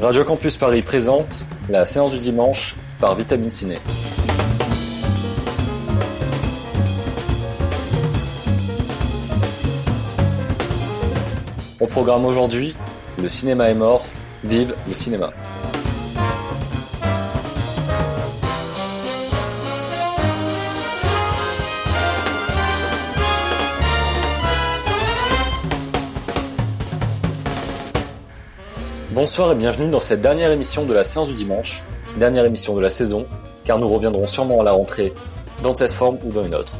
Radio 0.00 0.24
Campus 0.24 0.56
Paris 0.56 0.80
présente 0.80 1.46
la 1.68 1.84
séance 1.84 2.10
du 2.10 2.18
dimanche 2.18 2.74
par 2.98 3.14
Vitamine 3.16 3.50
Ciné. 3.50 3.76
Au 11.78 11.86
programme 11.86 12.24
aujourd'hui, 12.24 12.74
le 13.20 13.28
cinéma 13.28 13.68
est 13.68 13.74
mort, 13.74 14.02
vive 14.42 14.74
le 14.88 14.94
cinéma. 14.94 15.34
Bonsoir 29.20 29.52
et 29.52 29.54
bienvenue 29.54 29.90
dans 29.90 30.00
cette 30.00 30.22
dernière 30.22 30.50
émission 30.50 30.86
de 30.86 30.94
la 30.94 31.04
séance 31.04 31.28
du 31.28 31.34
dimanche, 31.34 31.82
dernière 32.16 32.46
émission 32.46 32.74
de 32.74 32.80
la 32.80 32.88
saison, 32.88 33.26
car 33.66 33.78
nous 33.78 33.86
reviendrons 33.86 34.26
sûrement 34.26 34.62
à 34.62 34.64
la 34.64 34.72
rentrée, 34.72 35.12
dans 35.62 35.74
cette 35.74 35.92
forme 35.92 36.16
ou 36.24 36.32
dans 36.32 36.42
une 36.42 36.54
autre. 36.54 36.78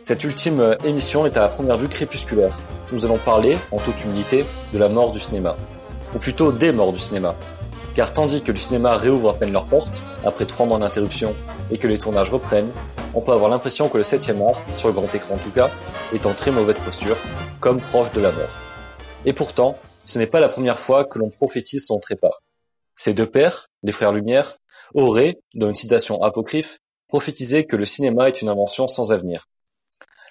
Cette 0.00 0.22
ultime 0.22 0.76
émission 0.84 1.26
est 1.26 1.36
à 1.36 1.40
la 1.40 1.48
première 1.48 1.76
vue 1.76 1.88
crépusculaire. 1.88 2.56
Nous 2.92 3.04
allons 3.04 3.18
parler, 3.18 3.58
en 3.72 3.78
toute 3.78 4.00
humilité, 4.04 4.44
de 4.72 4.78
la 4.78 4.88
mort 4.88 5.10
du 5.10 5.18
cinéma. 5.18 5.56
Ou 6.14 6.18
plutôt 6.18 6.52
des 6.52 6.70
morts 6.70 6.92
du 6.92 7.00
cinéma. 7.00 7.34
Car 7.94 8.12
tandis 8.12 8.40
que 8.42 8.52
le 8.52 8.58
cinéma 8.58 8.96
réouvre 8.96 9.30
à 9.30 9.34
peine 9.34 9.50
leurs 9.50 9.66
portes, 9.66 10.04
après 10.24 10.44
trois 10.44 10.66
mois 10.66 10.78
d'interruption, 10.78 11.34
et 11.72 11.78
que 11.78 11.88
les 11.88 11.98
tournages 11.98 12.30
reprennent, 12.30 12.70
on 13.12 13.22
peut 13.22 13.32
avoir 13.32 13.50
l'impression 13.50 13.88
que 13.88 13.98
le 13.98 14.04
7 14.04 14.36
art, 14.46 14.62
sur 14.76 14.86
le 14.86 14.94
grand 14.94 15.12
écran 15.12 15.34
en 15.34 15.38
tout 15.38 15.50
cas, 15.50 15.68
est 16.14 16.26
en 16.26 16.32
très 16.32 16.52
mauvaise 16.52 16.78
posture, 16.78 17.16
comme 17.58 17.80
proche 17.80 18.12
de 18.12 18.20
la 18.20 18.30
mort. 18.30 18.54
Et 19.24 19.32
pourtant, 19.32 19.76
ce 20.08 20.18
n'est 20.18 20.26
pas 20.26 20.40
la 20.40 20.48
première 20.48 20.80
fois 20.80 21.04
que 21.04 21.18
l'on 21.18 21.28
prophétise 21.28 21.84
son 21.84 21.98
trépas. 21.98 22.38
Ces 22.94 23.12
deux 23.12 23.26
pères, 23.26 23.68
les 23.82 23.92
frères 23.92 24.12
Lumière, 24.12 24.56
auraient, 24.94 25.38
dans 25.54 25.68
une 25.68 25.74
citation 25.74 26.22
apocryphe, 26.22 26.78
prophétisé 27.08 27.66
que 27.66 27.76
le 27.76 27.84
cinéma 27.84 28.28
est 28.28 28.40
une 28.40 28.48
invention 28.48 28.88
sans 28.88 29.12
avenir. 29.12 29.44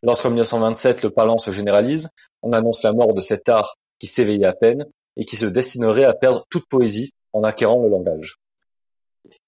Lorsqu'en 0.02 0.30
1927 0.30 1.03
le 1.03 1.11
parlant 1.11 1.38
se 1.38 1.52
généralise, 1.52 2.09
on 2.42 2.53
annonce 2.53 2.81
la 2.81 2.92
mort 2.92 3.14
de 3.14 3.22
cet 3.22 3.50
art 3.50 3.75
qui 4.00 4.08
s'éveillait 4.08 4.48
à 4.48 4.53
peine 4.53 4.83
et 5.16 5.25
qui 5.25 5.36
se 5.36 5.45
destinerait 5.45 6.05
à 6.05 6.14
perdre 6.16 6.44
toute 6.50 6.67
poésie 6.67 7.14
en 7.31 7.44
acquérant 7.44 7.83
le 7.83 7.89
langage. 7.89 8.38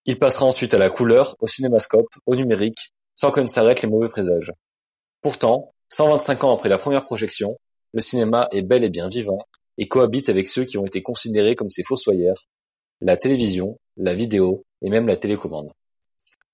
Il 0.05 0.19
passera 0.19 0.45
ensuite 0.45 0.75
à 0.75 0.77
la 0.77 0.91
couleur, 0.91 1.35
au 1.39 1.47
cinémascope, 1.47 2.13
au 2.27 2.35
numérique, 2.35 2.91
sans 3.15 3.31
que 3.31 3.41
ne 3.41 3.47
s'arrêtent 3.47 3.81
les 3.81 3.89
mauvais 3.89 4.09
présages. 4.09 4.53
Pourtant, 5.21 5.73
125 5.89 6.43
ans 6.43 6.53
après 6.53 6.69
la 6.69 6.77
première 6.77 7.03
projection, 7.03 7.57
le 7.93 8.01
cinéma 8.01 8.47
est 8.51 8.61
bel 8.61 8.83
et 8.83 8.89
bien 8.89 9.09
vivant 9.09 9.39
et 9.79 9.87
cohabite 9.87 10.29
avec 10.29 10.47
ceux 10.47 10.65
qui 10.65 10.77
ont 10.77 10.85
été 10.85 11.01
considérés 11.01 11.55
comme 11.55 11.71
ses 11.71 11.83
fossoyeurs, 11.83 12.37
la 13.01 13.17
télévision, 13.17 13.79
la 13.97 14.13
vidéo 14.13 14.63
et 14.83 14.91
même 14.91 15.07
la 15.07 15.15
télécommande. 15.15 15.71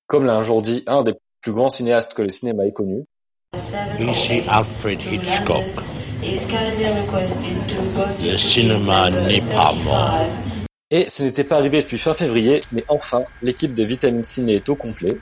Comme 0.07 0.25
l'a 0.25 0.35
un 0.35 0.41
jour 0.41 0.61
dit 0.61 0.83
un 0.87 1.03
des 1.03 1.15
plus 1.41 1.51
grands 1.51 1.69
cinéastes 1.69 2.13
que 2.13 2.21
le 2.21 2.29
cinéma 2.29 2.65
ait 2.65 2.71
connu, 2.71 3.03
Ici 3.99 4.43
Alfred 4.47 4.99
Hitchcock. 4.99 5.63
Le 8.21 8.37
cinéma 8.37 9.09
n'est 9.09 9.41
pas 9.41 9.73
mort. 9.73 10.29
Et 10.91 11.01
ce 11.09 11.23
n'était 11.23 11.45
pas 11.45 11.57
arrivé 11.57 11.81
depuis 11.81 11.97
fin 11.97 12.13
février, 12.13 12.59
mais 12.71 12.83
enfin, 12.89 13.23
l'équipe 13.41 13.73
de 13.73 13.83
Vitamine 13.83 14.23
Ciné 14.23 14.55
est 14.55 14.69
au 14.69 14.75
complet. 14.75 15.17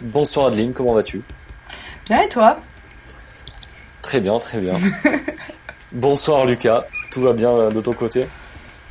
Bonsoir 0.00 0.46
Adeline, 0.46 0.72
comment 0.72 0.94
vas-tu? 0.94 1.22
Bien 2.06 2.22
et 2.22 2.28
toi? 2.28 2.58
Très 4.02 4.20
bien, 4.20 4.38
très 4.38 4.60
bien. 4.60 4.80
Bonsoir 5.92 6.46
Lucas, 6.46 6.86
tout 7.12 7.20
va 7.20 7.34
bien 7.34 7.70
de 7.70 7.80
ton 7.80 7.92
côté 7.92 8.26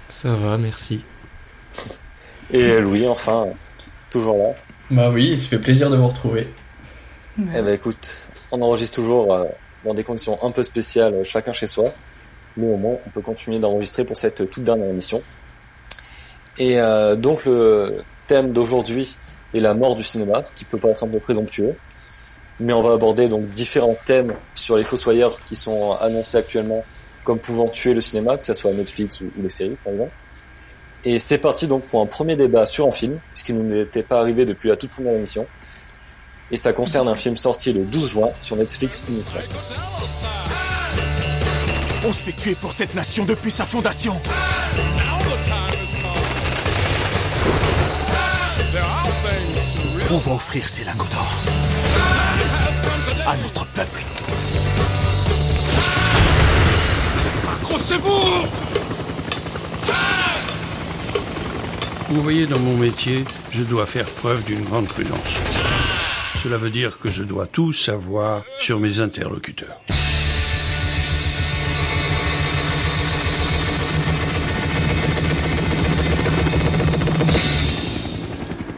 Ça 0.10 0.30
va, 0.30 0.58
merci. 0.58 1.02
Et 2.52 2.80
Louis, 2.80 3.08
enfin, 3.08 3.48
toujours 4.10 4.38
là. 4.38 4.56
Bah 4.92 5.10
oui, 5.10 5.32
il 5.32 5.40
se 5.40 5.48
fait 5.48 5.58
plaisir 5.58 5.90
de 5.90 5.98
vous 5.98 6.08
retrouver. 6.08 6.48
Eh 7.40 7.62
ben 7.62 7.70
écoute, 7.70 8.28
on 8.52 8.62
enregistre 8.62 8.96
toujours 8.96 9.34
euh, 9.34 9.46
dans 9.86 9.94
des 9.94 10.04
conditions 10.04 10.38
un 10.44 10.52
peu 10.52 10.64
spéciales, 10.64 11.14
euh, 11.14 11.24
chacun 11.24 11.54
chez 11.54 11.68
soi. 11.68 11.86
Mais 12.58 12.68
au 12.68 12.76
moins, 12.76 12.98
on 13.08 13.10
peut 13.10 13.22
continuer 13.22 13.60
d'enregistrer 13.60 14.04
pour 14.04 14.18
cette 14.18 14.50
toute 14.52 14.64
dernière 14.64 14.90
émission. 14.90 15.24
Et 16.58 16.80
euh, 16.80 17.16
donc 17.16 17.46
le 17.46 18.04
thème 18.28 18.52
d'aujourd'hui 18.52 19.18
est 19.54 19.62
la 19.62 19.74
mort 19.74 19.96
du 19.96 20.04
cinéma, 20.04 20.44
ce 20.44 20.52
qui 20.52 20.66
peut 20.66 20.78
paraître 20.78 21.06
un 21.06 21.08
peu 21.08 21.20
présomptueux. 21.20 21.76
Mais 22.60 22.74
on 22.74 22.82
va 22.82 22.94
aborder 22.94 23.30
donc 23.30 23.48
différents 23.52 23.98
thèmes 24.06 24.34
sur 24.54 24.76
les 24.76 24.84
fossoyeurs 24.84 25.44
qui 25.46 25.56
sont 25.56 25.94
annoncés 25.94 26.38
actuellement 26.38 26.84
comme 27.32 27.40
pouvant 27.40 27.70
tuer 27.70 27.94
le 27.94 28.02
cinéma, 28.02 28.36
que 28.36 28.46
ce 28.46 28.54
soit 28.54 28.74
Netflix 28.74 29.22
ou, 29.22 29.32
les 29.42 29.50
séries 29.50 29.78
par 29.82 29.94
exemple. 29.94 30.12
Et 31.06 31.18
c'est 31.18 31.38
parti 31.38 31.66
donc 31.66 31.86
pour 31.86 32.02
un 32.02 32.06
premier 32.06 32.36
débat 32.36 32.66
sur 32.66 32.86
un 32.86 32.92
film, 32.92 33.20
ce 33.36 33.46
qui 33.46 33.54
nous 33.54 33.74
était 33.74 34.04
pas 34.04 34.20
arrivé 34.20 34.44
depuis 34.44 34.68
la 34.68 34.76
toute 34.76 34.90
première 34.90 35.14
émission. 35.14 35.48
Et 36.52 36.58
ça 36.58 36.74
concerne 36.74 37.08
un 37.08 37.16
film 37.16 37.38
sorti 37.38 37.72
le 37.72 37.86
12 37.86 38.10
juin 38.10 38.30
sur 38.42 38.58
Netflix. 38.58 39.02
On 42.06 42.12
se 42.12 42.26
fait 42.26 42.34
tuer 42.34 42.56
pour 42.56 42.74
cette 42.74 42.94
nation 42.96 43.24
depuis 43.24 43.50
sa 43.50 43.64
fondation. 43.64 44.20
On 50.12 50.18
va 50.18 50.32
offrir 50.34 50.68
ces 50.68 50.84
lingots 50.84 51.06
d'or 51.06 51.34
à 53.26 53.38
notre 53.38 53.66
peuple. 53.68 54.11
Accrochez-vous 57.72 58.48
Vous 62.10 62.22
voyez, 62.22 62.46
dans 62.46 62.60
mon 62.60 62.76
métier, 62.76 63.24
je 63.52 63.64
dois 63.64 63.86
faire 63.86 64.06
preuve 64.06 64.44
d'une 64.44 64.62
grande 64.66 64.88
prudence. 64.88 65.38
Cela 66.44 66.58
veut 66.58 66.70
dire 66.70 67.00
que 67.00 67.08
je 67.08 67.24
dois 67.24 67.48
tout 67.48 67.72
savoir 67.72 68.44
sur 68.60 68.78
mes 68.78 69.00
interlocuteurs. 69.00 69.80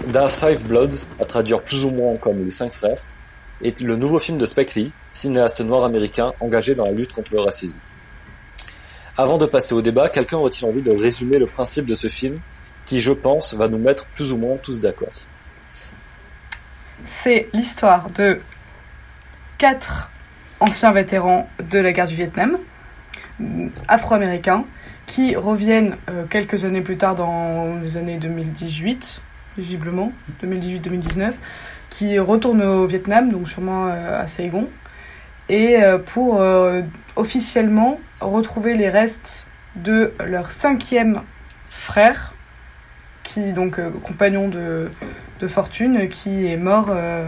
Da 0.09 0.29
Five 0.29 0.67
Bloods, 0.67 1.07
à 1.19 1.25
traduire 1.25 1.63
plus 1.63 1.83
ou 1.83 1.89
moins 1.89 2.15
comme 2.17 2.45
Les 2.45 2.51
Cinq 2.51 2.73
Frères, 2.73 3.01
est 3.63 3.81
le 3.81 3.95
nouveau 3.95 4.19
film 4.19 4.37
de 4.37 4.45
Spike 4.45 4.75
Lee, 4.75 4.91
cinéaste 5.11 5.61
noir 5.61 5.83
américain 5.83 6.33
engagé 6.39 6.75
dans 6.75 6.85
la 6.85 6.91
lutte 6.91 7.13
contre 7.13 7.33
le 7.33 7.41
racisme. 7.41 7.77
Avant 9.15 9.37
de 9.37 9.45
passer 9.45 9.75
au 9.75 9.81
débat, 9.83 10.09
quelqu'un 10.09 10.37
aurait-il 10.37 10.65
envie 10.65 10.81
de 10.81 10.91
résumer 10.91 11.37
le 11.37 11.45
principe 11.45 11.85
de 11.85 11.93
ce 11.93 12.07
film, 12.07 12.39
qui, 12.85 12.99
je 12.99 13.11
pense, 13.11 13.53
va 13.53 13.67
nous 13.67 13.77
mettre 13.77 14.07
plus 14.07 14.31
ou 14.31 14.37
moins 14.37 14.57
tous 14.57 14.81
d'accord? 14.81 15.09
C'est 17.09 17.47
l'histoire 17.53 18.09
de 18.09 18.39
quatre 19.59 20.09
anciens 20.59 20.91
vétérans 20.91 21.47
de 21.69 21.77
la 21.77 21.91
guerre 21.91 22.07
du 22.07 22.15
Vietnam, 22.15 22.57
afro-américains, 23.87 24.65
qui 25.05 25.35
reviennent 25.35 25.95
euh, 26.09 26.23
quelques 26.27 26.65
années 26.65 26.81
plus 26.81 26.97
tard 26.97 27.15
dans 27.15 27.79
les 27.83 27.97
années 27.97 28.17
2018, 28.17 29.21
visiblement, 29.59 30.11
2018-2019, 30.43 31.33
qui 31.91 32.17
retournent 32.17 32.63
au 32.63 32.87
Vietnam, 32.87 33.31
donc 33.31 33.47
sûrement 33.47 33.87
euh, 33.87 34.23
à 34.23 34.27
Saigon, 34.27 34.67
et 35.49 35.83
euh, 35.83 35.99
pour 35.99 36.41
officiellement 37.15 37.99
retrouver 38.21 38.75
les 38.75 38.89
restes 38.89 39.47
de 39.75 40.13
leur 40.25 40.51
cinquième 40.51 41.21
frère, 41.69 42.33
qui 43.23 43.53
donc 43.53 43.79
euh, 43.79 43.89
compagnon 44.03 44.47
de, 44.47 44.89
fortune, 45.47 46.07
qui 46.07 46.47
est 46.47 46.55
mort 46.55 46.87
euh, 46.89 47.27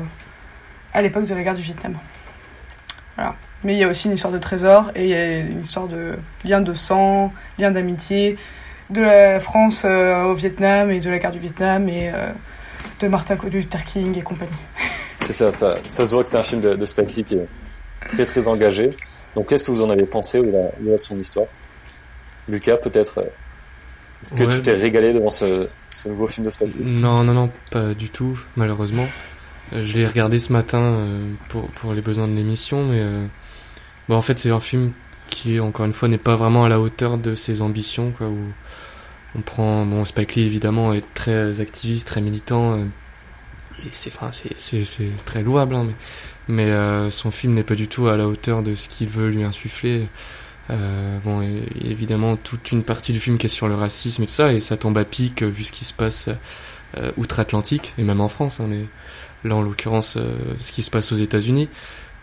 à 0.93 1.01
l'époque 1.01 1.25
de 1.25 1.35
la 1.35 1.43
guerre 1.43 1.55
du 1.55 1.61
Vietnam. 1.61 1.97
Voilà. 3.17 3.35
Mais 3.63 3.73
il 3.73 3.79
y 3.79 3.83
a 3.83 3.89
aussi 3.89 4.07
une 4.07 4.13
histoire 4.13 4.31
de 4.31 4.39
trésor 4.39 4.85
et 4.95 5.03
il 5.03 5.09
y 5.09 5.13
a 5.13 5.39
une 5.39 5.61
histoire 5.61 5.87
de 5.87 6.15
lien 6.45 6.61
de 6.61 6.73
sang, 6.73 7.33
lien 7.59 7.71
d'amitié, 7.71 8.37
de 8.89 9.01
la 9.01 9.39
France 9.41 9.83
euh, 9.83 10.23
au 10.23 10.33
Vietnam 10.33 10.91
et 10.91 10.99
de 11.01 11.09
la 11.09 11.19
guerre 11.19 11.31
du 11.31 11.39
Vietnam 11.39 11.89
et 11.89 12.11
de 13.01 13.07
Martin 13.07 13.37
Luther 13.51 13.83
King 13.83 14.17
et 14.17 14.21
compagnie. 14.21 14.51
C'est 15.17 15.33
ça, 15.33 15.51
ça, 15.51 15.77
se 15.89 16.13
voit 16.13 16.23
que 16.23 16.29
c'est 16.29 16.37
un 16.37 16.43
film 16.43 16.61
de, 16.61 16.75
de 16.75 16.85
qui 16.85 17.35
est 17.35 17.47
très 18.07 18.25
très 18.25 18.47
engagé. 18.47 18.95
Donc 19.35 19.47
qu'est-ce 19.49 19.63
que 19.63 19.71
vous 19.71 19.83
en 19.83 19.89
avez 19.89 20.05
pensé 20.05 20.41
de 20.41 20.97
son 20.97 21.19
histoire? 21.19 21.47
Lucas, 22.47 22.77
peut-être, 22.77 23.19
euh, 23.19 23.23
est-ce 24.23 24.33
que 24.33 24.43
Ouais. 24.43 24.53
tu 24.55 24.61
t'es 24.61 24.73
régalé 24.73 25.13
devant 25.13 25.29
ce, 25.31 25.67
ce 25.89 26.09
nouveau 26.09 26.27
film 26.27 26.45
de 26.45 26.51
Spike 26.51 26.75
Non, 26.79 27.23
non, 27.23 27.33
non, 27.33 27.51
pas 27.71 27.93
du 27.93 28.09
tout, 28.09 28.39
malheureusement. 28.55 29.07
Euh, 29.73 29.83
Je 29.83 29.97
l'ai 29.97 30.07
regardé 30.07 30.37
ce 30.39 30.53
matin 30.53 30.79
euh, 30.79 31.31
pour, 31.49 31.69
pour 31.71 31.93
les 31.93 32.01
besoins 32.01 32.27
de 32.27 32.33
l'émission, 32.35 32.85
mais 32.85 32.99
euh, 32.99 33.25
bon, 34.07 34.15
en 34.15 34.21
fait, 34.21 34.37
c'est 34.37 34.51
un 34.51 34.59
film 34.59 34.91
qui, 35.29 35.59
encore 35.59 35.85
une 35.87 35.93
fois, 35.93 36.07
n'est 36.07 36.17
pas 36.19 36.35
vraiment 36.35 36.65
à 36.65 36.69
la 36.69 36.79
hauteur 36.79 37.17
de 37.17 37.33
ses 37.35 37.61
ambitions, 37.63 38.11
quoi, 38.17 38.27
où 38.27 38.37
on 39.35 39.41
prend, 39.41 39.85
bon, 39.85 40.05
Spike 40.05 40.35
Lee, 40.35 40.43
évidemment, 40.45 40.93
est 40.93 41.03
très 41.15 41.59
activiste, 41.59 42.07
très 42.07 42.21
militant, 42.21 42.73
euh, 42.73 42.83
et 43.83 43.89
c'est, 43.91 44.15
enfin, 44.15 44.29
c'est, 44.31 44.53
c'est, 44.59 44.83
c'est 44.85 45.09
très 45.25 45.41
louable, 45.41 45.75
hein, 45.75 45.83
mais, 45.87 45.93
mais 46.47 46.65
euh, 46.65 47.09
son 47.09 47.31
film 47.31 47.53
n'est 47.53 47.63
pas 47.63 47.75
du 47.75 47.87
tout 47.87 48.07
à 48.07 48.17
la 48.17 48.27
hauteur 48.27 48.63
de 48.63 48.75
ce 48.75 48.89
qu'il 48.89 49.07
veut 49.09 49.29
lui 49.29 49.43
insuffler. 49.43 50.07
Euh, 50.71 51.17
bon, 51.23 51.41
et- 51.41 51.63
et 51.81 51.91
évidemment, 51.91 52.35
toute 52.37 52.71
une 52.71 52.83
partie 52.83 53.13
du 53.13 53.19
film 53.19 53.37
qui 53.37 53.45
est 53.45 53.49
sur 53.49 53.67
le 53.67 53.75
racisme 53.75 54.23
et 54.23 54.25
tout 54.25 54.31
ça, 54.33 54.51
et 54.53 54.59
ça 54.59 54.77
tombe 54.77 54.97
à 54.97 55.05
pic 55.05 55.43
euh, 55.43 55.47
vu 55.47 55.63
ce 55.63 55.71
qui 55.71 55.85
se 55.85 55.93
passe 55.93 56.29
euh, 56.97 57.11
outre-Atlantique, 57.17 57.93
et 57.97 58.03
même 58.03 58.21
en 58.21 58.27
France, 58.29 58.59
hein, 58.59 58.65
mais 58.69 58.85
là 59.47 59.55
en 59.55 59.61
l'occurrence, 59.61 60.17
euh, 60.17 60.33
ce 60.59 60.71
qui 60.71 60.81
se 60.81 60.89
passe 60.89 61.11
aux 61.11 61.17
États-Unis. 61.17 61.67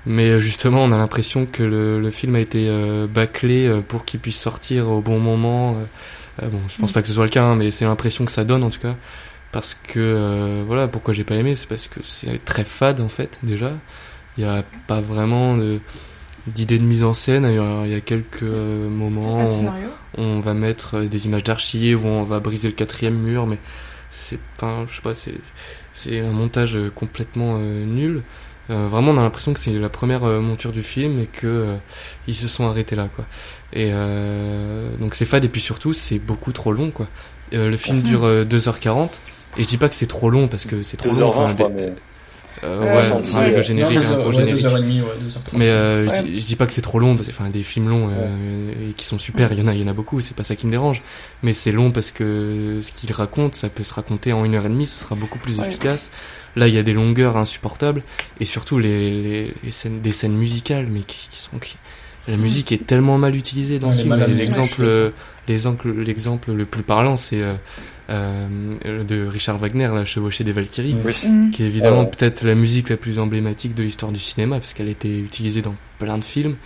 Mais 0.06 0.30
euh, 0.30 0.38
justement, 0.40 0.82
on 0.82 0.90
a 0.90 0.96
l'impression 0.96 1.46
que 1.46 1.62
le, 1.62 2.00
le 2.00 2.10
film 2.10 2.34
a 2.34 2.40
été 2.40 2.66
euh, 2.68 3.06
bâclé 3.06 3.66
euh, 3.68 3.80
pour 3.80 4.04
qu'il 4.04 4.18
puisse 4.18 4.40
sortir 4.40 4.88
au 4.88 5.00
bon 5.00 5.20
moment. 5.20 5.76
Bon, 6.42 6.58
je 6.68 6.78
pense 6.80 6.90
Mm. 6.90 6.94
pas 6.94 7.02
que 7.02 7.08
ce 7.08 7.14
soit 7.14 7.24
le 7.24 7.30
cas, 7.30 7.44
hein, 7.44 7.54
mais 7.56 7.70
c'est 7.70 7.84
l'impression 7.84 8.24
que 8.24 8.32
ça 8.32 8.42
donne 8.44 8.64
en 8.64 8.70
tout 8.70 8.80
cas. 8.80 8.96
Parce 9.52 9.74
que, 9.74 10.00
euh, 10.00 10.64
voilà, 10.66 10.88
pourquoi 10.88 11.12
j'ai 11.14 11.24
pas 11.24 11.34
aimé, 11.36 11.54
c'est 11.54 11.68
parce 11.68 11.86
que 11.86 12.00
c'est 12.02 12.42
très 12.44 12.64
fade 12.64 13.00
en 13.00 13.08
fait, 13.10 13.38
déjà. 13.42 13.70
Il 14.38 14.44
y 14.44 14.46
a 14.46 14.64
pas 14.86 15.00
vraiment 15.00 15.56
d'idée 16.46 16.78
de 16.78 16.84
mise 16.84 17.04
en 17.04 17.14
scène. 17.14 17.44
Il 17.86 17.90
y 17.90 17.94
a, 17.94 18.00
quelques 18.00 18.42
euh, 18.42 18.88
moments 18.88 19.50
scénario. 19.50 19.88
on 20.18 20.40
va 20.40 20.54
mettre 20.54 20.98
euh, 20.98 21.06
des 21.08 21.26
images 21.26 21.44
d'archives, 21.44 22.04
où 22.04 22.08
on 22.08 22.24
va 22.24 22.40
briser 22.40 22.68
le 22.68 22.74
quatrième 22.74 23.14
mur, 23.18 23.46
mais 23.46 23.58
c'est 24.10 24.40
pas, 24.58 24.84
je 24.88 24.96
sais 24.96 25.02
pas, 25.02 25.14
c'est 25.14 25.34
c'est 25.94 26.20
un 26.20 26.30
montage 26.32 26.76
euh, 26.76 26.90
complètement 26.94 27.56
euh, 27.58 27.84
nul. 27.84 28.22
Euh, 28.70 28.88
vraiment, 28.88 29.10
on 29.12 29.18
a 29.18 29.22
l'impression 29.22 29.52
que 29.52 29.60
c'est 29.60 29.72
la 29.72 29.88
première 29.90 30.24
euh, 30.24 30.40
monture 30.40 30.72
du 30.72 30.82
film 30.82 31.18
et 31.20 31.26
que 31.26 31.46
euh, 31.46 31.76
ils 32.26 32.34
se 32.34 32.48
sont 32.48 32.66
arrêtés 32.66 32.96
là, 32.96 33.08
quoi. 33.14 33.26
Et 33.74 33.90
euh, 33.92 34.88
donc 35.00 35.14
c'est 35.14 35.24
fade 35.26 35.44
et 35.44 35.48
puis 35.48 35.60
surtout 35.60 35.92
c'est 35.92 36.18
beaucoup 36.18 36.52
trop 36.52 36.72
long, 36.72 36.90
quoi. 36.90 37.06
Euh, 37.52 37.68
le 37.68 37.76
film 37.76 37.98
Mhm. 37.98 38.02
dure 38.04 38.24
euh, 38.24 38.44
2h40 38.44 39.10
et 39.58 39.62
je 39.64 39.68
dis 39.68 39.76
pas 39.76 39.88
que 39.90 39.94
c'est 39.94 40.06
trop 40.06 40.30
long 40.30 40.48
parce 40.48 40.64
que 40.64 40.82
c'est 40.82 40.96
trop 40.96 41.10
long. 41.10 41.14
2h20, 41.16 41.24
enfin, 41.28 41.46
je 41.48 41.54
crois, 41.54 41.68
des- 41.68 41.74
mais 41.74 41.92
euh, 42.64 42.80
Ouais, 42.80 42.86
ouais, 42.86 42.96
ressenti, 42.96 43.36
ouais, 43.36 43.52
euh, 43.52 43.56
le 43.56 43.62
générique, 43.62 43.96
Non, 43.98 44.02
un 44.04 44.10
heures- 44.12 44.18
gros 44.18 44.26
ouais, 44.28 44.32
générique. 44.36 44.64
heures 44.64 44.76
et 44.78 44.82
demie, 44.82 45.00
ouais. 45.00 45.06
Mais 45.54 45.68
euh, 45.68 46.08
je, 46.08 46.38
je 46.38 46.46
dis 46.46 46.56
pas 46.56 46.66
que 46.66 46.72
c'est 46.72 46.80
trop 46.80 46.98
long, 46.98 47.16
parce 47.16 47.26
que 47.28 47.32
enfin 47.32 47.50
des 47.50 47.62
films 47.62 47.88
longs 47.88 48.08
euh, 48.10 48.70
et 48.90 48.92
qui 48.94 49.04
sont 49.04 49.18
super, 49.18 49.52
il 49.52 49.58
y 49.58 49.62
en 49.62 49.66
a, 49.68 49.74
il 49.74 49.80
y 49.82 49.84
en 49.84 49.88
a 49.88 49.92
beaucoup, 49.92 50.20
c'est 50.20 50.36
pas 50.36 50.42
ça 50.44 50.54
qui 50.56 50.66
me 50.66 50.70
dérange. 50.70 51.02
Mais 51.42 51.52
c'est 51.52 51.72
long 51.72 51.90
parce 51.90 52.10
que 52.10 52.78
ce 52.80 52.92
qu'il 52.92 53.12
raconte, 53.12 53.54
ça 53.54 53.68
peut 53.68 53.82
se 53.84 53.94
raconter 53.94 54.32
en 54.32 54.44
une 54.44 54.54
heure 54.54 54.66
et 54.66 54.70
demie, 54.70 54.86
ce 54.86 54.98
sera 54.98 55.14
beaucoup 55.14 55.38
plus 55.38 55.58
efficace. 55.60 56.10
Là, 56.54 56.68
il 56.68 56.74
y 56.74 56.78
a 56.78 56.82
des 56.82 56.92
longueurs 56.92 57.36
insupportables 57.36 58.02
et 58.38 58.44
surtout 58.44 58.78
les, 58.78 59.10
les, 59.10 59.54
les 59.64 59.70
scènes, 59.70 60.00
des 60.00 60.12
scènes 60.12 60.34
musicales, 60.36 60.86
mais 60.90 61.00
qui, 61.00 61.28
qui 61.30 61.40
sont 61.40 61.58
qui- 61.58 61.76
la 62.28 62.36
musique 62.36 62.70
est 62.70 62.86
tellement 62.86 63.18
mal 63.18 63.34
utilisée 63.34 63.80
dans 63.80 63.90
ce 63.90 64.02
film. 64.02 64.14
L'exemple, 64.36 64.82
euh, 64.84 65.10
l'exemple, 65.48 65.90
l'exemple 65.92 66.52
le 66.52 66.64
plus 66.66 66.84
parlant, 66.84 67.16
c'est 67.16 67.42
euh, 68.10 69.04
de 69.04 69.26
Richard 69.26 69.58
Wagner, 69.58 69.88
la 69.94 70.04
chevauchée 70.04 70.44
des 70.44 70.52
Valkyries 70.52 70.96
oui. 71.04 71.12
Mm. 71.28 71.50
qui 71.50 71.62
est 71.62 71.66
évidemment 71.66 72.00
Ouais. 72.02 72.10
peut-être 72.10 72.42
la 72.44 72.54
musique 72.54 72.88
la 72.90 72.96
plus 72.96 73.18
emblématique 73.18 73.74
de 73.74 73.82
l'histoire 73.82 74.12
du 74.12 74.18
cinéma 74.20 74.58
parce 74.58 74.74
qu'elle 74.74 74.88
a 74.88 74.92
été 74.92 75.18
utilisée 75.20 75.62
dans 75.62 75.74
plein 75.98 76.18
de 76.18 76.24
films 76.24 76.56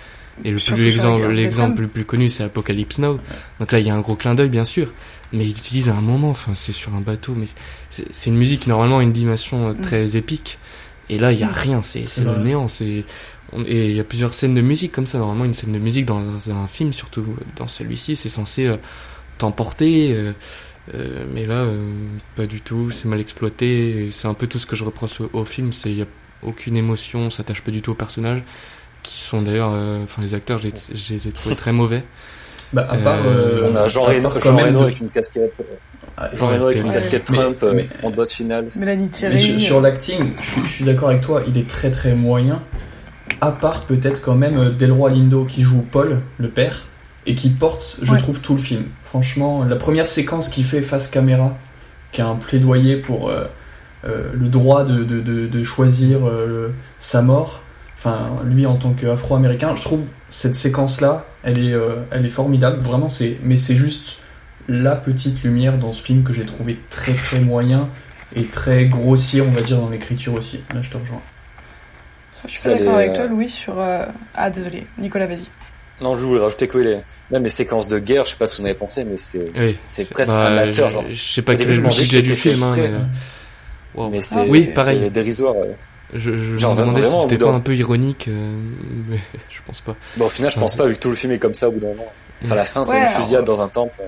et 0.44 0.50
le 0.50 0.58
plus 0.58 0.76
l'exemple 0.76 1.28
l'exemple 1.28 1.80
le 1.82 1.88
plus 1.88 2.04
connu 2.04 2.28
c'est 2.28 2.42
Apocalypse 2.44 2.98
Now 2.98 3.18
donc 3.58 3.72
là 3.72 3.78
il 3.80 3.86
y 3.86 3.90
a 3.90 3.94
un 3.94 4.00
gros 4.00 4.16
clin 4.16 4.34
d'œil 4.34 4.48
bien 4.50 4.64
sûr 4.64 4.92
mais 5.32 5.44
il 5.44 5.50
utilise 5.50 5.88
à 5.88 5.94
un 5.94 6.02
moment 6.02 6.28
enfin 6.30 6.52
c'est 6.54 6.72
sur 6.72 6.94
un 6.94 7.00
bateau 7.00 7.34
mais 7.34 7.46
c'est 7.90 8.04
c'est 8.12 8.28
une 8.30 8.36
musique 8.36 8.60
qui 8.60 8.68
normalement 8.68 8.98
a 8.98 9.02
une 9.02 9.12
dimension 9.12 9.68
euh, 9.68 9.72
Mm. 9.72 9.80
très 9.80 10.16
épique 10.16 10.58
et 11.08 11.18
là 11.18 11.32
il 11.32 11.38
y 11.38 11.42
a 11.44 11.48
rien 11.48 11.80
c'est 11.82 12.02
c'est 12.02 12.22
le 12.24 12.30
vrai. 12.32 12.42
néant 12.44 12.68
c'est 12.68 13.04
on- 13.52 13.62
et 13.64 13.86
il 13.90 13.96
y 13.96 14.00
a 14.00 14.04
plusieurs 14.04 14.34
scènes 14.34 14.54
de 14.54 14.60
musique 14.60 14.92
comme 14.92 15.06
ça 15.06 15.16
normalement 15.18 15.44
une 15.46 15.54
scène 15.54 15.72
de 15.72 15.78
musique 15.78 16.04
dans 16.04 16.18
un, 16.18 16.54
un 16.54 16.66
film 16.66 16.92
surtout 16.92 17.24
dans 17.56 17.68
celui-ci 17.68 18.14
c'est 18.16 18.28
censé 18.28 18.66
euh, 18.66 18.76
t'emporter 19.38 20.12
euh, 20.12 20.32
euh, 20.94 21.26
mais 21.32 21.46
là, 21.46 21.54
euh, 21.62 21.76
pas 22.36 22.46
du 22.46 22.60
tout, 22.60 22.90
c'est 22.90 23.06
mal 23.08 23.20
exploité, 23.20 24.08
c'est 24.10 24.28
un 24.28 24.34
peu 24.34 24.46
tout 24.46 24.58
ce 24.58 24.66
que 24.66 24.76
je 24.76 24.84
reproche 24.84 25.20
au, 25.20 25.30
au 25.32 25.44
film, 25.44 25.72
c'est 25.72 25.90
il 25.90 25.98
y 25.98 26.02
a 26.02 26.06
aucune 26.42 26.76
émotion, 26.76 27.20
on 27.20 27.30
s'attache 27.30 27.60
pas 27.62 27.70
du 27.70 27.82
tout 27.82 27.92
aux 27.92 27.94
personnages, 27.96 28.42
qui 29.02 29.20
sont 29.22 29.42
d'ailleurs, 29.42 29.70
euh, 29.72 30.02
enfin 30.04 30.22
les 30.22 30.34
acteurs, 30.34 30.58
j'ai- 30.58 30.72
je 30.94 31.12
les 31.14 31.28
ai 31.28 31.32
trouvés 31.32 31.56
très 31.56 31.72
mauvais. 31.72 32.02
Bah, 32.72 32.86
à 32.90 32.96
part. 32.98 33.20
Euh, 33.24 33.62
euh, 33.64 33.70
On 33.72 33.76
a 33.76 33.86
Jean 33.86 34.04
à 34.06 34.08
Reno, 34.08 34.28
part 34.28 34.40
Jean 34.42 34.56
Reno 34.56 34.78
de- 34.80 34.84
avec 34.84 35.00
une 35.00 35.08
casquette, 35.08 35.52
Ah, 36.16 36.30
Jean 36.34 36.48
Reno 36.48 36.66
avec 36.66 36.78
une 36.82 36.90
casquette 36.92 37.30
Mais- 37.30 37.36
Trump 37.36 37.62
euh, 37.62 37.72
mais- 37.74 37.88
en 38.02 38.10
boss 38.10 38.32
final. 38.32 38.66
Mélanie 38.76 39.04
Mais 39.04 39.08
Thierry. 39.10 39.38
sur, 39.38 39.60
sur 39.60 39.80
l'acting, 39.80 40.32
je, 40.40 40.50
suis- 40.50 40.60
je 40.62 40.72
suis 40.72 40.84
d'accord 40.84 41.10
avec 41.10 41.20
toi, 41.20 41.42
il 41.46 41.56
est 41.58 41.68
très 41.68 41.90
très 41.90 42.14
moyen. 42.16 42.62
À 43.40 43.50
part 43.52 43.84
peut-être 43.86 44.20
quand 44.22 44.34
même 44.34 44.70
Delroy 44.76 45.10
Lindo 45.10 45.44
qui 45.44 45.62
joue 45.62 45.82
Paul, 45.90 46.20
le 46.38 46.48
père, 46.48 46.84
et 47.26 47.34
qui 47.34 47.50
porte, 47.50 47.98
je 48.02 48.12
Ouais. 48.12 48.18
trouve, 48.18 48.40
tout 48.40 48.52
le 48.54 48.62
film. 48.62 48.84
Franchement, 49.02 49.64
la 49.64 49.76
première 49.76 50.06
séquence 50.06 50.48
qu'il 50.48 50.64
fait 50.64 50.82
face 50.82 51.08
caméra, 51.08 51.56
qui 52.12 52.22
a 52.22 52.26
un 52.28 52.36
plaidoyer 52.36 52.96
pour 52.96 53.28
euh, 53.28 53.44
euh, 54.04 54.30
le 54.32 54.48
droit 54.48 54.84
de, 54.84 55.02
de- 55.04 55.20
de- 55.20 55.46
de 55.46 55.62
choisir 55.62 56.20
euh, 56.28 56.68
sa 56.98 57.22
mort, 57.22 57.62
enfin, 57.96 58.28
lui 58.44 58.64
en 58.66 58.76
tant 58.76 58.92
qu'afro-américain, 58.92 59.74
je 59.74 59.82
trouve 59.82 60.04
cette 60.30 60.54
séquence-là, 60.54 61.24
elle, 61.42 61.58
est, 61.58 61.72
euh, 61.72 61.96
elle 62.10 62.24
est 62.24 62.30
formidable, 62.30 62.78
vraiment, 62.78 63.08
c'est, 63.08 63.38
mais 63.42 63.56
c'est 63.56 63.76
juste 63.76 64.18
la 64.68 64.94
petite 64.96 65.42
lumière 65.42 65.78
dans 65.78 65.92
ce 65.92 66.02
film 66.02 66.22
que 66.22 66.32
j'ai 66.32 66.44
trouvé 66.44 66.78
très 66.90 67.12
très 67.14 67.40
moyen 67.40 67.88
et 68.34 68.44
très 68.44 68.86
grossier, 68.86 69.40
on 69.40 69.50
va 69.50 69.62
dire, 69.62 69.80
dans 69.80 69.88
l'écriture 69.90 70.34
aussi. 70.34 70.60
Là, 70.74 70.82
je 70.82 70.90
te 70.90 70.96
rejoins. 70.96 71.22
Je 72.48 72.56
suis 72.58 72.68
d'accord 72.68 72.94
avec 72.96 73.14
toi, 73.14 73.26
Louis, 73.26 73.48
sur. 73.48 73.78
euh, 73.80 74.04
Ah, 74.34 74.50
désolé, 74.50 74.86
Nicolas, 74.98 75.26
vas-y. 75.26 75.48
Non, 76.00 76.14
je 76.14 76.24
voulais 76.24 76.40
rajouter 76.42 76.68
que 76.68 76.76
les, 76.78 76.98
même 77.30 77.42
les 77.42 77.48
séquences 77.48 77.88
de 77.88 77.98
guerre, 77.98 78.24
je 78.26 78.30
sais 78.32 78.36
pas 78.36 78.46
ce 78.46 78.52
que 78.56 78.56
vous 78.58 78.62
en 78.64 78.70
avez 78.70 78.74
pensé, 78.78 79.04
mais 79.04 79.16
c'est, 79.16 79.46
Oui. 79.56 79.78
c'est 79.82 80.08
presque 80.10 80.30
Bah, 80.32 80.44
amateur, 80.46 80.88
je- 80.90 80.94
genre. 80.94 81.04
Je 81.08 81.14
sais 81.32 81.42
pas 81.42 81.56
quel 81.56 81.70
est 81.70 81.72
je 81.72 81.80
le 81.80 81.88
budget 81.88 82.22
du 82.22 82.36
film, 82.36 82.62
hein, 82.62 82.72
mais, 82.76 82.88
euh, 82.88 82.98
wow. 83.94 84.10
Mais 84.10 84.20
c'est, 84.20 84.40
Ah, 84.40 84.44
oui, 84.46 84.62
c'est 84.62 84.74
pareil. 84.74 85.10
dérisoire. 85.10 85.56
ouais. 85.56 85.74
Je, 86.14 86.38
je 86.38 86.56
Genre, 86.58 86.74
me 86.74 86.80
demandais 86.82 87.00
vraiment, 87.00 87.18
si 87.20 87.26
au 87.26 87.28
c'était 87.30 87.44
pas 87.44 87.50
un 87.50 87.60
peu 87.60 87.74
ironique, 87.74 88.26
euh, 88.28 88.56
mais 89.08 89.16
je 89.48 89.58
pense 89.66 89.80
pas. 89.80 89.96
Bon, 90.18 90.26
au 90.26 90.28
final, 90.28 90.50
je 90.50 90.58
pense 90.58 90.76
pas, 90.76 90.86
vu 90.86 90.94
que 90.94 91.00
tout 91.00 91.08
le 91.10 91.16
film 91.16 91.32
est 91.32 91.38
comme 91.38 91.54
ça 91.54 91.68
au 91.68 91.72
bout 91.72 91.80
d'un 91.80 91.88
moment. 91.88 92.12
Enfin, 92.44 92.54
la 92.54 92.64
fin, 92.66 92.84
c'est 92.84 92.90
Ouais, 92.92 92.98
une 92.98 93.02
alors- 93.04 93.14
fusillade 93.20 93.44
dans 93.46 93.62
un 93.62 93.68
temple. 93.68 94.02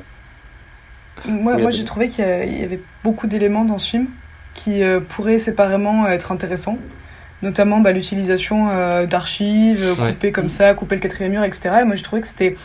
Moi, 1.26 1.56
moi 1.56 1.70
j'ai 1.73 1.84
trouvé 1.84 2.08
qu'il 2.11 2.25
y 2.25 2.62
avait 2.64 2.81
beaucoup 3.02 3.26
d'éléments 3.26 3.64
dans 3.64 3.79
ce 3.79 3.91
film 3.91 4.08
qui 4.55 4.82
euh, 4.82 5.00
pourraient 5.00 5.41
séparément 5.41 6.06
être 6.08 6.31
intéressants. 6.31 6.79
Notamment 7.43 7.79
bah, 7.81 7.93
l'utilisation 7.93 8.69
euh, 8.73 9.06
d'archives, 9.06 9.82
euh, 9.82 10.02
Ouais. 10.05 10.11
couper 10.12 10.32
comme 10.32 10.49
ça, 10.49 10.75
couper 10.75 10.96
le 10.96 11.00
quatrième 11.00 11.32
mur, 11.32 11.44
etc. 11.44 11.70
Et 11.82 11.85
moi 11.85 11.94
j'ai 11.96 12.02
trouvé 12.02 12.23
que 12.23 12.29
c'était. 12.29 12.56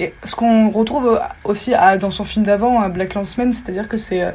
Et 0.00 0.12
ce 0.24 0.34
qu'on 0.36 0.70
retrouve 0.70 1.20
aussi 1.44 1.74
à- 1.74 1.96
dans 1.98 2.10
son 2.10 2.24
film 2.24 2.44
d'avant, 2.44 2.80
à 2.80 2.88
Black 2.88 3.14
Landsman, 3.14 3.52
c'est-à-dire 3.52 3.88
que 3.88 3.98
c'est. 3.98 4.22
euh, 4.22 4.30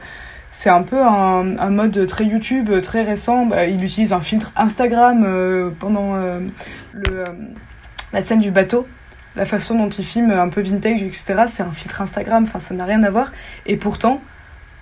C'est 0.56 0.70
un 0.70 0.84
peu 0.84 1.02
un, 1.02 1.58
un 1.58 1.70
mode 1.72 2.06
très 2.08 2.26
YouTube, 2.26 2.70
euh, 2.70 2.80
très 2.80 3.02
récent. 3.02 3.48
Bah, 3.48 3.66
il 3.66 3.84
utilise 3.84 4.14
un 4.14 4.22
filtre 4.22 4.52
Instagram 4.56 5.24
euh, 5.26 5.70
pendant 5.80 6.14
euh, 6.16 6.40
le, 6.94 7.20
euh, 7.22 7.26
la 8.14 8.22
scène 8.22 8.40
du 8.40 8.52
bateau. 8.52 8.88
La 9.36 9.46
façon 9.46 9.74
dont 9.76 9.90
il 9.90 10.06
filme 10.06 10.30
un 10.30 10.50
peu 10.50 10.62
vintage, 10.62 11.02
etc. 11.02 11.46
C'est 11.48 11.64
un 11.64 11.72
filtre 11.72 12.02
Instagram, 12.02 12.44
enfin 12.44 12.60
ça 12.60 12.76
n'a 12.76 12.86
rien 12.86 13.02
à 13.04 13.10
voir. 13.10 13.32
Et 13.66 13.78
pourtant, 13.78 14.22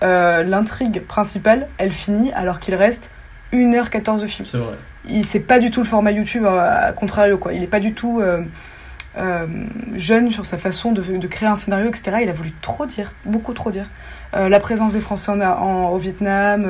euh, 0.04 0.44
l'intrigue 0.44 1.02
principale, 1.08 1.68
elle 1.78 1.94
finit 1.94 2.34
alors 2.34 2.60
qu'il 2.60 2.76
reste 2.76 3.10
1h14 3.54 4.20
de 4.22 4.28
film. 4.28 4.46
C'est 4.46 4.58
vrai. 4.58 4.76
Il 5.10 5.26
c'est 5.26 5.40
pas 5.40 5.60
du 5.60 5.72
tout 5.72 5.82
le 5.82 5.88
format 5.88 6.12
YouTube 6.12 6.46
euh, 6.46 6.90
à 6.90 6.92
contrario 6.94 7.38
quoi. 7.38 7.54
Il 7.54 7.64
est 7.64 7.68
pas 7.68 7.80
du 7.80 7.94
tout 7.94 8.20
euh, 8.20 8.42
euh, 9.18 9.46
jeune 9.96 10.32
sur 10.32 10.46
sa 10.46 10.58
façon 10.58 10.92
de, 10.92 11.28
créer 11.28 11.50
un 11.50 11.56
scénario, 11.56 11.90
etc. 11.90 12.18
Il 12.22 12.30
a 12.30 12.34
voulu 12.34 12.54
trop 12.62 12.86
dire, 12.86 13.12
beaucoup 13.26 13.54
trop 13.54 13.72
dire. 13.72 13.88
La 14.34 14.62
présence 14.62 14.94
des 14.94 15.02
Français 15.02 15.30
en, 15.32 15.90
au 15.90 15.98
Vietnam, 15.98 16.66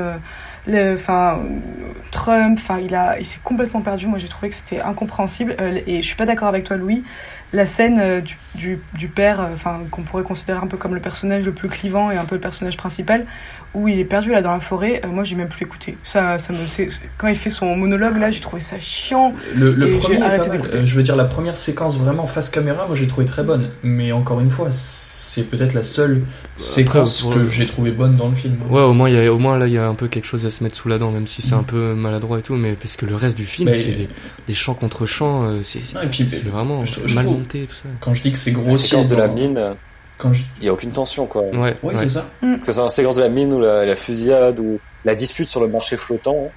Trump, 0.66 2.60
enfin 2.60 2.80
il 2.80 2.96
a, 2.96 3.20
il 3.20 3.26
s'est 3.26 3.40
complètement 3.44 3.82
perdu. 3.82 4.08
Moi 4.08 4.18
j'ai 4.18 4.28
trouvé 4.28 4.50
que 4.50 4.56
c'était 4.56 4.82
incompréhensible 4.82 5.56
et 5.86 6.02
je 6.02 6.08
suis 6.08 6.16
pas 6.16 6.26
d'accord 6.26 6.48
avec 6.48 6.64
toi 6.64 6.76
Louis. 6.78 7.04
La 7.53 7.67
scène 7.67 8.00
euh, 8.00 8.22
du, 8.22 8.38
du, 8.55 8.79
du 8.98 9.08
père, 9.10 9.41
euh, 9.41 9.48
enfin 9.53 9.81
qu'on 9.91 10.03
pourrait 10.03 10.24
considérer 10.24 10.60
un 10.60 10.67
peu 10.67 10.77
comme 10.77 10.96
le 10.96 11.01
personnage 11.01 11.43
le 11.43 11.51
plus 11.51 11.67
clivant 11.67 12.10
et 12.10 12.15
un 12.17 12.24
peu 12.25 12.36
le 12.36 12.41
personnage 12.41 12.77
principal, 12.77 13.25
où 13.74 13.88
il 13.89 14.00
est 14.00 14.05
perdu 14.05 14.31
là 14.31 14.41
dans 14.41 14.53
la 14.53 14.60
forêt. 14.62 15.01
euh, 15.03 15.08
moi 15.10 15.25
j'ai 15.25 15.36
même 15.36 15.50
plus 15.50 15.65
écouté. 15.65 15.98
Ça, 16.05 16.39
ça 16.39 16.53
me, 16.53 16.58
c'est- 16.58 16.89
c'est- 16.91 17.10
quand 17.17 17.27
il 17.27 17.36
fait 17.38 17.50
son 17.50 17.75
monologue 17.75 18.17
là, 18.17 18.31
j'ai 18.31 18.39
trouvé 18.39 18.62
ça 18.62 18.79
chiant. 18.79 19.34
Le, 19.53 19.74
premier 19.89 20.15
est 20.15 20.20
pas 20.38 20.48
mal. 20.48 20.62
Euh, 20.74 20.86
je 20.86 20.96
veux 20.96 21.03
dire, 21.03 21.15
la 21.17 21.25
première 21.25 21.58
séquence 21.58 21.98
vraiment 21.98 22.25
face 22.25 22.50
caméra, 22.50 22.88
moi 22.88 22.96
j'ai 22.96 23.08
trouvé 23.08 23.25
très 23.25 23.43
bonne. 23.43 23.70
Mais 23.84 24.13
encore 24.13 24.39
une 24.39 24.50
fois, 24.50 24.67
c'est 24.72 25.43
peut-être 25.50 25.74
la 25.74 25.84
seule 25.84 26.22
séquence 26.58 27.22
pour- 27.22 27.34
que 27.34 27.46
j'ai 27.46 27.65
trouvé 27.65 27.91
bonne 27.91 28.15
dans 28.15 28.29
le 28.29 28.36
film. 28.36 28.55
Ouais, 28.70 28.81
au 28.81 28.93
moins, 28.93 29.10
il 29.10 29.15
y 29.15 29.25
a, 29.25 29.34
au 29.34 29.38
moins 29.38 29.58
là, 29.58 29.67
il 29.67 29.74
y 29.74 29.77
a 29.77 29.86
un 29.88 29.96
peu 29.96 30.08
quelque 30.08 30.25
chose 30.25 30.46
à 30.46 30.50
se 30.50 30.63
mettre 30.63 30.75
sous 30.75 30.88
la 30.89 30.98
dent, 30.98 31.12
même 31.12 31.27
si 31.27 31.41
c'est 31.41 31.55
un 31.55 31.63
peu 31.63 31.93
maladroit 31.93 32.39
et 32.39 32.41
tout, 32.41 32.55
mais 32.55 32.74
parce 32.75 32.96
que 32.96 33.05
le 33.05 33.15
reste 33.15 33.38
du 33.38 33.46
film, 33.46 33.70
Mais- 33.70 33.75
c'est 33.75 33.91
des, 33.91 34.10
des 34.48 34.53
chants 34.53 34.74
contre 34.74 35.05
chants, 35.05 35.62
c'est 35.63 35.79
Non, 35.96 36.01
et 36.01 36.08
puis, 36.08 36.25
c'est 36.29 36.46
vraiment 36.48 36.86
je- 36.86 37.00
je 37.05 37.15
mal 37.15 37.25
trouve- 37.25 37.40
tout 37.48 37.67
ça. 37.75 37.83
quand 38.00 38.13
je 38.13 38.21
dis 38.21 38.31
que 38.31 38.38
c'est 38.38 38.51
La 38.51 38.57
grossier. 38.60 38.88
séquence 38.89 39.07
de 39.07 39.15
la 39.15 39.27
dans- 39.27 39.33
mine, 39.33 39.57
euh, 39.57 39.74
Quand 40.17 40.33
je... 40.33 40.43
il 40.60 40.65
y 40.65 40.69
a 40.69 40.74
aucune 40.74 40.91
tension, 40.91 41.25
quoi. 41.25 41.43
Ouais, 41.43 41.57
Ouais, 41.57 41.75
ouais. 41.83 41.93
c'est 41.98 42.10
ça. 42.10 42.25
Que 42.41 42.65
ce 42.65 42.74
soit 42.74 42.83
la 42.83 42.89
séquence 42.89 43.15
de 43.15 43.21
la 43.21 43.29
mine 43.29 43.53
ou 43.53 43.60
la, 43.60 43.86
la 43.86 43.95
fusillade 43.95 44.60
ou 44.60 44.79
la 45.05 45.15
dispute 45.15 45.50
sur 45.50 45.62
le 45.62 45.67
marché 45.67 45.98
flottant. 45.98 46.48
hein. 46.48 46.51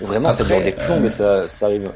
Vraiment, 0.00 0.30
ça 0.30 0.42
Après, 0.44 0.56
dure 0.56 0.64
des 0.64 0.72
plombs, 0.72 0.96
euh, 0.96 1.00
mais 1.02 1.08
ça, 1.08 1.48
ça 1.48 1.66
arrive. 1.66 1.90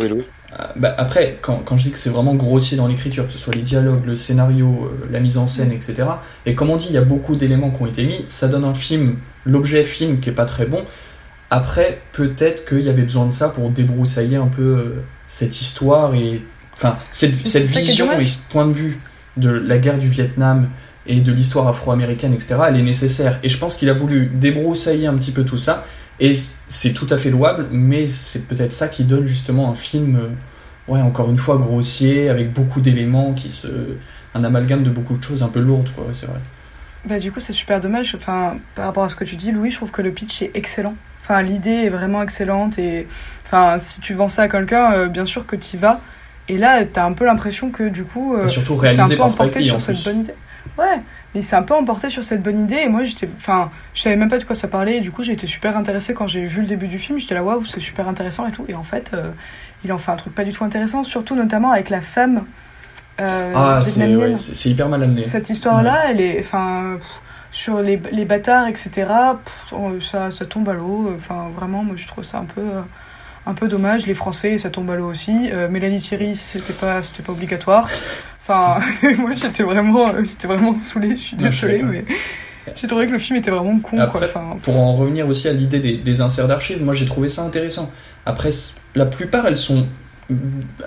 Oui, 0.00 0.08
Louis. 0.08 0.24
Ah, 0.58 0.72
bah, 0.76 0.94
après, 0.96 1.38
quand, 1.42 1.56
quand 1.64 1.76
je 1.76 1.84
dis 1.84 1.90
que 1.90 1.98
c'est 1.98 2.08
vraiment 2.10 2.34
grossier 2.34 2.76
dans 2.76 2.86
l'écriture, 2.86 3.26
que 3.26 3.32
ce 3.32 3.38
soit 3.38 3.54
les 3.54 3.62
dialogues, 3.62 4.04
le 4.06 4.14
scénario, 4.14 4.90
euh, 4.90 5.06
la 5.10 5.20
mise 5.20 5.36
en 5.38 5.46
scène, 5.46 5.70
etc. 5.72 6.04
Et 6.46 6.54
comme 6.54 6.70
on 6.70 6.76
dit, 6.76 6.86
il 6.88 6.94
y 6.94 6.98
a 6.98 7.02
beaucoup 7.02 7.36
d'éléments 7.36 7.70
qui 7.70 7.82
ont 7.82 7.86
été 7.86 8.04
mis, 8.04 8.24
ça 8.28 8.48
donne 8.48 8.64
un 8.64 8.74
film, 8.74 9.16
l'objet 9.44 9.84
film 9.84 10.18
qui 10.20 10.30
est 10.30 10.32
pas 10.34 10.46
très 10.46 10.64
bon. 10.66 10.82
Après, 11.50 12.00
peut-être 12.12 12.64
qu'il 12.66 12.80
y 12.80 12.88
avait 12.88 13.02
besoin 13.02 13.26
de 13.26 13.30
ça 13.32 13.48
pour 13.48 13.70
débroussailler 13.70 14.36
un 14.36 14.48
peu 14.48 14.62
euh, 14.62 15.02
cette 15.26 15.60
histoire 15.60 16.14
et 16.14 16.40
Enfin, 16.76 16.98
cette, 17.10 17.46
cette 17.46 17.64
vision 17.64 18.18
et 18.20 18.26
ce 18.26 18.38
point 18.50 18.66
de 18.66 18.72
vue 18.72 19.00
de 19.36 19.50
la 19.50 19.78
guerre 19.78 19.98
du 19.98 20.08
Vietnam 20.08 20.68
et 21.06 21.20
de 21.20 21.32
l'histoire 21.32 21.68
afro-américaine, 21.68 22.34
etc., 22.34 22.56
elle 22.68 22.76
est 22.76 22.82
nécessaire. 22.82 23.38
Et 23.42 23.48
je 23.48 23.58
pense 23.58 23.76
qu'il 23.76 23.88
a 23.88 23.92
voulu 23.92 24.30
débroussailler 24.34 25.06
un 25.06 25.14
petit 25.14 25.32
peu 25.32 25.44
tout 25.44 25.58
ça. 25.58 25.86
Et 26.18 26.32
c'est 26.68 26.92
tout 26.92 27.06
à 27.10 27.18
fait 27.18 27.30
louable, 27.30 27.66
mais 27.70 28.08
c'est 28.08 28.46
peut-être 28.46 28.72
ça 28.72 28.88
qui 28.88 29.04
donne 29.04 29.26
justement 29.26 29.70
un 29.70 29.74
film, 29.74 30.16
euh, 30.16 30.92
ouais, 30.92 31.00
encore 31.00 31.30
une 31.30 31.36
fois, 31.36 31.58
grossier, 31.58 32.28
avec 32.28 32.52
beaucoup 32.52 32.80
d'éléments 32.80 33.34
qui 33.34 33.50
se. 33.50 33.68
un 34.34 34.44
amalgame 34.44 34.82
de 34.82 34.90
beaucoup 34.90 35.16
de 35.16 35.22
choses 35.22 35.42
un 35.42 35.48
peu 35.48 35.60
lourdes, 35.60 35.90
quoi, 35.94 36.04
ouais, 36.04 36.14
c'est 36.14 36.26
vrai. 36.26 36.40
Bah, 37.04 37.18
du 37.18 37.30
coup, 37.30 37.40
c'est 37.40 37.52
super 37.52 37.80
dommage. 37.80 38.14
Enfin, 38.16 38.56
par 38.74 38.86
rapport 38.86 39.04
à 39.04 39.08
ce 39.08 39.16
que 39.16 39.24
tu 39.24 39.36
dis, 39.36 39.52
Louis, 39.52 39.70
je 39.70 39.76
trouve 39.76 39.90
que 39.90 40.02
le 40.02 40.10
pitch 40.10 40.42
est 40.42 40.50
excellent. 40.54 40.96
Enfin, 41.22 41.42
l'idée 41.42 41.70
est 41.70 41.88
vraiment 41.88 42.22
excellente. 42.22 42.78
Et 42.78 43.06
enfin, 43.44 43.76
si 43.78 44.00
tu 44.00 44.14
vends 44.14 44.28
ça 44.28 44.42
à 44.42 44.48
quelqu'un, 44.48 44.92
euh, 44.92 45.06
bien 45.06 45.26
sûr 45.26 45.46
que 45.46 45.54
tu 45.54 45.76
y 45.76 45.78
vas. 45.78 46.00
Et 46.48 46.58
là, 46.58 46.84
t'as 46.84 47.04
un 47.04 47.12
peu 47.12 47.24
l'impression 47.24 47.70
que 47.70 47.84
du 47.88 48.04
coup. 48.04 48.34
euh, 48.36 48.48
surtout 48.48 48.74
réalisé 48.76 49.14
peu 49.14 49.16
par 49.18 49.26
emporté 49.26 49.52
Spike 49.52 49.64
Lee 49.64 49.70
en 49.72 49.80
sur 49.80 49.94
cette 49.94 50.04
bonne 50.04 50.22
idée. 50.22 50.34
Ouais, 50.78 51.00
mais 51.34 51.42
c'est 51.42 51.56
un 51.56 51.62
peu 51.62 51.74
emporté 51.74 52.10
sur 52.10 52.22
cette 52.24 52.42
bonne 52.42 52.62
idée. 52.64 52.76
Et 52.84 52.88
moi, 52.88 53.04
j'étais. 53.04 53.28
Enfin, 53.36 53.70
je 53.94 54.02
savais 54.02 54.16
même 54.16 54.28
pas 54.28 54.38
de 54.38 54.44
quoi 54.44 54.54
ça 54.54 54.68
parlait. 54.68 54.98
Et 54.98 55.00
du 55.00 55.10
coup, 55.10 55.22
j'ai 55.22 55.32
été 55.32 55.46
super 55.46 55.76
intéressée 55.76 56.14
quand 56.14 56.28
j'ai 56.28 56.44
vu 56.44 56.60
le 56.60 56.66
début 56.66 56.86
du 56.88 56.98
film. 56.98 57.18
J'étais 57.18 57.34
là, 57.34 57.42
waouh, 57.42 57.64
c'est 57.64 57.80
super 57.80 58.06
intéressant 58.08 58.46
et 58.46 58.52
tout. 58.52 58.64
Et 58.68 58.74
en 58.74 58.82
fait, 58.82 59.10
euh, 59.14 59.30
il 59.84 59.92
en 59.92 59.98
fait 59.98 60.12
un 60.12 60.16
truc 60.16 60.34
pas 60.34 60.44
du 60.44 60.52
tout 60.52 60.64
intéressant. 60.64 61.02
Surtout, 61.04 61.34
notamment 61.34 61.72
avec 61.72 61.90
la 61.90 62.00
femme. 62.00 62.44
euh, 63.20 63.52
Ah, 63.54 63.80
c'est 63.82 64.14
ouais, 64.14 64.34
hyper 64.66 64.88
mal 64.88 65.02
amené. 65.02 65.24
cette 65.24 65.48
histoire-là, 65.50 66.10
elle 66.10 66.20
est, 66.20 66.38
enfin, 66.40 66.98
sur 67.52 67.80
les, 67.80 68.00
les 68.12 68.24
bâtards, 68.24 68.66
etc. 68.68 68.90
pff, 69.44 69.74
ça, 70.10 70.30
ça 70.30 70.44
tombe 70.46 70.68
à 70.68 70.74
l'eau. 70.74 71.12
Enfin, 71.16 71.48
vraiment, 71.56 71.82
moi, 71.82 71.96
je 71.96 72.06
trouve 72.06 72.24
ça 72.24 72.38
un 72.38 72.44
peu, 72.44 72.60
euh, 72.60 72.82
un 73.46 73.54
peu 73.54 73.68
dommage. 73.68 74.06
Les 74.06 74.14
Français, 74.14 74.58
ça 74.58 74.70
tombe 74.70 74.90
à 74.90 74.96
l'eau 74.96 75.08
aussi. 75.08 75.50
Euh, 75.52 75.68
Mélanie 75.68 76.00
Thierry, 76.00 76.36
c'était 76.36 76.72
pas, 76.72 77.02
c'était 77.02 77.22
pas 77.22 77.32
obligatoire. 77.32 77.88
Enfin, 78.40 78.80
moi, 79.18 79.34
j'étais 79.34 79.62
vraiment, 79.62 80.08
euh, 80.08 80.24
j'étais 80.24 80.46
vraiment 80.46 80.74
saoulée. 80.74 81.16
Je 81.16 81.22
suis 81.22 81.36
d'accord. 81.36 81.68
mais 81.90 82.04
j'ai 82.74 82.86
trouvé 82.88 83.06
que 83.06 83.12
le 83.12 83.18
film 83.18 83.38
était 83.38 83.50
vraiment 83.50 83.78
con. 83.78 83.98
Après, 83.98 84.28
quoi. 84.30 84.42
Enfin, 84.42 84.58
Pour 84.62 84.76
en 84.78 84.92
revenir 84.94 85.26
aussi 85.28 85.48
à 85.48 85.52
l'idée 85.52 85.78
des, 85.80 85.96
des 85.96 86.20
inserts 86.20 86.48
d'archives, 86.48 86.82
moi 86.82 86.94
j'ai 86.94 87.06
trouvé 87.06 87.28
ça 87.28 87.42
intéressant. 87.42 87.90
Après, 88.24 88.50
la 88.96 89.06
plupart 89.06 89.46
elles 89.46 89.56
sont 89.56 89.86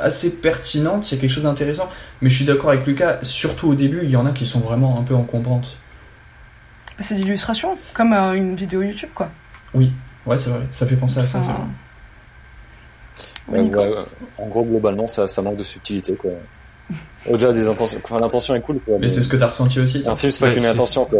assez 0.01 0.35
pertinentes, 0.35 1.09
il 1.09 1.15
y 1.15 1.17
a 1.17 1.21
quelque 1.21 1.31
chose 1.31 1.43
d'intéressant, 1.43 1.89
mais 2.21 2.29
je 2.29 2.35
suis 2.35 2.43
d'accord 2.43 2.71
avec 2.71 2.85
Lucas, 2.85 3.19
surtout 3.21 3.69
au 3.69 3.75
début, 3.75 4.01
il 4.03 4.09
y 4.09 4.17
en 4.17 4.25
a 4.25 4.31
qui 4.31 4.45
sont 4.45 4.59
vraiment 4.59 4.99
un 4.99 5.03
peu 5.03 5.15
encombrantes. 5.15 5.77
c'est 6.99 7.15
l'illustration, 7.15 7.77
comme 7.93 8.11
euh, 8.11 8.33
une 8.33 8.57
vidéo 8.57 8.81
YouTube, 8.81 9.07
quoi. 9.15 9.29
Ouais, 9.73 10.37
c'est 10.37 10.49
vrai, 10.49 10.59
ça 10.71 10.85
fait 10.85 10.97
penser 10.97 11.21
à 11.21 11.25
ça, 11.25 11.41
c'est 11.41 11.51
Enfin, 11.51 11.59
vrai. 11.59 11.67
Ouais. 13.51 13.91
En 14.37 14.47
gros, 14.47 14.63
globalement, 14.63 15.07
ça, 15.07 15.27
ça 15.27 15.41
manque 15.41 15.57
de 15.57 15.63
subtilité, 15.63 16.13
quoi. 16.13 16.31
Au-delà 17.29 17.51
des 17.51 17.67
intentions. 17.67 17.99
Enfin, 18.03 18.19
l'intention 18.19 18.55
est 18.55 18.61
cool, 18.61 18.79
quoi. 18.79 18.95
Mais 18.99 19.07
c'est 19.07 19.21
ce 19.21 19.27
que 19.27 19.35
t'as 19.37 19.47
ressenti 19.47 19.79
aussi. 19.79 20.03
Un 20.05 20.15
film, 20.15 20.31
c'est 20.31 20.45
pas 20.45 20.53
qu'une 20.53 20.65
intention, 20.65 21.05
quoi. 21.05 21.19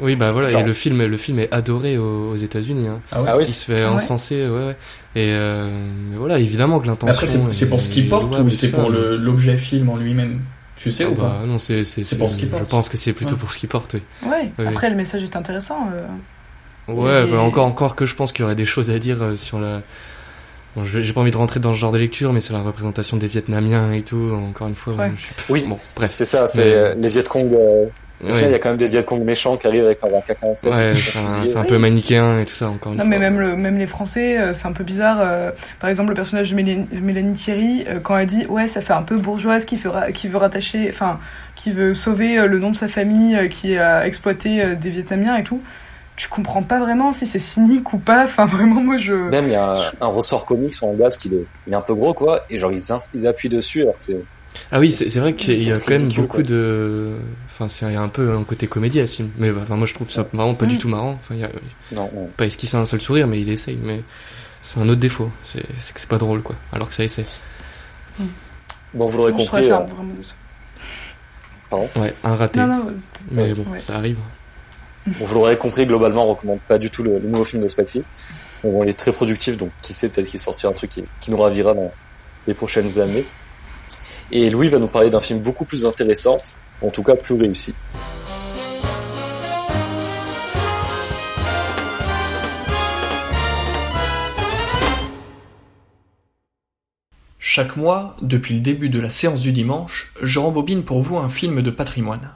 Oui, 0.00 0.16
bah 0.16 0.30
voilà, 0.30 0.58
et 0.58 0.62
le 0.64 0.72
film, 0.72 1.04
le 1.04 1.16
film 1.16 1.38
est 1.38 1.52
adoré 1.52 1.96
aux, 1.98 2.30
aux 2.32 2.36
États-Unis. 2.36 2.88
Hein. 2.88 2.98
Ah 3.12 3.22
ouais 3.22 3.28
Ah 3.30 3.36
oui. 3.36 3.44
Il 3.46 3.54
se 3.54 3.64
fait 3.66 3.82
Ah 3.82 3.88
ouais. 3.90 3.94
encenser, 3.94 4.42
ouais, 4.42 4.48
ouais. 4.66 4.76
Et 5.14 5.30
euh, 5.32 5.68
voilà, 6.16 6.40
évidemment 6.40 6.80
que 6.80 6.86
l'intention. 6.88 7.14
Après, 7.14 7.52
c'est 7.52 7.68
pour 7.68 7.80
ce 7.80 7.88
qu'il 7.90 8.08
porte 8.08 8.36
ou 8.40 8.50
c'est 8.50 8.72
pour 8.72 8.90
mais- 8.90 8.98
l'objet 9.18 9.56
film 9.56 9.88
en 9.90 9.96
lui-même? 9.96 10.40
Tu 10.76 10.90
sais 10.90 11.04
Ah 11.04 11.10
ou 11.10 11.14
bah, 11.14 11.36
pas 11.40 11.46
Non, 11.46 11.60
c'est 11.60 11.84
pour 12.18 12.28
ce 12.28 12.36
qu'il 12.36 12.46
Je 12.48 12.52
porte. 12.52 12.64
pense 12.68 12.88
que 12.88 12.96
c'est 12.96 13.12
plutôt 13.12 13.34
Ouais. 13.34 13.38
pour 13.38 13.52
ce 13.52 13.58
qu'il 13.58 13.68
porte. 13.68 13.94
Oui. 13.94 14.28
Ouais, 14.58 14.66
après, 14.66 14.90
le 14.90 14.96
message 14.96 15.22
est 15.22 15.36
intéressant. 15.36 15.88
euh. 15.94 16.92
Ouais, 16.92 17.22
Et- 17.22 17.26
voilà, 17.26 17.42
encore, 17.44 17.66
encore 17.66 17.94
que 17.94 18.04
je 18.04 18.16
pense 18.16 18.32
qu'il 18.32 18.42
y 18.42 18.44
aurait 18.44 18.56
des 18.56 18.64
choses 18.64 18.90
à 18.90 18.98
dire 18.98 19.22
euh, 19.22 19.36
sur 19.36 19.60
la. 19.60 19.80
Bon, 20.76 20.84
j'ai 20.84 21.12
pas 21.12 21.20
envie 21.20 21.30
de 21.30 21.36
rentrer 21.36 21.60
dans 21.60 21.72
ce 21.72 21.78
genre 21.78 21.92
de 21.92 21.98
lecture, 21.98 22.32
mais 22.32 22.40
sur 22.40 22.54
la 22.56 22.62
représentation 22.62 23.16
des 23.16 23.28
Vietnamiens 23.28 23.92
et 23.92 24.02
tout. 24.02 24.32
Encore 24.50 24.66
une 24.68 24.74
fois, 24.74 24.94
Ouais. 24.94 25.12
je 25.16 25.22
suis- 25.22 25.34
Oui. 25.48 25.64
Bon, 25.68 25.78
bref. 25.94 26.10
C'est 26.12 26.24
ça, 26.24 26.46
c'est 26.48 26.64
Mais- 26.64 26.74
euh, 26.74 26.94
les 26.96 27.08
Viet 27.08 27.22
Cong. 27.28 27.52
euh, 27.54 27.84
Ouais. 28.22 28.30
il 28.42 28.50
y 28.50 28.54
a 28.54 28.58
quand 28.58 28.70
même 28.70 28.78
des 28.78 28.88
Viet 28.88 29.04
Cong 29.04 29.22
méchants 29.22 29.56
qui 29.56 29.66
arrivent 29.66 29.84
avec 29.84 29.98
un 30.02 30.08
AK-47. 30.08 30.70
Ouais, 30.72 30.88
c'est 30.94 31.18
un, 31.18 31.46
c'est 31.46 31.66
peu 31.66 31.78
manichéen 31.78 32.40
et 32.40 32.44
tout 32.44 32.54
ça, 32.54 32.68
encore 32.70 32.92
une 32.92 32.98
Non, 32.98 33.04
fois. 33.04 33.10
mais 33.10 33.18
même, 33.18 33.38
le, 33.38 33.54
même 33.54 33.76
les 33.78 33.86
Français, 33.86 34.38
euh, 34.38 34.52
c'est 34.52 34.66
un 34.66 34.72
peu 34.72 34.82
bizarre. 34.82 35.18
euh, 35.20 35.50
par 35.80 35.90
exemple, 35.90 36.08
le 36.08 36.14
personnage 36.16 36.50
de 36.50 36.56
Mélanie, 36.56 36.86
Mélanie 36.92 37.34
Thierry, 37.34 37.84
euh, 37.88 38.00
quand 38.02 38.16
elle 38.18 38.26
dit 38.26 38.46
Ouais, 38.48 38.66
ça 38.66 38.80
fait 38.80 38.94
un 38.94 39.02
peu 39.02 39.16
bourgeoise 39.18 39.64
qui 39.66 39.78
qui 40.14 40.28
veut 40.28 40.38
rattacher, 40.38 40.86
enfin, 40.88 41.20
qui 41.54 41.70
veut 41.70 41.94
sauver 41.94 42.38
euh, 42.38 42.46
le 42.46 42.58
nom 42.58 42.70
de 42.72 42.76
sa 42.76 42.88
famille 42.88 43.36
euh, 43.36 43.46
qui 43.48 43.76
a 43.76 44.06
exploité 44.06 44.60
euh, 44.62 44.74
des 44.74 44.90
Vietnamiens 44.90 45.36
et 45.36 45.44
tout, 45.44 45.60
tu 46.16 46.28
comprends 46.28 46.62
pas 46.62 46.78
vraiment 46.78 47.12
si 47.12 47.26
c'est 47.26 47.38
cynique 47.38 47.92
ou 47.92 47.98
pas. 47.98 48.24
Enfin, 48.24 48.46
vraiment, 48.46 48.80
moi, 48.80 48.96
je. 48.98 49.12
Même, 49.14 49.46
il 49.46 49.52
y 49.52 49.56
a 49.56 49.88
un, 49.88 49.92
un 50.00 50.06
ressort 50.06 50.44
comique 50.46 50.74
sur 50.74 50.88
un 50.88 50.94
gaz 50.94 51.16
qui 51.18 51.28
est, 51.28 51.44
il 51.66 51.72
est 51.72 51.76
un 51.76 51.80
peu 51.80 51.94
gros, 51.94 52.14
quoi, 52.14 52.44
et 52.50 52.56
genre, 52.58 52.72
ils, 52.72 52.82
ils 53.14 53.26
appuient 53.26 53.48
dessus, 53.48 53.82
alors 53.82 53.96
que 53.98 54.04
c'est, 54.04 54.20
Ah 54.70 54.78
oui, 54.78 54.90
c'est 54.90 55.08
c'est 55.08 55.18
vrai 55.20 55.34
qu'il 55.34 55.60
y 55.62 55.72
a 55.72 55.78
quand 55.78 55.90
même 55.98 56.08
beaucoup 56.12 56.26
quoi. 56.36 56.42
de. 56.42 57.10
Enfin, 57.46 57.68
c'est 57.68 57.86
il 57.86 57.92
y 57.92 57.96
a 57.96 58.00
un 58.00 58.08
peu 58.08 58.36
un 58.36 58.44
côté 58.44 58.66
comédie 58.68 59.00
à 59.00 59.06
ce 59.06 59.16
film. 59.16 59.30
Mais 59.38 59.50
enfin, 59.50 59.76
moi, 59.76 59.86
je 59.86 59.94
trouve 59.94 60.10
ça 60.10 60.22
vraiment 60.32 60.54
pas 60.54 60.66
du 60.66 60.76
Mm. 60.76 60.78
tout 60.78 60.88
marrant. 60.88 61.10
Enfin, 61.20 61.34
il 61.34 61.40
y 61.40 61.44
a 61.44 61.50
non, 61.92 62.10
non. 62.14 62.28
pas 62.36 62.46
esquissé 62.46 62.76
un 62.76 62.84
seul 62.84 63.00
sourire, 63.00 63.26
mais 63.26 63.40
il 63.40 63.48
essaye. 63.48 63.78
Mais 63.82 64.00
c'est 64.62 64.78
un 64.80 64.88
autre 64.88 65.00
défaut. 65.00 65.30
C'est 65.42 65.60
que 65.62 66.00
c'est 66.00 66.08
pas 66.08 66.18
drôle, 66.18 66.42
quoi. 66.42 66.54
Alors 66.72 66.88
que 66.88 66.94
ça 66.94 67.02
essaie. 67.04 67.24
Bon, 68.94 69.06
vous 69.08 69.18
l'aurez 69.18 69.32
compris, 69.32 69.70
euh, 69.70 69.76
vraiment 69.78 70.14
déçu. 70.16 70.32
Ouais, 72.00 72.14
un 72.22 72.34
raté. 72.36 72.60
Non, 72.60 72.66
non, 72.68 72.86
Mais 73.32 73.52
bon, 73.52 73.64
Ouais. 73.72 73.80
ça 73.80 73.96
arrive. 73.96 74.18
Vous 75.06 75.34
l'aurez 75.34 75.56
compris, 75.56 75.86
globalement, 75.86 76.26
on 76.30 76.34
recommande 76.34 76.60
pas 76.60 76.78
du 76.78 76.90
tout 76.90 77.02
le, 77.02 77.18
nouveau 77.18 77.44
film 77.44 77.62
de 77.62 77.68
Spike 77.68 77.98
bon, 78.62 78.82
il 78.82 78.88
est 78.88 78.98
très 78.98 79.12
productif, 79.12 79.58
donc 79.58 79.70
qui 79.82 79.92
sait, 79.92 80.08
peut-être 80.08 80.28
qu'il 80.28 80.40
sortira 80.40 80.72
un 80.72 80.74
truc 80.74 80.90
qui 80.90 81.30
nous 81.30 81.36
ravira 81.36 81.74
dans 81.74 81.92
les 82.46 82.54
prochaines 82.54 82.98
années. 82.98 83.26
Et 84.32 84.48
Louis 84.50 84.68
va 84.68 84.78
nous 84.78 84.88
parler 84.88 85.10
d'un 85.10 85.20
film 85.20 85.40
beaucoup 85.40 85.64
plus 85.64 85.84
intéressant, 85.84 86.40
en 86.80 86.90
tout 86.90 87.02
cas 87.02 87.14
plus 87.16 87.34
réussi. 87.34 87.74
Chaque 97.38 97.76
mois, 97.76 98.16
depuis 98.20 98.54
le 98.54 98.60
début 98.60 98.88
de 98.88 98.98
la 98.98 99.10
séance 99.10 99.40
du 99.40 99.52
dimanche, 99.52 100.12
je 100.20 100.40
rembobine 100.40 100.82
pour 100.82 101.02
vous 101.02 101.18
un 101.18 101.28
film 101.28 101.62
de 101.62 101.70
patrimoine. 101.70 102.30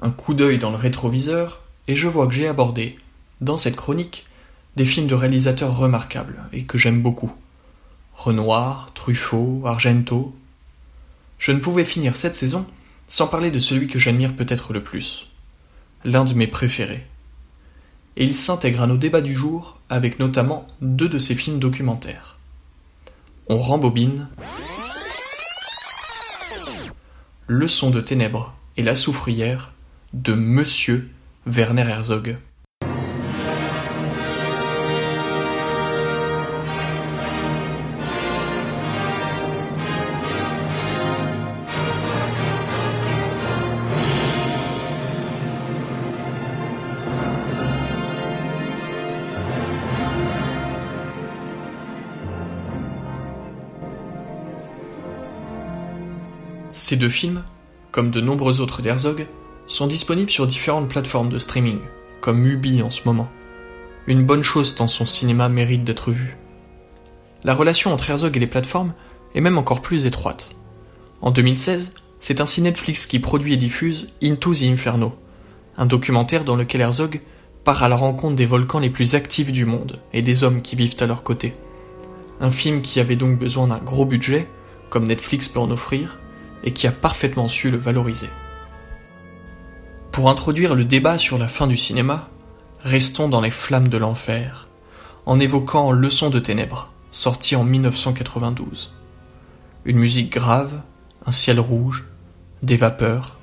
Un 0.00 0.10
coup 0.10 0.34
d'œil 0.34 0.58
dans 0.58 0.70
le 0.70 0.76
rétroviseur, 0.76 1.61
et 1.88 1.94
je 1.94 2.08
vois 2.08 2.26
que 2.26 2.34
j'ai 2.34 2.48
abordé, 2.48 2.96
dans 3.40 3.56
cette 3.56 3.76
chronique, 3.76 4.26
des 4.76 4.84
films 4.84 5.06
de 5.06 5.14
réalisateurs 5.14 5.76
remarquables 5.76 6.44
et 6.52 6.64
que 6.64 6.78
j'aime 6.78 7.02
beaucoup. 7.02 7.32
Renoir, 8.14 8.92
Truffaut, 8.94 9.62
Argento. 9.66 10.34
Je 11.38 11.52
ne 11.52 11.58
pouvais 11.58 11.84
finir 11.84 12.16
cette 12.16 12.34
saison 12.34 12.66
sans 13.08 13.26
parler 13.26 13.50
de 13.50 13.58
celui 13.58 13.88
que 13.88 13.98
j'admire 13.98 14.34
peut-être 14.34 14.72
le 14.72 14.82
plus. 14.82 15.28
L'un 16.04 16.24
de 16.24 16.34
mes 16.34 16.46
préférés. 16.46 17.06
Et 18.16 18.24
il 18.24 18.34
s'intègre 18.34 18.82
à 18.82 18.86
nos 18.86 18.96
débats 18.96 19.20
du 19.20 19.34
jour 19.34 19.78
avec 19.88 20.18
notamment 20.18 20.66
deux 20.80 21.08
de 21.08 21.18
ses 21.18 21.34
films 21.34 21.58
documentaires. 21.58 22.38
On 23.48 23.58
rembobine. 23.58 24.28
Leçon 27.48 27.90
de 27.90 28.00
ténèbres 28.00 28.54
et 28.76 28.82
la 28.82 28.94
soufrière 28.94 29.72
de 30.12 30.34
Monsieur 30.34 31.10
Werner 31.44 31.88
Herzog. 31.88 32.36
Ces 56.72 56.96
deux 56.96 57.08
films, 57.08 57.42
comme 57.90 58.10
de 58.10 58.20
nombreux 58.20 58.60
autres 58.60 58.80
d'Herzog, 58.80 59.26
sont 59.72 59.86
disponibles 59.86 60.30
sur 60.30 60.46
différentes 60.46 60.88
plateformes 60.88 61.30
de 61.30 61.38
streaming, 61.38 61.78
comme 62.20 62.40
Mubi 62.40 62.82
en 62.82 62.90
ce 62.90 63.00
moment. 63.06 63.30
Une 64.06 64.24
bonne 64.24 64.42
chose 64.42 64.74
tant 64.74 64.86
son 64.86 65.06
cinéma 65.06 65.48
mérite 65.48 65.82
d'être 65.82 66.10
vu. 66.10 66.36
La 67.42 67.54
relation 67.54 67.90
entre 67.90 68.10
Herzog 68.10 68.36
et 68.36 68.40
les 68.40 68.46
plateformes 68.46 68.92
est 69.34 69.40
même 69.40 69.56
encore 69.56 69.80
plus 69.80 70.04
étroite. 70.04 70.50
En 71.22 71.30
2016, 71.30 71.92
c'est 72.20 72.42
ainsi 72.42 72.60
Netflix 72.60 73.06
qui 73.06 73.18
produit 73.18 73.54
et 73.54 73.56
diffuse 73.56 74.08
Into 74.22 74.54
the 74.54 74.64
Inferno, 74.64 75.14
un 75.78 75.86
documentaire 75.86 76.44
dans 76.44 76.56
lequel 76.56 76.82
Herzog 76.82 77.22
part 77.64 77.82
à 77.82 77.88
la 77.88 77.96
rencontre 77.96 78.36
des 78.36 78.46
volcans 78.46 78.78
les 78.78 78.90
plus 78.90 79.14
actifs 79.14 79.52
du 79.52 79.64
monde 79.64 80.00
et 80.12 80.20
des 80.20 80.44
hommes 80.44 80.60
qui 80.60 80.76
vivent 80.76 80.96
à 81.00 81.06
leur 81.06 81.22
côté. 81.22 81.54
Un 82.40 82.50
film 82.50 82.82
qui 82.82 83.00
avait 83.00 83.16
donc 83.16 83.38
besoin 83.38 83.68
d'un 83.68 83.78
gros 83.78 84.04
budget, 84.04 84.48
comme 84.90 85.06
Netflix 85.06 85.48
peut 85.48 85.60
en 85.60 85.70
offrir, 85.70 86.18
et 86.62 86.72
qui 86.72 86.86
a 86.86 86.92
parfaitement 86.92 87.48
su 87.48 87.70
le 87.70 87.78
valoriser. 87.78 88.28
Pour 90.12 90.28
introduire 90.28 90.74
le 90.74 90.84
débat 90.84 91.16
sur 91.16 91.38
la 91.38 91.48
fin 91.48 91.66
du 91.66 91.78
cinéma, 91.78 92.28
restons 92.82 93.30
dans 93.30 93.40
les 93.40 93.50
flammes 93.50 93.88
de 93.88 93.96
l'enfer, 93.96 94.68
en 95.24 95.40
évoquant 95.40 95.90
Leçon 95.90 96.28
de 96.28 96.38
ténèbres, 96.38 96.92
sorti 97.10 97.56
en 97.56 97.64
1992. 97.64 98.92
Une 99.86 99.96
musique 99.96 100.30
grave, 100.30 100.82
un 101.24 101.32
ciel 101.32 101.58
rouge, 101.58 102.04
des 102.62 102.76
vapeurs. 102.76 103.38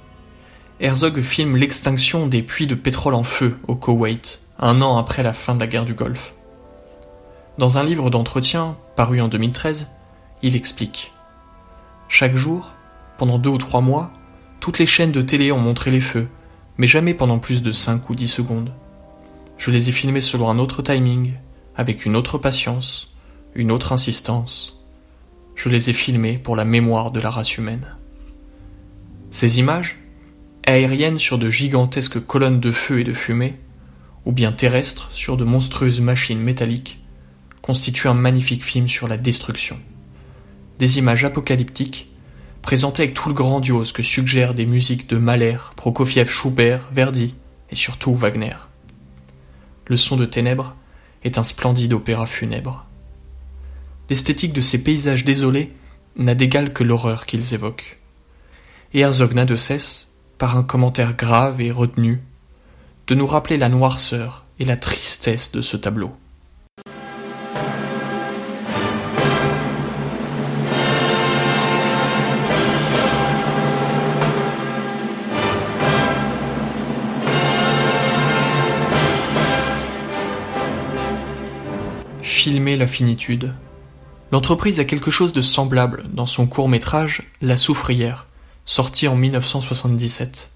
Herzog 0.79 1.21
filme 1.21 1.57
l'extinction 1.57 2.27
des 2.27 2.43
puits 2.43 2.67
de 2.67 2.75
pétrole 2.75 3.15
en 3.15 3.23
feu 3.23 3.57
au 3.67 3.75
Koweït, 3.75 4.41
un 4.59 4.83
an 4.83 4.99
après 4.99 5.23
la 5.23 5.33
fin 5.33 5.55
de 5.55 5.59
la 5.61 5.67
guerre 5.67 5.85
du 5.85 5.95
Golfe. 5.95 6.35
Dans 7.57 7.79
un 7.79 7.83
livre 7.83 8.11
d'entretien, 8.11 8.77
paru 8.95 9.21
en 9.21 9.27
2013, 9.27 9.87
il 10.43 10.55
explique 10.55 11.13
Chaque 12.09 12.35
jour, 12.35 12.75
pendant 13.17 13.39
deux 13.39 13.49
ou 13.49 13.57
trois 13.57 13.81
mois, 13.81 14.11
toutes 14.59 14.77
les 14.77 14.85
chaînes 14.85 15.11
de 15.11 15.23
télé 15.23 15.51
ont 15.51 15.57
montré 15.57 15.89
les 15.89 15.99
feux, 15.99 16.27
mais 16.79 16.87
jamais 16.87 17.13
pendant 17.13 17.39
plus 17.39 17.61
de 17.61 17.73
cinq 17.73 18.09
ou 18.09 18.15
dix 18.15 18.29
secondes. 18.29 18.71
Je 19.57 19.69
les 19.69 19.89
ai 19.89 19.91
filmés 19.91 20.21
selon 20.21 20.49
un 20.49 20.59
autre 20.59 20.81
timing, 20.81 21.33
avec 21.75 22.05
une 22.05 22.15
autre 22.15 22.37
patience, 22.37 23.13
une 23.53 23.69
autre 23.69 23.91
insistance. 23.91 24.81
Je 25.55 25.67
les 25.67 25.89
ai 25.89 25.93
filmés 25.93 26.37
pour 26.37 26.55
la 26.55 26.63
mémoire 26.63 27.11
de 27.11 27.19
la 27.19 27.29
race 27.29 27.57
humaine. 27.57 27.85
Ces 29.29 29.59
images, 29.59 29.97
aériennes 30.65 31.19
sur 31.19 31.37
de 31.37 31.49
gigantesques 31.49 32.25
colonnes 32.25 32.61
de 32.61 32.71
feu 32.71 33.01
et 33.01 33.03
de 33.03 33.13
fumée, 33.13 33.59
ou 34.25 34.31
bien 34.31 34.53
terrestres 34.53 35.11
sur 35.11 35.35
de 35.35 35.43
monstrueuses 35.43 35.99
machines 35.99 36.39
métalliques, 36.39 37.03
constituent 37.61 38.07
un 38.07 38.13
magnifique 38.13 38.63
film 38.63 38.87
sur 38.87 39.09
la 39.09 39.17
destruction. 39.17 39.77
Des 40.79 40.97
images 40.97 41.25
apocalyptiques, 41.25 42.08
présentées 42.69 43.01
avec 43.01 43.15
tout 43.15 43.29
le 43.29 43.33
grandiose 43.33 43.93
que 43.93 44.03
suggèrent 44.03 44.53
des 44.53 44.67
musiques 44.67 45.09
de 45.09 45.17
Mahler, 45.17 45.57
Prokofiev, 45.75 46.29
Schubert, 46.29 46.87
Verdi 46.91 47.33
et 47.71 47.75
surtout 47.75 48.13
Wagner. 48.13 48.53
Le 49.87 49.97
son 49.97 50.15
de 50.17 50.27
ténèbres 50.27 50.75
est 51.23 51.39
un 51.39 51.43
splendide 51.43 51.93
opéra 51.93 52.27
funèbre. 52.27 52.85
L'esthétique 54.07 54.53
de 54.53 54.61
ces 54.61 54.83
paysages 54.83 55.25
désolés 55.25 55.73
n'a 56.15 56.35
d'égal 56.35 56.71
que 56.71 56.83
l'horreur 56.83 57.25
qu'ils 57.25 57.55
évoquent. 57.55 57.97
Et 58.93 58.99
Herzog 58.99 59.33
n'a 59.33 59.45
de 59.45 59.55
cesse, 59.55 60.11
par 60.37 60.55
un 60.55 60.61
commentaire 60.61 61.15
grave 61.15 61.61
et 61.61 61.71
retenu, 61.71 62.21
de 63.07 63.15
nous 63.15 63.25
rappeler 63.25 63.57
la 63.57 63.69
noirceur 63.69 64.45
et 64.59 64.65
la 64.65 64.77
tristesse 64.77 65.51
de 65.51 65.61
ce 65.61 65.75
tableau. 65.75 66.11
Filmer 82.39 82.77
la 82.77 82.87
finitude. 82.87 83.53
L'entreprise 84.31 84.79
a 84.79 84.85
quelque 84.85 85.11
chose 85.11 85.33
de 85.33 85.41
semblable 85.41 86.05
dans 86.13 86.25
son 86.25 86.47
court-métrage 86.47 87.23
La 87.41 87.57
Soufrière, 87.57 88.27
sorti 88.63 89.09
en 89.09 89.17
1977. 89.17 90.49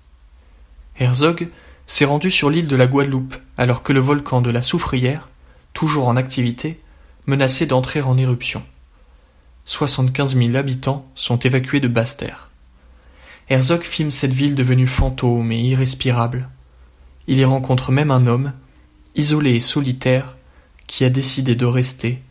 Herzog 0.98 1.50
s'est 1.86 2.06
rendu 2.06 2.32
sur 2.32 2.50
l'île 2.50 2.70
de 2.70 2.78
la 2.78 2.88
Guadeloupe 2.88 3.36
alors 3.58 3.84
que 3.84 3.92
le 3.92 4.00
volcan 4.00 4.40
de 4.40 4.50
la 4.50 4.62
Soufrière, 4.62 5.28
toujours 5.74 6.08
en 6.08 6.16
activité, 6.16 6.80
menaçait 7.28 7.66
d'entrer 7.66 8.00
en 8.00 8.18
éruption. 8.18 8.64
75 9.66 10.38
000 10.38 10.56
habitants 10.56 11.06
sont 11.16 11.40
évacués 11.40 11.82
de 11.82 11.90
Basse-Terre. 11.90 12.50
Herzog 13.50 13.82
filme 13.82 14.12
cette 14.12 14.34
ville 14.34 14.56
devenue 14.56 14.88
fantôme 14.88 15.52
et 15.52 15.60
irrespirable. 15.60 16.48
Il 17.28 17.40
y 17.40 17.44
rencontre 17.44 17.92
même 17.92 18.12
un 18.12 18.26
homme, 18.26 18.54
isolé 19.16 19.56
et 19.56 19.60
solitaire, 19.60 20.38
qui 20.94 21.06
a 21.06 21.10
décidé 21.10 21.56
de 21.56 21.66
rester 21.66 22.22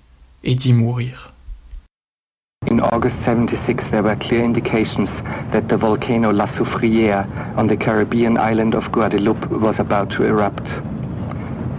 et 0.44 0.54
d'y 0.54 0.72
mourir. 0.72 1.32
In 2.70 2.78
August 2.78 3.16
76, 3.24 3.82
there 3.90 4.04
were 4.04 4.14
clear 4.14 4.44
indications 4.44 5.08
that 5.50 5.68
the 5.68 5.76
volcano 5.76 6.30
La 6.30 6.46
Soufrière 6.46 7.26
on 7.56 7.66
the 7.66 7.76
Caribbean 7.76 8.38
island 8.38 8.76
of 8.76 8.88
Guadeloupe 8.92 9.50
was 9.50 9.80
about 9.80 10.10
to 10.10 10.22
erupt. 10.22 10.64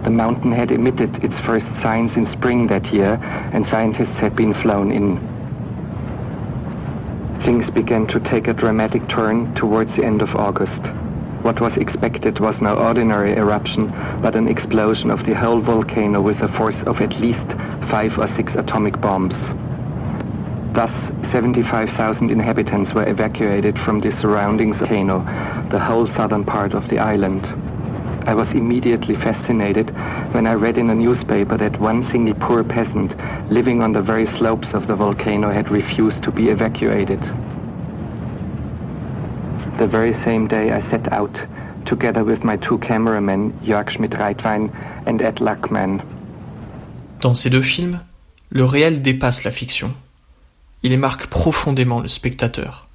The 0.04 0.10
mountain 0.10 0.52
had 0.52 0.70
emitted 0.70 1.24
its 1.24 1.38
first 1.38 1.64
signs 1.80 2.16
in 2.16 2.26
spring 2.26 2.66
that 2.66 2.92
year, 2.92 3.18
and 3.54 3.66
scientists 3.66 4.18
had 4.18 4.36
been 4.36 4.52
flown 4.52 4.92
in. 4.92 5.16
Things 7.44 7.70
began 7.70 8.06
to 8.08 8.20
take 8.20 8.46
a 8.46 8.52
dramatic 8.52 9.08
turn 9.08 9.54
towards 9.54 9.96
the 9.96 10.04
end 10.04 10.20
of 10.20 10.36
August. 10.36 10.82
What 11.44 11.60
was 11.60 11.76
expected 11.76 12.40
was 12.40 12.62
no 12.62 12.74
ordinary 12.74 13.36
eruption, 13.36 13.92
but 14.22 14.34
an 14.34 14.48
explosion 14.48 15.10
of 15.10 15.26
the 15.26 15.34
whole 15.34 15.60
volcano 15.60 16.22
with 16.22 16.40
a 16.40 16.48
force 16.48 16.82
of 16.84 17.02
at 17.02 17.20
least 17.20 17.44
five 17.90 18.18
or 18.18 18.26
six 18.28 18.54
atomic 18.54 18.98
bombs. 18.98 19.34
Thus, 20.72 20.90
75,000 21.24 22.30
inhabitants 22.30 22.94
were 22.94 23.06
evacuated 23.06 23.78
from 23.78 24.00
the 24.00 24.10
surrounding 24.10 24.72
volcano, 24.72 25.18
the 25.68 25.78
whole 25.78 26.06
southern 26.06 26.44
part 26.44 26.72
of 26.72 26.88
the 26.88 26.98
island. 26.98 27.46
I 28.26 28.32
was 28.32 28.50
immediately 28.54 29.14
fascinated 29.14 29.90
when 30.32 30.46
I 30.46 30.54
read 30.54 30.78
in 30.78 30.88
a 30.88 30.94
newspaper 30.94 31.58
that 31.58 31.78
one 31.78 32.02
single 32.04 32.36
poor 32.36 32.64
peasant 32.64 33.14
living 33.50 33.82
on 33.82 33.92
the 33.92 34.00
very 34.00 34.24
slopes 34.24 34.72
of 34.72 34.86
the 34.86 34.96
volcano 34.96 35.50
had 35.50 35.70
refused 35.70 36.22
to 36.22 36.32
be 36.32 36.48
evacuated. 36.48 37.20
The 39.78 39.86
very 39.86 40.14
same 40.24 40.46
day 40.46 40.70
I 40.70 40.80
set 40.88 41.12
out, 41.12 41.36
together 41.84 42.24
with 42.24 42.44
my 42.44 42.56
two 42.56 42.78
cameramen, 42.78 43.52
Jörg 43.64 43.90
Schmidt-Reitwein 43.90 44.70
and 45.06 45.18
Ed 45.18 45.40
Luckman. 45.40 46.00
Dans 47.20 47.34
ces 47.34 47.50
deux 47.50 47.62
films, 47.62 48.00
le 48.50 48.64
réel 48.64 49.02
dépasse 49.02 49.42
la 49.42 49.50
fiction. 49.50 49.92
Il 50.84 50.96
marque 50.98 51.26
profondément 51.26 52.00
le 52.00 52.06
spectateur. 52.06 52.86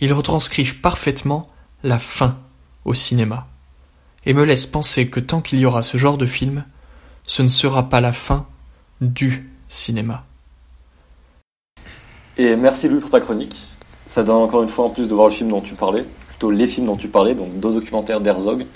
Ils 0.00 0.14
retranscrivent 0.14 0.80
parfaitement 0.80 1.50
la 1.82 1.98
fin 1.98 2.38
au 2.86 2.94
cinéma 2.94 3.46
et 4.24 4.32
me 4.32 4.44
laissent 4.44 4.66
penser 4.66 5.08
que 5.08 5.20
tant 5.20 5.42
qu'il 5.42 5.58
y 5.58 5.66
aura 5.66 5.82
ce 5.82 5.98
genre 5.98 6.16
de 6.16 6.26
film, 6.26 6.64
ce 7.24 7.42
ne 7.42 7.48
sera 7.48 7.90
pas 7.90 8.00
la 8.00 8.14
fin 8.14 8.46
du 9.02 9.50
cinéma. 9.68 10.24
Et 12.38 12.56
merci 12.56 12.88
Louis 12.88 13.00
pour 13.00 13.10
ta 13.10 13.20
chronique. 13.20 13.56
Ça 14.08 14.24
donne 14.24 14.36
encore 14.36 14.62
une 14.62 14.68
fois 14.68 14.86
en 14.86 14.90
plus 14.90 15.06
de 15.06 15.14
voir 15.14 15.28
le 15.28 15.34
film 15.34 15.50
dont 15.50 15.60
tu 15.60 15.74
parlais, 15.74 16.04
plutôt 16.28 16.50
les 16.50 16.66
films 16.66 16.86
dont 16.86 16.96
tu 16.96 17.08
parlais, 17.08 17.34
donc 17.34 17.60
deux 17.60 17.72
documentaires 17.72 18.20
d'Herzog, 18.20 18.66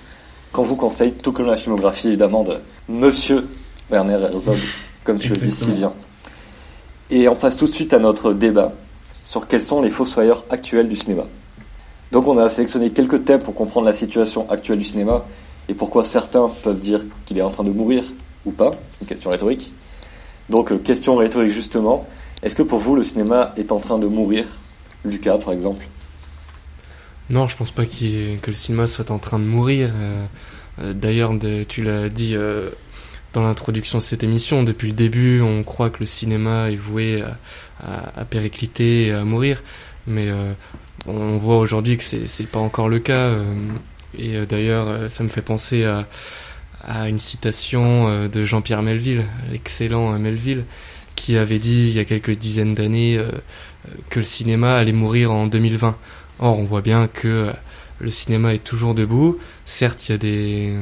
qu'on 0.53 0.62
vous 0.62 0.77
conseille, 0.77 1.12
tout 1.12 1.33
comme 1.33 1.47
la 1.47 1.57
filmographie 1.57 2.09
évidemment 2.09 2.45
de 2.45 2.59
Monsieur 2.88 3.49
Werner 3.90 4.29
Herzog, 4.31 4.59
comme 5.05 5.18
tu 5.18 5.31
le 5.31 5.37
dis 5.37 5.51
si 5.51 5.71
bien. 5.73 5.92
Et 7.11 7.29
on 7.29 7.35
passe 7.35 7.57
tout 7.57 7.66
de 7.66 7.73
suite 7.73 7.92
à 7.92 7.99
notre 7.99 8.33
débat 8.33 8.73
sur 9.25 9.49
quels 9.49 9.62
sont 9.62 9.81
les 9.81 9.90
fossoyeurs 9.90 10.45
actuels 10.51 10.88
du 10.88 10.97
cinéma. 10.97 11.25
Donc 12.11 12.29
on 12.29 12.37
a 12.37 12.49
sélectionné 12.51 12.90
quelques 12.90 13.25
thèmes 13.25 13.40
pour 13.40 13.55
comprendre 13.55 13.87
la 13.87 13.95
situation 13.95 14.49
actuelle 14.51 14.79
du 14.79 14.85
cinéma 14.85 15.25
et 15.68 15.75
pourquoi 15.75 16.05
certains 16.05 16.51
peuvent 16.62 16.81
dire 16.81 17.01
qu'il 17.25 17.38
est 17.38 17.42
en 17.42 17.51
train 17.51 17.64
de 17.64 17.71
mourir 17.71 18.05
ou 18.45 18.51
pas, 18.51 18.71
une 19.01 19.07
question 19.07 19.31
rhétorique. 19.31 19.73
Donc 20.51 20.73
euh, 20.73 20.77
question 20.77 21.16
rhétorique 21.16 21.53
justement, 21.53 22.07
est-ce 22.42 22.57
que 22.57 22.62
pour 22.62 22.81
vous 22.81 22.97
le 22.97 23.03
cinéma 23.03 23.55
est 23.57 23.73
en 23.73 23.79
train 23.79 23.99
de 23.99 24.07
mourir 24.07 24.47
Lucas, 25.05 25.38
par 25.38 25.53
exemple 25.53 25.85
Non, 27.31 27.49
je 27.49 27.57
pense 27.57 27.71
pas 27.71 27.85
que 27.85 28.47
le 28.47 28.55
cinéma 28.55 28.87
soit 28.87 29.11
en 29.11 29.19
train 29.19 29.38
de 29.38 29.45
mourir. 29.45 29.91
Euh, 29.95 30.25
euh, 30.81 30.93
d'ailleurs, 30.93 31.33
tu 31.69 31.83
l'as 31.83 32.09
dit 32.09 32.35
euh, 32.35 32.71
dans 33.33 33.43
l'introduction 33.43 33.99
de 33.99 34.03
cette 34.03 34.23
émission, 34.23 34.62
depuis 34.62 34.88
le 34.88 34.95
début, 34.95 35.41
on 35.41 35.62
croit 35.65 35.91
que 35.91 36.01
le 36.01 36.07
cinéma 36.07 36.71
est 36.71 36.77
voué 36.77 37.25
à, 37.83 38.25
péricliter 38.25 39.07
et 39.07 39.12
à 39.12 39.25
mourir. 39.25 39.62
Mais 40.07 40.29
on 41.07 41.37
voit 41.37 41.59
aujourd'hui 41.59 41.97
que 41.97 42.05
c'est 42.05 42.47
pas 42.47 42.59
encore 42.59 42.88
le 42.88 42.99
cas. 42.99 43.31
et 44.19 44.45
d'ailleurs, 44.47 45.11
ça 45.11 45.25
me 45.25 45.29
fait 45.29 45.41
penser 45.41 45.85
à, 45.85 46.07
à 46.83 47.09
une 47.09 47.19
citation 47.19 48.29
de 48.29 48.45
Jean-Pierre 48.45 48.83
Melville, 48.83 49.25
l'excellent 49.51 50.19
Melville, 50.19 50.65
qui 51.17 51.38
avait 51.38 51.59
dit 51.59 51.88
il 51.88 51.93
y 51.93 52.01
a 52.01 52.05
quelques 52.05 52.37
dizaines 52.37 52.75
d'années 52.75 53.19
que 54.09 54.21
le 54.21 54.25
cinéma 54.25 54.77
allait 54.77 54.92
mourir 54.92 55.33
en 55.33 55.47
2020. 55.47 55.97
Or, 56.38 56.59
on 56.59 56.64
voit 56.64 56.81
bien 56.81 57.09
que 57.09 57.29
euh, 57.29 57.53
le 58.01 58.11
cinéma 58.11 58.55
est 58.55 58.64
toujours 58.64 58.95
debout. 58.95 59.38
Certes, 59.64 60.09
il 60.09 60.12
y 60.12 60.14
a 60.14 60.18
des 60.18 60.73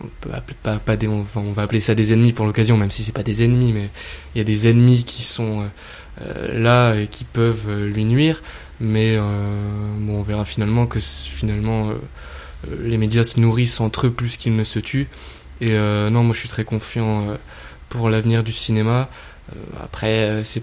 on 0.00 0.40
pas, 0.62 0.96
des, 0.96 1.08
on 1.08 1.24
va 1.24 1.62
appeler 1.62 1.80
ça 1.80 1.94
des 1.94 2.12
ennemis 2.12 2.32
pour 2.32 2.46
l'occasion, 2.46 2.76
même 2.76 2.90
si 2.90 3.02
c'est 3.02 3.12
pas 3.12 3.24
des 3.24 3.42
ennemis, 3.42 3.72
mais 3.72 3.88
il 4.34 4.38
y 4.38 4.40
a 4.40 4.44
des 4.44 4.68
ennemis 4.68 5.04
qui 5.04 5.24
sont 5.24 5.62
euh, 5.62 5.64
euh, 6.22 6.58
là 6.58 6.94
et 6.94 7.08
qui 7.08 7.24
peuvent 7.24 7.68
lui 7.86 8.04
nuire. 8.04 8.42
Mais 8.80 9.18
bon, 9.18 10.20
on 10.20 10.22
verra 10.22 10.44
finalement 10.44 10.86
que 10.86 11.00
finalement 11.00 11.90
les 12.80 12.96
médias 12.96 13.24
se 13.24 13.40
nourrissent 13.40 13.80
entre 13.80 14.06
eux 14.06 14.12
plus 14.12 14.36
qu'ils 14.36 14.54
ne 14.54 14.62
se 14.62 14.78
tuent. 14.78 15.08
Et 15.60 15.76
non, 15.76 16.22
moi 16.22 16.32
je 16.32 16.38
suis 16.38 16.48
très 16.48 16.62
confiant 16.62 17.36
pour 17.88 18.08
l'avenir 18.08 18.44
du 18.44 18.52
cinéma. 18.52 19.08
après, 19.82 20.42
c'est 20.44 20.62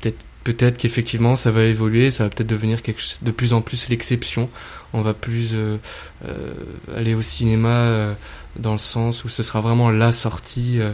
peut-être 0.00 0.22
peut-être 0.46 0.78
qu'effectivement 0.78 1.34
ça 1.34 1.50
va 1.50 1.64
évoluer, 1.64 2.12
ça 2.12 2.22
va 2.22 2.30
peut-être 2.30 2.48
devenir 2.48 2.82
quelque 2.82 3.02
de 3.20 3.30
plus 3.32 3.52
en 3.52 3.62
plus 3.62 3.88
l'exception. 3.88 4.48
On 4.92 5.02
va 5.02 5.12
plus 5.12 5.50
euh, 5.54 5.76
euh, 6.24 6.54
aller 6.96 7.14
au 7.16 7.22
cinéma 7.22 7.68
euh, 7.68 8.14
dans 8.60 8.70
le 8.72 8.78
sens 8.78 9.24
où 9.24 9.28
ce 9.28 9.42
sera 9.42 9.60
vraiment 9.60 9.90
la 9.90 10.12
sortie, 10.12 10.78
euh, 10.78 10.92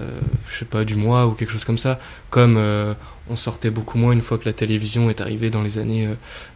euh, 0.00 0.18
je 0.48 0.58
sais 0.58 0.64
pas, 0.64 0.84
du 0.84 0.96
mois 0.96 1.28
ou 1.28 1.32
quelque 1.32 1.52
chose 1.52 1.64
comme 1.64 1.78
ça. 1.78 2.00
Comme 2.30 2.56
euh, 2.58 2.92
on 3.30 3.36
sortait 3.36 3.70
beaucoup 3.70 3.98
moins 3.98 4.12
une 4.12 4.22
fois 4.22 4.36
que 4.36 4.46
la 4.46 4.52
télévision 4.52 5.08
est 5.10 5.20
arrivée 5.20 5.48
dans 5.48 5.62
les 5.62 5.78
années 5.78 6.08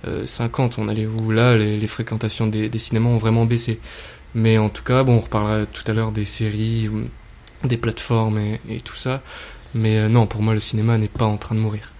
euh, 0.08 0.26
50. 0.26 0.78
On 0.78 0.88
allait 0.88 1.06
où 1.06 1.30
là, 1.30 1.56
les, 1.56 1.86
fréquentations 1.86 2.48
des, 2.48 2.76
cinémas 2.78 3.10
ont 3.10 3.18
vraiment 3.18 3.46
baissé. 3.46 3.78
Mais 4.34 4.58
en 4.58 4.68
tout 4.68 4.82
cas, 4.82 5.04
bon, 5.04 5.18
on 5.18 5.20
reparlera 5.20 5.64
tout 5.66 5.84
à 5.86 5.94
l'heure 5.94 6.10
des 6.10 6.24
séries, 6.24 6.88
ou 6.88 7.04
des 7.68 7.76
plateformes 7.76 8.40
et, 8.68 8.80
tout 8.80 8.96
ça. 8.96 9.22
Mais 9.74 10.08
non, 10.08 10.26
pour 10.26 10.42
moi, 10.42 10.54
le 10.54 10.60
cinéma 10.60 10.98
n'est 10.98 11.06
pas 11.06 11.24
en 11.24 11.36
train 11.36 11.54
de 11.54 11.60
mourir. 11.60 11.91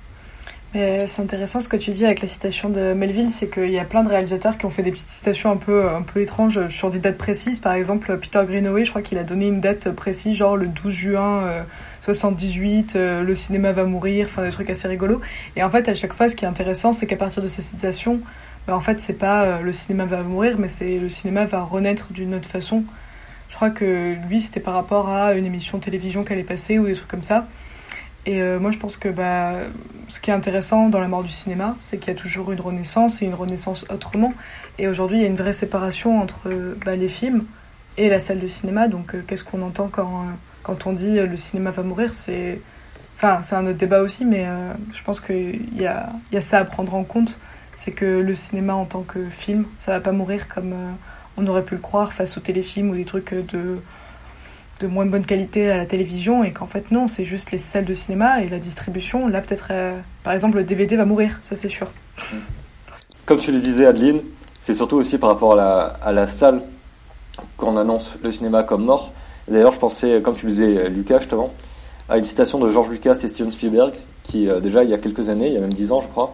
Mais 0.75 1.07
c'est 1.07 1.21
intéressant 1.21 1.61
ce 1.61 1.69
que 1.69 1.77
tu 1.77 1.91
dis 1.91 2.07
avec 2.07 2.23
la 2.23 2.29
citation 2.29 2.71
de 2.71 2.95
Melville, 2.95 3.31
c'est 3.31 3.51
qu'il 3.51 3.71
y 3.71 3.79
a 3.79 3.85
plein 3.85 4.03
de 4.03 4.09
réalisateurs 4.09 4.57
qui 4.57 4.65
ont 4.65 4.71
fait 4.71 4.83
des 4.83 4.91
petites 4.91 5.11
citations 5.11 5.51
un 5.51 5.59
peu, 5.59 5.91
un 5.91 6.01
peu 6.01 6.23
étranges 6.23 6.69
sur 6.69 6.89
des 6.89 6.99
dates 6.99 7.19
précises. 7.19 7.61
Par 7.61 7.75
exemple, 7.75 8.17
Peter 8.17 8.41
Greenaway, 8.47 8.87
je 8.87 8.91
crois 8.91 9.03
qu'il 9.03 9.19
a 9.19 9.23
donné 9.23 9.49
une 9.49 9.61
date 9.61 9.91
précise, 9.91 10.35
genre 10.35 10.57
le 10.57 10.69
12 10.69 10.93
juin 10.93 11.43
euh, 11.45 11.63
78, 12.01 12.97
euh, 12.97 13.23
le 13.23 13.35
cinéma 13.35 13.73
va 13.73 13.85
mourir, 13.85 14.27
enfin 14.31 14.45
des 14.45 14.51
trucs 14.51 14.71
assez 14.71 14.89
rigolos. 14.89 15.21
Et 15.57 15.63
en 15.63 15.69
fait, 15.69 15.91
à 15.91 15.95
chaque 15.95 16.15
fois, 16.15 16.31
ce 16.31 16.37
qui 16.37 16.47
est 16.47 16.49
intéressant, 16.49 16.95
c'est 16.95 17.07
qu'à 17.07 17.17
partir 17.17 17.43
de 17.43 17.49
ces 17.49 17.61
citations, 17.61 18.21
bah, 18.67 18.75
en 18.75 18.81
fait, 18.81 18.99
c'est 19.03 19.19
pas 19.19 19.43
euh, 19.43 19.61
le 19.61 19.73
cinéma 19.73 20.07
va 20.07 20.23
mourir, 20.23 20.57
mais 20.59 20.69
c'est 20.69 20.99
le 20.99 21.11
cinéma 21.11 21.45
va 21.45 21.63
renaître 21.63 22.15
d'une 22.15 22.35
autre 22.35 22.49
façon. 22.49 22.85
Je 23.51 23.57
crois 23.57 23.69
que 23.69 24.17
lui, 24.27 24.41
c'était 24.41 24.61
par 24.61 24.73
rapport 24.73 25.11
à 25.11 25.35
une 25.35 25.45
émission 25.45 25.77
de 25.77 25.85
télévision 25.85 26.25
qu'elle 26.25 26.39
est 26.39 26.45
passée 26.45 26.79
ou 26.79 26.87
des 26.87 26.95
trucs 26.95 27.09
comme 27.09 27.23
ça. 27.23 27.47
Et 28.25 28.41
euh, 28.41 28.61
moi, 28.61 28.71
je 28.71 28.79
pense 28.79 28.97
que 28.97 29.09
bah, 29.09 29.55
ce 30.09 30.21
qui 30.21 30.31
est 30.31 30.35
intéressant 30.35 30.89
dans 30.89 31.01
la 31.01 31.09
mort 31.09 31.25
du 31.25 31.31
cinéma, 31.31 31.77
c'est 31.81 31.99
qu'il 31.99 32.09
y 32.09 32.17
a 32.17 32.19
toujours 32.19 32.53
une 32.53 32.61
renaissance 32.61 33.23
et 33.23 33.27
une 33.27 33.35
renaissance 33.35 33.85
autrement. 33.91 34.33
Et 34.79 34.89
aujourd'hui, 34.89 35.19
il 35.19 35.23
y 35.23 35.25
a 35.25 35.29
une 35.29 35.37
vraie 35.37 35.53
séparation 35.53 36.21
entre 36.21 36.49
euh, 36.49 36.79
bah, 36.85 36.97
les 36.97 37.09
films 37.09 37.45
et 37.97 38.09
la 38.09 38.21
salle 38.21 38.41
de 38.41 38.47
cinéma. 38.47 38.89
Donc, 38.89 39.15
euh, 39.15 39.25
qu'est-ce 39.27 39.45
qu'on 39.45 39.63
entend 39.63 39.89
quand, 39.89 40.27
quand 40.63 40.87
on 40.87 40.93
dit 40.93 41.19
le 41.19 41.37
cinéma 41.37 41.71
va 41.71 41.83
mourir 41.83 42.15
C'est 42.15 42.61
enfin, 43.17 43.43
c'est 43.43 43.57
un 43.57 43.67
autre 43.67 43.79
débat 43.79 44.01
aussi, 44.01 44.25
mais 44.25 44.47
je 44.93 45.03
pense 45.03 45.21
qu'il 45.21 45.81
y 45.81 45.87
a, 45.87 46.09
y 46.33 46.37
a 46.37 46.41
ça 46.41 46.59
à 46.59 46.65
prendre 46.65 46.95
en 46.95 47.05
compte. 47.05 47.41
C'est 47.77 47.93
que 47.93 48.21
le 48.21 48.35
cinéma 48.35 48.75
en 48.75 48.85
tant 48.85 49.03
que 49.03 49.29
film, 49.29 49.67
ça 49.77 49.93
va 49.93 50.01
pas 50.01 50.13
mourir 50.13 50.49
comme 50.49 50.75
on 51.37 51.47
aurait 51.47 51.65
pu 51.65 51.75
le 51.75 51.81
croire 51.81 52.13
face 52.13 52.37
aux 52.37 52.41
téléfilms 52.41 52.91
ou 52.91 52.95
des 52.97 53.05
trucs 53.05 53.35
de 53.35 53.79
de 54.83 54.89
moins 54.89 55.07
bonne 55.07 55.25
qualité 55.25 55.71
à 55.71 55.77
la 55.77 55.87
télévision 55.87 56.43
et 56.43 56.53
qu'en 56.53 56.67
fait 56.67 56.91
non, 56.91 57.07
c'est 57.07 57.25
juste 57.25 57.53
les 57.53 57.59
salles 57.59 57.85
de 57.85 57.95
cinéma 57.95 58.43
et 58.43 58.49
la 58.49 58.59
distribution. 58.59 59.29
Là 59.29 59.41
peut-être, 59.41 59.69
euh, 59.71 59.97
par 60.25 60.33
exemple, 60.33 60.59
le 60.59 60.65
DVD 60.65 60.97
va 60.97 61.05
mourir, 61.05 61.39
ça 61.41 61.55
c'est 61.55 61.69
sûr. 61.69 61.87
Comme 63.25 63.39
tu 63.39 63.53
le 63.53 63.61
disais, 63.61 63.87
Adeline, 63.87 64.21
c'est 64.61 64.75
surtout 64.75 64.97
aussi 64.97 65.19
par 65.19 65.31
rapport 65.31 65.59
à 65.59 66.13
la, 66.13 66.27
salle 66.27 66.61
qu'on 67.57 67.77
annonce 67.77 68.17
le 68.23 68.33
cinéma 68.33 68.65
comme 68.65 68.85
mort. 68.85 69.13
D'ailleurs, 69.49 69.73
je 69.73 69.79
pensais, 69.79 70.21
comme 70.23 70.35
tu 70.35 70.47
le 70.47 70.53
disais, 70.53 70.89
Lucas, 70.89 71.19
justement, 71.21 71.53
à 72.09 72.19
une 72.19 72.25
citation 72.25 72.59
de 72.59 72.69
George 72.71 72.91
Lucas 72.91 73.19
et 73.23 73.29
Steven 73.29 73.51
Spielberg, 73.51 73.93
qui, 74.25 74.49
euh, 74.49 74.61
déjà, 74.61 74.83
il 74.83 74.91
y 74.91 74.95
a 74.95 74.99
quelques 74.99 75.29
années, 75.29 75.47
il 75.47 75.55
y 75.55 75.57
a 75.57 75.61
même 75.61 75.73
dix 75.73 75.93
ans, 75.93 76.01
je 76.01 76.09
crois, 76.09 76.33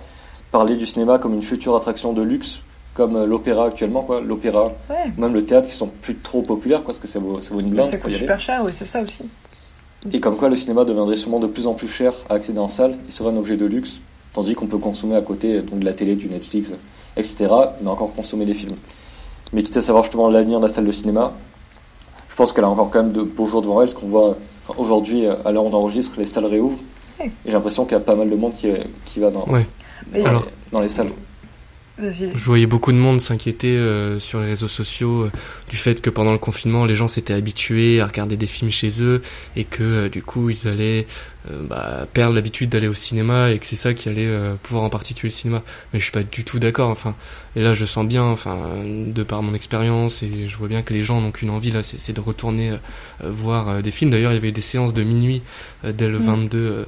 parlait 0.51 0.77
du 0.77 0.87
cinéma 0.87 1.19
comme 1.19 1.35
une 1.35 1.43
future 1.43 1.77
attraction 1.77 2.13
de 2.15 2.23
luxe, 2.23 2.61
comme 2.99 3.15
euh, 3.17 3.27
l'opéra 3.27 3.67
actuellement, 3.67 4.03
quoi. 4.03 4.21
L'opéra, 4.21 4.65
Ouais. 4.91 5.11
même 5.17 5.33
le 5.33 5.45
théâtre, 5.47 5.69
qui 5.69 5.75
sont 5.75 5.87
plus 5.87 6.17
trop 6.17 6.43
populaires, 6.43 6.81
quoi, 6.81 6.89
parce 6.89 6.99
que 6.99 7.07
ça 7.07 7.19
vaut, 7.21 7.41
ça 7.41 7.55
vaut 7.55 7.61
une 7.61 7.71
blinde 7.71 7.87
ça 7.89 7.97
coûte 7.97 8.09
aller. 8.09 8.19
super 8.19 8.39
cher, 8.41 8.61
oui, 8.65 8.73
c'est 8.75 8.85
ça 8.87 9.01
aussi. 9.01 9.23
Et 10.13 10.19
comme 10.21 10.37
quoi 10.37 10.49
le 10.49 10.57
cinéma 10.57 10.85
deviendrait 10.85 11.17
sûrement 11.17 11.39
de 11.41 11.47
plus 11.47 11.67
en 11.69 11.75
plus 11.75 11.89
cher 11.89 12.13
à 12.29 12.35
accéder 12.35 12.59
en 12.59 12.69
salle, 12.69 12.97
il 13.07 13.13
serait 13.13 13.31
un 13.31 13.37
objet 13.37 13.57
de 13.57 13.65
luxe, 13.67 14.01
tandis 14.33 14.55
qu'on 14.55 14.67
peut 14.67 14.79
consommer 14.79 15.15
à 15.17 15.23
côté 15.23 15.61
donc 15.61 15.79
de 15.79 15.85
la 15.85 15.93
télé, 15.93 16.17
du 16.17 16.27
Netflix, 16.29 16.73
etc., 17.17 17.47
mais 17.83 17.89
encore 17.89 18.13
consommer 18.15 18.45
des 18.45 18.55
films. 18.55 18.77
Mais 19.53 19.63
quitte 19.63 19.77
à 19.77 19.83
savoir 19.83 20.03
justement 20.05 20.29
l'avenir 20.29 20.59
de 20.59 20.67
la 20.67 20.73
salle 20.73 20.85
de 20.85 20.93
cinéma, 20.93 21.33
je 22.29 22.35
pense 22.37 22.53
qu'elle 22.53 22.65
a 22.65 22.69
encore 22.69 22.91
quand 22.91 23.03
même 23.03 23.13
de 23.13 23.23
beaux 23.23 23.47
jours 23.47 23.63
devant 23.63 23.81
elle, 23.81 23.89
parce 23.89 23.99
qu'on 24.01 24.07
voit 24.09 24.37
enfin, 24.69 24.75
aujourd'hui, 24.79 25.27
à 25.45 25.51
l'heure 25.53 25.65
où 25.65 25.69
on 25.69 25.73
enregistre, 25.75 26.15
les 26.19 26.27
salles 26.27 26.47
réouvrent, 26.47 26.79
et 27.21 27.31
j'ai 27.47 27.53
l'impression 27.53 27.85
qu'il 27.85 27.93
y 27.93 28.01
a 28.01 28.01
pas 28.01 28.15
mal 28.17 28.29
de 28.29 28.37
monde 28.37 28.55
qui, 28.57 28.69
qui 29.07 29.21
va 29.21 29.31
dans, 29.31 29.47
Ouais. 29.49 29.65
Alors- 30.25 30.45
dans 30.73 30.81
les 30.81 30.89
salles. 30.89 31.11
Je 32.01 32.45
voyais 32.45 32.67
beaucoup 32.67 32.93
de 32.93 32.97
monde 32.97 33.21
s'inquiéter 33.21 33.77
euh, 33.77 34.21
sur 34.21 34.41
les 34.41 34.47
réseaux 34.47 34.69
sociaux 34.69 35.23
euh, 35.23 35.31
du 35.69 35.77
fait 35.77 36.01
que 36.01 36.11
pendant 36.11 36.33
le 36.33 36.39
confinement, 36.39 36.85
les 36.85 36.95
gens 36.95 37.09
s'étaient 37.09 37.35
habitués 37.35 38.01
à 38.01 38.07
regarder 38.07 38.37
des 38.37 38.47
films 38.47 38.71
chez 38.71 39.03
eux 39.03 39.21
et 39.57 39.65
que 39.65 39.83
euh, 39.83 40.09
du 40.09 40.23
coup, 40.23 40.49
ils 40.49 40.69
allaient 40.69 41.07
euh, 41.51 41.67
bah, 41.67 42.07
perdre 42.13 42.35
l'habitude 42.37 42.71
d'aller 42.71 42.87
au 42.87 42.95
cinéma 42.95 43.51
et 43.51 43.59
que 43.59 43.67
c'est 43.67 43.75
ça 43.77 43.95
qui 43.95 44.09
allait 44.09 44.27
euh, 44.27 44.55
pouvoir 44.63 44.85
en 44.85 44.91
partie 44.91 45.13
tuer 45.15 45.27
le 45.29 45.33
cinéma. 45.33 45.63
Mais 45.93 45.99
je 45.99 46.05
suis 46.05 46.13
pas 46.13 46.23
du 46.23 46.45
tout 46.45 46.61
d'accord. 46.61 46.91
Enfin, 46.91 47.17
et 47.57 47.63
là, 47.63 47.75
je 47.75 47.85
sens 47.85 48.07
bien, 48.07 48.23
enfin, 48.23 48.59
de 48.85 49.23
par 49.25 49.43
mon 49.43 49.55
expérience 49.55 50.23
et 50.23 50.47
je 50.47 50.57
vois 50.57 50.69
bien 50.69 50.83
que 50.83 50.95
les 50.95 51.03
gens 51.03 51.21
n'ont 51.21 51.33
qu'une 51.33 51.51
envie 51.51 51.73
là, 51.73 51.83
c'est 51.83 51.99
c'est 51.99 52.13
de 52.13 52.21
retourner 52.21 52.77
voir 53.25 53.83
des 53.83 53.91
films. 53.91 54.11
D'ailleurs, 54.11 54.31
il 54.33 54.37
y 54.37 54.39
avait 54.39 54.53
des 54.53 54.61
séances 54.61 54.95
de 54.95 55.03
minuit 55.03 55.43
dès 55.85 56.07
le 56.09 56.19
Mm. 56.19 56.23
22. 56.23 56.59
euh, 56.59 56.85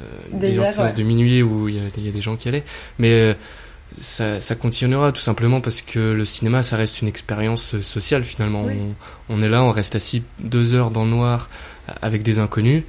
euh, 0.00 0.04
des 0.38 0.52
séances 0.54 0.78
ouais. 0.78 0.92
de 0.92 1.02
minuit 1.02 1.42
où 1.42 1.68
il 1.68 1.74
y, 1.74 2.00
y 2.04 2.08
a 2.08 2.12
des 2.12 2.20
gens 2.20 2.36
qui 2.36 2.48
allaient. 2.48 2.64
Mais 2.98 3.10
euh, 3.12 3.34
ça, 3.94 4.40
ça 4.40 4.54
continuera 4.54 5.12
tout 5.12 5.20
simplement 5.22 5.60
parce 5.60 5.82
que 5.82 5.98
le 6.12 6.24
cinéma, 6.24 6.62
ça 6.62 6.76
reste 6.76 7.02
une 7.02 7.08
expérience 7.08 7.74
euh, 7.74 7.82
sociale 7.82 8.24
finalement. 8.24 8.64
Oui. 8.64 8.74
On, 9.28 9.38
on 9.38 9.42
est 9.42 9.48
là, 9.48 9.62
on 9.62 9.70
reste 9.70 9.94
assis 9.94 10.22
deux 10.40 10.74
heures 10.74 10.90
dans 10.90 11.04
le 11.04 11.10
noir 11.10 11.48
euh, 11.88 11.92
avec 12.02 12.22
des 12.22 12.38
inconnus. 12.38 12.84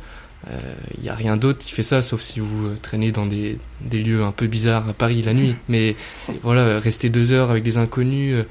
Il 0.98 1.02
n'y 1.04 1.08
a 1.08 1.16
rien 1.16 1.38
d'autre 1.38 1.60
qui 1.60 1.72
fait 1.72 1.84
ça, 1.84 2.02
sauf 2.02 2.20
si 2.20 2.42
vous 2.42 2.66
euh, 2.68 2.76
traînez 2.82 3.14
dans 3.14 3.26
des, 3.26 3.58
des 3.80 4.00
lieux 4.04 4.24
un 4.26 4.34
peu 4.34 4.48
bizarres 4.48 4.90
à 4.90 4.94
Paris 4.94 5.22
la 5.22 5.34
nuit. 5.34 5.56
Mais 5.70 5.96
voilà, 6.44 6.80
rester 6.80 7.08
deux 7.10 7.32
heures 7.32 7.50
avec 7.50 7.64
des 7.64 7.78
inconnus 7.78 8.36
euh, 8.36 8.44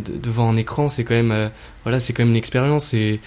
de- 0.00 0.16
devant 0.18 0.50
un 0.50 0.56
écran, 0.56 0.88
c'est 0.88 1.04
quand 1.04 1.14
même, 1.14 1.30
euh, 1.30 1.48
voilà, 1.84 2.00
c'est 2.00 2.12
quand 2.12 2.24
même 2.24 2.30
une 2.32 2.36
expérience. 2.36 2.94
Et, 2.94 3.20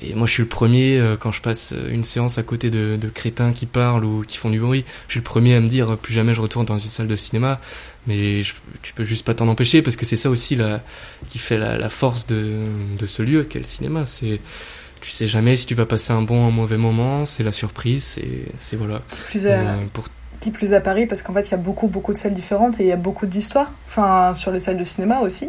et 0.00 0.14
moi, 0.14 0.26
je 0.26 0.32
suis 0.32 0.42
le 0.42 0.48
premier 0.48 0.98
euh, 0.98 1.16
quand 1.16 1.32
je 1.32 1.40
passe 1.40 1.72
euh, 1.72 1.90
une 1.92 2.04
séance 2.04 2.38
à 2.38 2.42
côté 2.42 2.70
de, 2.70 2.96
de 3.00 3.08
crétins 3.08 3.52
qui 3.52 3.66
parlent 3.66 4.04
ou 4.04 4.22
qui 4.26 4.36
font 4.36 4.50
du 4.50 4.58
bruit. 4.60 4.84
Je 5.08 5.12
suis 5.12 5.20
le 5.20 5.24
premier 5.24 5.54
à 5.54 5.60
me 5.60 5.68
dire 5.68 5.92
euh, 5.92 5.96
plus 5.96 6.12
jamais 6.12 6.34
je 6.34 6.40
retourne 6.40 6.66
dans 6.66 6.78
une 6.78 6.90
salle 6.90 7.06
de 7.08 7.16
cinéma. 7.16 7.60
Mais 8.06 8.42
je, 8.42 8.54
tu 8.82 8.92
peux 8.92 9.04
juste 9.04 9.24
pas 9.24 9.34
t'en 9.34 9.48
empêcher 9.48 9.82
parce 9.82 9.96
que 9.96 10.04
c'est 10.04 10.16
ça 10.16 10.30
aussi 10.30 10.56
la, 10.56 10.82
qui 11.28 11.38
fait 11.38 11.58
la, 11.58 11.78
la 11.78 11.88
force 11.88 12.26
de, 12.26 12.58
de 12.98 13.06
ce 13.06 13.22
lieu 13.22 13.44
qu'est 13.44 13.60
le 13.60 13.64
cinéma. 13.64 14.04
C'est 14.06 14.40
tu 15.00 15.10
sais 15.10 15.28
jamais 15.28 15.54
si 15.54 15.66
tu 15.66 15.74
vas 15.74 15.86
passer 15.86 16.12
un 16.12 16.22
bon 16.22 16.44
ou 16.44 16.48
un 16.48 16.50
mauvais 16.50 16.78
moment. 16.78 17.24
C'est 17.26 17.42
la 17.42 17.52
surprise. 17.52 18.18
C'est 18.58 18.76
voilà. 18.76 19.00
Plus 19.28 19.46
à, 19.46 19.60
Euh, 19.60 19.76
pour 19.92 20.04
plus 20.52 20.74
à 20.74 20.80
Paris, 20.80 21.06
parce 21.06 21.22
qu'en 21.22 21.32
fait, 21.32 21.48
il 21.48 21.50
y 21.52 21.54
a 21.54 21.58
beaucoup, 21.58 21.88
beaucoup 21.88 22.12
de 22.12 22.18
salles 22.18 22.34
différentes 22.34 22.78
et 22.80 22.84
il 22.84 22.88
y 22.88 22.92
a 22.92 22.96
beaucoup 22.96 23.26
d'histoires. 23.26 23.72
Enfin, 23.86 24.34
sur 24.36 24.50
les 24.50 24.60
salles 24.60 24.76
de 24.76 24.84
cinéma 24.84 25.20
aussi. 25.20 25.48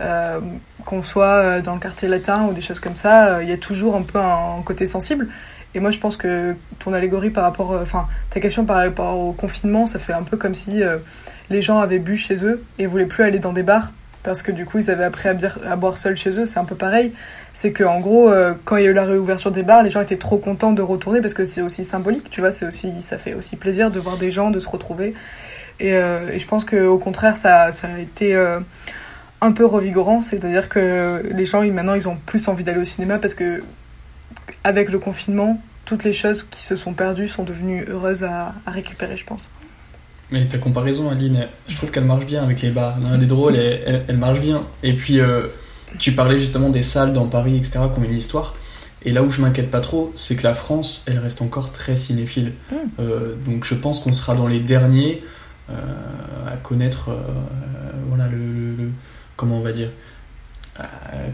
Euh, 0.00 0.40
qu'on 0.86 1.02
soit 1.02 1.26
euh, 1.26 1.60
dans 1.60 1.74
le 1.74 1.80
quartier 1.80 2.08
latin 2.08 2.46
ou 2.46 2.54
des 2.54 2.62
choses 2.62 2.80
comme 2.80 2.96
ça, 2.96 3.26
euh, 3.26 3.42
il 3.42 3.50
y 3.50 3.52
a 3.52 3.58
toujours 3.58 3.96
un 3.96 4.02
peu 4.02 4.18
un, 4.18 4.62
côté 4.64 4.86
sensible. 4.86 5.28
Et 5.74 5.80
moi, 5.80 5.90
je 5.90 5.98
pense 5.98 6.16
que 6.16 6.56
ton 6.78 6.94
allégorie 6.94 7.28
par 7.28 7.44
rapport, 7.44 7.72
enfin, 7.72 8.08
ta 8.30 8.40
question 8.40 8.64
par 8.64 8.76
rapport 8.78 9.18
au 9.18 9.32
confinement, 9.32 9.84
ça 9.84 9.98
fait 9.98 10.14
un 10.14 10.22
peu 10.22 10.36
comme 10.38 10.54
si 10.54 10.82
les 11.48 11.62
gens 11.62 11.78
avaient 11.78 12.00
bu 12.00 12.16
chez 12.16 12.44
eux 12.44 12.64
et 12.80 12.86
voulaient 12.86 13.06
plus 13.06 13.22
aller 13.22 13.38
dans 13.38 13.52
des 13.52 13.62
bars 13.62 13.92
parce 14.24 14.42
que 14.42 14.50
du 14.50 14.64
coup, 14.64 14.78
ils 14.78 14.90
avaient 14.90 15.04
appris 15.04 15.28
à, 15.28 15.36
à 15.70 15.76
boire 15.76 15.96
seuls 15.96 16.16
chez 16.16 16.40
eux. 16.40 16.46
C'est 16.46 16.58
un 16.58 16.64
peu 16.64 16.74
pareil. 16.74 17.12
C'est 17.52 17.70
que 17.70 17.84
en 17.84 18.00
gros, 18.00 18.32
quand 18.64 18.78
il 18.78 18.82
y 18.82 18.86
a 18.88 18.90
eu 18.90 18.94
la 18.94 19.04
réouverture 19.04 19.52
des 19.52 19.62
bars, 19.62 19.84
les 19.84 19.90
gens 19.90 20.00
étaient 20.00 20.16
trop 20.16 20.38
contents 20.38 20.72
de 20.72 20.82
retourner 20.82 21.20
parce 21.20 21.34
que 21.34 21.44
c'est 21.44 21.62
aussi 21.62 21.84
symbolique, 21.84 22.30
tu 22.30 22.40
vois. 22.40 22.50
C'est 22.50 22.66
aussi, 22.66 23.00
ça 23.00 23.16
fait 23.16 23.34
aussi 23.34 23.54
plaisir 23.54 23.92
de 23.92 24.00
voir 24.00 24.16
des 24.16 24.32
gens, 24.32 24.50
de 24.50 24.58
se 24.58 24.68
retrouver. 24.68 25.14
Et, 25.78 25.90
et 25.90 26.38
je 26.38 26.46
pense 26.48 26.64
que 26.64 26.84
au 26.84 26.98
contraire, 26.98 27.36
ça, 27.36 27.70
ça 27.70 27.86
a 27.86 28.00
été 28.00 28.34
un 29.40 29.52
peu 29.52 29.64
revigorant. 29.66 30.20
C'est-à-dire 30.20 30.68
que 30.68 31.22
les 31.34 31.46
gens, 31.46 31.62
ils- 31.62 31.72
maintenant, 31.72 31.94
ils 31.94 32.08
ont 32.08 32.16
plus 32.26 32.48
envie 32.48 32.64
d'aller 32.64 32.80
au 32.80 32.84
cinéma 32.84 33.18
parce 33.18 33.34
que 33.34 33.62
avec 34.64 34.90
le 34.90 34.98
confinement, 34.98 35.60
toutes 35.84 36.04
les 36.04 36.12
choses 36.12 36.42
qui 36.44 36.62
se 36.62 36.76
sont 36.76 36.92
perdues 36.92 37.28
sont 37.28 37.44
devenues 37.44 37.84
heureuses 37.88 38.24
à, 38.24 38.54
à 38.66 38.70
récupérer, 38.70 39.16
je 39.16 39.24
pense. 39.24 39.50
Mais 40.30 40.44
ta 40.46 40.58
comparaison, 40.58 41.10
Aline, 41.10 41.48
je 41.66 41.74
trouve 41.76 41.90
qu'elle 41.90 42.04
marche 42.04 42.24
bien 42.26 42.42
avec 42.44 42.62
les 42.62 42.70
bars. 42.70 42.96
Elle 43.14 43.22
est 43.22 43.26
drôle, 43.26 43.56
et 43.56 43.82
elle, 43.84 44.04
elle 44.06 44.16
marche 44.18 44.40
bien. 44.40 44.62
Et 44.84 44.92
puis, 44.94 45.18
euh, 45.20 45.48
tu 45.98 46.12
parlais 46.12 46.38
justement 46.38 46.68
des 46.68 46.82
salles 46.82 47.12
dans 47.12 47.26
Paris, 47.26 47.56
etc., 47.56 47.80
qui 47.92 47.98
ont 48.00 48.04
une 48.04 48.16
histoire. 48.16 48.54
Et 49.04 49.10
là 49.10 49.22
où 49.24 49.30
je 49.30 49.40
m'inquiète 49.40 49.70
pas 49.72 49.80
trop, 49.80 50.12
c'est 50.14 50.36
que 50.36 50.44
la 50.44 50.54
France, 50.54 51.04
elle 51.08 51.18
reste 51.18 51.42
encore 51.42 51.72
très 51.72 51.96
cinéphile. 51.96 52.52
Mm. 52.70 52.74
Euh, 53.00 53.34
donc 53.44 53.64
je 53.64 53.74
pense 53.74 53.98
qu'on 54.00 54.12
sera 54.12 54.34
dans 54.36 54.46
les 54.46 54.60
derniers 54.60 55.24
euh, 55.70 55.72
à 56.46 56.56
connaître, 56.58 57.08
voilà, 58.08 58.28
le, 58.28 58.36
le- 58.36 58.74
le- 58.84 58.90
comment 59.40 59.56
on 59.56 59.60
va 59.62 59.72
dire, 59.72 59.88
à 60.78 60.84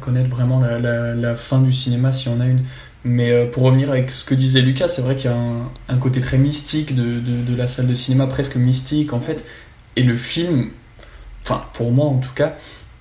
connaître 0.01 0.29
vraiment 0.31 0.61
la, 0.61 1.35
fin 1.35 1.61
du 1.61 1.73
cinéma 1.73 2.13
s'il 2.13 2.31
y 2.31 2.35
en 2.35 2.41
a 2.41 2.47
une. 2.47 2.63
Mais 3.05 3.31
euh, 3.31 3.47
pour 3.51 3.65
revenir 3.65 3.91
avec 3.91 4.11
ce 4.11 4.25
que 4.25 4.35
disait 4.35 4.61
Lucas, 4.63 4.89
c'est 4.89 5.03
vrai 5.03 5.15
qu'il 5.17 5.31
y 5.31 5.35
a 5.35 5.37
un, 5.37 5.69
un 5.89 5.97
côté 5.99 6.21
très 6.21 6.39
mystique 6.39 6.95
de, 6.95 7.21
de- 7.21 7.43
de 7.43 7.57
la 7.57 7.67
salle 7.67 7.87
de 7.87 7.95
cinéma, 7.95 8.27
presque 8.27 8.57
mystique 8.57 9.13
en 9.13 9.21
fait. 9.21 9.45
Et 9.97 10.03
le 10.03 10.17
film, 10.17 10.71
enfin 11.43 11.63
pour 11.73 11.93
moi 11.93 12.07
en 12.07 12.17
tout 12.19 12.35
cas, 12.35 12.55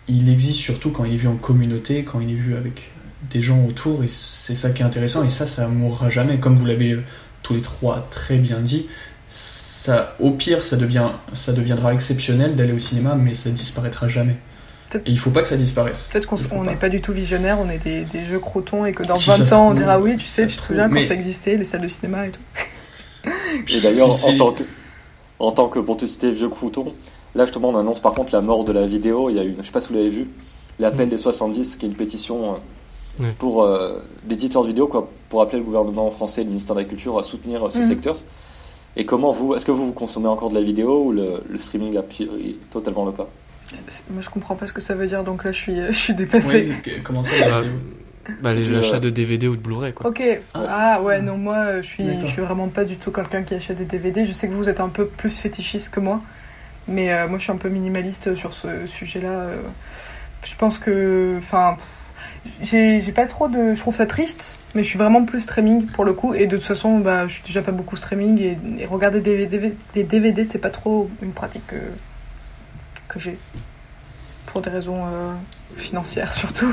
il 0.08 0.30
existe 0.30 0.60
surtout 0.60 0.92
quand 0.92 1.06
il 1.06 1.14
est 1.14 1.18
vu 1.18 1.28
en 1.28 1.36
communauté, 1.36 2.04
quand 2.04 2.20
il 2.20 2.30
est 2.32 2.36
vu 2.36 2.56
avec 2.56 2.92
des 3.32 3.42
gens 3.42 3.64
autour, 3.66 4.04
et 4.04 4.08
c'est 4.08 4.54
ça 4.56 4.70
qui 4.70 4.84
est 4.84 4.86
intéressant, 4.86 5.24
et 5.24 5.28
ça, 5.30 5.48
ça 5.48 5.68
mourra 5.68 6.10
jamais. 6.12 6.38
Comme 6.38 6.56
vous 6.56 6.66
l'avez 6.66 6.92
euh, 6.92 7.04
tous 7.42 7.56
les 7.56 7.62
trois 7.62 8.08
très 8.12 8.38
bien 8.38 8.60
dit, 8.60 8.86
ça, 9.30 10.16
au 10.20 10.32
pire, 10.32 10.62
ça, 10.62 10.78
devient, 10.78 11.10
ça 11.34 11.52
deviendra 11.54 11.94
exceptionnel 11.96 12.56
d'aller 12.56 12.74
au 12.74 12.80
cinéma, 12.80 13.16
mais 13.16 13.34
ça 13.34 13.50
disparaîtra 13.50 14.08
jamais. 14.08 14.38
Et 14.94 15.02
il 15.08 15.20
faut 15.20 15.32
pas 15.32 15.42
que 15.42 15.48
ça 15.48 15.58
disparaisse. 15.58 16.10
Peut-être 16.12 16.28
qu'on 16.28 16.64
n'est 16.64 16.76
pas 16.76 16.90
du 16.90 17.02
tout 17.02 17.12
visionnaire, 17.12 17.58
on 17.60 17.70
est 17.70 17.80
des, 17.80 18.04
des 18.04 18.24
jeux 18.26 18.40
croutons 18.40 18.86
et 18.86 18.94
que 18.94 19.04
dans 19.04 19.16
Si 19.16 19.26
ça 19.30 19.38
20 19.38 19.46
se 19.48 19.54
ans 19.56 19.68
on 19.70 19.74
dira 19.74 20.00
oui, 20.00 20.16
tu 20.18 20.26
sais, 20.26 20.46
tu 20.48 20.56
te 20.58 20.62
souviens 20.62 20.88
mais- 20.88 21.02
quand 21.02 21.08
ça 21.08 21.14
existait, 21.16 21.58
les 21.58 21.64
salles 21.64 21.82
de 21.82 21.88
cinéma 21.88 22.28
et 22.28 22.32
tout. 22.32 22.40
Et 23.70 23.82
d'ailleurs, 23.82 24.12
en 24.26 24.38
tant 24.38 24.52
que, 24.52 24.64
en 25.40 25.52
tant 25.52 25.68
que, 25.68 25.80
pour 25.80 25.98
te 25.98 26.06
citer 26.06 26.32
vieux 26.32 26.50
crouton, 26.50 26.94
là 27.34 27.46
justement 27.46 27.70
on 27.70 27.78
annonce 27.78 28.00
par 28.00 28.14
contre 28.14 28.34
la 28.34 28.42
mort 28.42 28.64
de 28.64 28.72
la 28.72 28.86
vidéo. 28.86 29.30
Il 29.30 29.36
y 29.36 29.40
a 29.40 29.44
une, 29.44 29.56
je 29.60 29.66
sais 29.66 29.72
pas 29.72 29.82
si 29.82 29.90
vous 29.90 29.96
l'avez 29.96 30.10
vu, 30.10 30.28
l'appel 30.80 31.10
des 31.10 31.18
70, 31.18 31.78
qui 31.78 31.86
est 31.86 31.90
une 31.90 31.96
pétition 31.96 32.56
euh, 33.22 33.32
pour 33.40 33.64
euh, 33.64 34.00
d'éditeurs 34.26 34.62
de 34.62 34.68
vidéos, 34.68 34.88
quoi, 34.88 35.10
pour 35.30 35.42
appeler 35.42 35.60
le 35.60 35.64
gouvernement 35.66 36.10
français, 36.12 36.42
le 36.44 36.50
ministère 36.50 36.76
de 36.76 36.82
la 36.82 36.86
Culture 36.86 37.18
à 37.18 37.24
soutenir 37.24 37.66
euh, 37.66 37.70
ce 37.72 37.80
Mhm. 37.80 37.84
secteur. 37.86 38.18
Et 38.98 39.06
comment 39.06 39.32
vous, 39.32 39.56
est-ce 39.56 39.66
que 39.66 39.72
vous, 39.72 39.88
vous 39.88 39.94
consommez 39.94 40.28
encore 40.30 40.50
de 40.50 40.56
la 40.56 40.62
vidéo 40.62 41.06
ou 41.06 41.12
le, 41.12 41.42
le 41.50 41.58
streaming 41.58 41.98
a 41.98 42.04
totalement 42.72 43.06
le 43.06 43.12
pas? 43.12 43.28
Moi 44.10 44.22
je 44.22 44.30
comprends 44.30 44.56
pas 44.56 44.68
ce 44.68 44.74
que 44.74 44.82
ça 44.82 44.94
veut 44.96 45.08
dire 45.08 45.24
donc 45.24 45.44
là 45.44 45.52
je 45.52 45.58
suis, 45.58 45.76
je 45.88 45.92
suis 45.94 46.14
dépassée. 46.14 46.72
Oui, 46.86 46.94
comment 47.04 47.24
ça 47.24 47.34
la 47.50 47.62
Bah, 47.62 47.66
bah, 48.42 48.54
l'achat 48.54 48.96
euh, 48.96 49.00
de 49.00 49.10
DVD 49.10 49.48
ou 49.48 49.56
de 49.56 49.62
Blu-ray, 49.62 49.94
quoi. 49.94 50.08
Ok, 50.10 50.22
ah 50.54 51.02
ouais, 51.02 51.22
non, 51.22 51.38
moi 51.38 51.58
euh, 51.58 51.82
je 51.82 51.88
suis, 51.88 52.06
je 52.24 52.30
suis 52.30 52.42
vraiment 52.42 52.70
pas 52.70 52.84
du 52.86 52.98
tout 52.98 53.12
quelqu'un 53.12 53.44
qui 53.44 53.54
achète 53.54 53.78
des 53.78 53.86
DVD. 53.86 54.26
Je 54.26 54.34
sais 54.34 54.48
que 54.48 54.54
vous 54.54 54.70
êtes 54.70 54.80
un 54.80 54.90
peu 54.90 55.06
plus 55.06 55.40
fétichiste 55.40 55.94
que 55.94 56.00
moi, 56.00 56.22
mais 56.88 57.12
euh, 57.14 57.28
moi 57.28 57.38
je 57.38 57.44
suis 57.44 57.52
un 57.52 57.58
peu 57.58 57.70
minimaliste 57.70 58.34
sur 58.36 58.54
ce 58.54 58.86
sujet-là. 58.86 59.30
euh. 59.30 59.62
Je 60.44 60.56
pense 60.56 60.80
que. 60.80 61.36
Enfin. 61.38 61.78
J'ai 62.62 63.02
j'ai 63.02 63.12
pas 63.12 63.26
trop 63.26 63.48
de. 63.48 63.74
Je 63.74 63.80
trouve 63.80 63.96
ça 63.96 64.06
triste, 64.06 64.60
mais 64.76 64.84
je 64.84 64.88
suis 64.90 65.00
vraiment 65.00 65.26
plus 65.26 65.42
streaming 65.42 65.88
pour 65.88 66.06
le 66.06 66.14
coup. 66.14 66.36
Et 66.36 66.46
de 66.46 66.58
toute 66.58 66.66
façon, 66.66 67.00
bah, 67.00 67.28
je 67.28 67.34
suis 67.34 67.44
déjà 67.44 67.64
pas 67.64 67.72
beaucoup 67.72 67.96
streaming. 67.96 68.40
Et, 68.40 68.58
et 68.84 68.86
regarder 68.86 69.20
des 69.20 69.48
DVD, 69.48 69.76
des 69.96 70.04
DVD 70.04 70.44
c'est 70.44 70.60
pas 70.60 70.70
trop 70.70 71.10
une 71.24 71.32
pratique 71.34 71.66
que, 71.66 71.76
que 73.16 73.20
j'ai. 73.20 73.38
Pour 74.46 74.62
des 74.62 74.70
raisons 74.70 75.04
euh, 75.08 75.34
financières 75.76 76.32
surtout. 76.44 76.72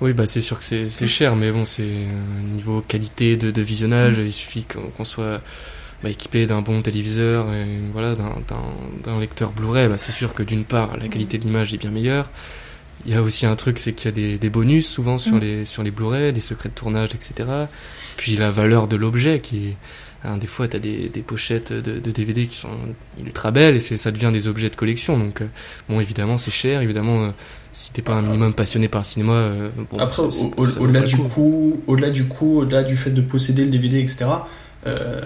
Oui, 0.00 0.12
bah 0.12 0.26
c'est 0.26 0.40
sûr 0.42 0.58
que 0.58 0.64
c'est 0.64 1.08
cher, 1.08 1.36
mais 1.36 1.50
bon, 1.50 1.64
c'est 1.64 1.82
euh, 1.82 2.10
niveau 2.52 2.82
qualité 2.82 3.36
de, 3.38 3.50
de 3.50 3.62
visionnage, 3.62 4.18
il 4.18 4.32
suffit 4.32 4.64
qu'on 4.66 5.04
soit 5.04 5.40
bah, 6.02 6.10
équipé 6.10 6.44
d'un 6.46 6.60
bon 6.60 6.82
téléviseur 6.82 7.50
et 7.52 7.66
voilà, 7.92 8.14
d'un- 8.14 9.18
lecteur 9.20 9.52
Blu-ray. 9.52 9.88
Bah, 9.88 9.96
c'est 9.96 10.12
sûr 10.12 10.34
que 10.34 10.42
d'une 10.42 10.64
part, 10.64 10.98
la 10.98 11.08
qualité 11.08 11.38
de 11.38 11.44
l'image 11.44 11.72
est 11.72 11.78
bien 11.78 11.90
meilleure. 11.90 12.28
Il 13.06 13.12
y 13.12 13.14
a 13.14 13.22
aussi 13.22 13.46
un 13.46 13.56
truc, 13.56 13.78
c'est 13.78 13.94
qu'il 13.94 14.06
y 14.06 14.08
a 14.08 14.12
des, 14.12 14.36
des 14.38 14.50
bonus 14.50 14.86
souvent 14.86 15.16
sur 15.16 15.36
Mm. 15.36 15.40
les 15.40 15.64
sur 15.64 15.82
les 15.82 15.90
Blu-ray, 15.90 16.32
des 16.32 16.40
secrets 16.40 16.68
de 16.68 16.74
tournage, 16.74 17.14
etc. 17.14 17.48
Puis 18.18 18.36
la 18.36 18.50
valeur 18.50 18.88
de 18.88 18.96
l'objet 18.96 19.38
qui 19.40 19.68
est 19.68 19.76
hein, 20.26 20.36
des 20.38 20.46
fois, 20.46 20.68
tu 20.68 20.76
as 20.76 20.80
des, 20.80 21.08
des 21.08 21.20
pochettes 21.22 21.72
de, 21.72 21.98
de 21.98 22.10
DVD 22.10 22.46
qui 22.46 22.56
sont 22.56 22.68
ultra 23.24 23.50
belles 23.50 23.76
et 23.76 23.80
c'est- 23.80 23.96
ça 23.96 24.10
devient 24.10 24.30
des 24.32 24.48
objets 24.48 24.68
de 24.70 24.76
collection. 24.76 25.18
Donc, 25.18 25.40
euh, 25.40 25.46
bon, 25.88 26.00
évidemment, 26.00 26.36
c'est 26.38 26.50
cher. 26.50 26.80
Évidemment, 26.82 27.24
euh, 27.24 27.28
si 27.72 27.92
t'es 27.92 28.02
pas 28.02 28.14
un 28.14 28.22
minimum 28.22 28.52
passionné 28.54 28.88
par 28.88 29.02
le 29.02 29.06
cinéma, 29.06 29.32
euh, 29.34 29.68
bon, 29.90 29.98
Après, 29.98 30.16
ça- 30.22 30.30
ça- 30.30 30.44
au- 30.44 30.52
au- 30.56 30.64
ça 30.66 30.78
vaut 30.78 30.84
au-delà 30.86 31.02
du 31.02 31.16
coup. 31.16 31.22
coup, 31.28 31.82
au-delà 31.86 32.10
du 32.10 32.24
coup, 32.26 32.58
au-delà 32.60 32.82
du 32.82 32.96
fait 32.96 33.10
de 33.10 33.20
posséder 33.20 33.64
le 33.64 33.70
DVD, 33.70 34.00
etc. 34.00 34.26
euh, 34.86 35.20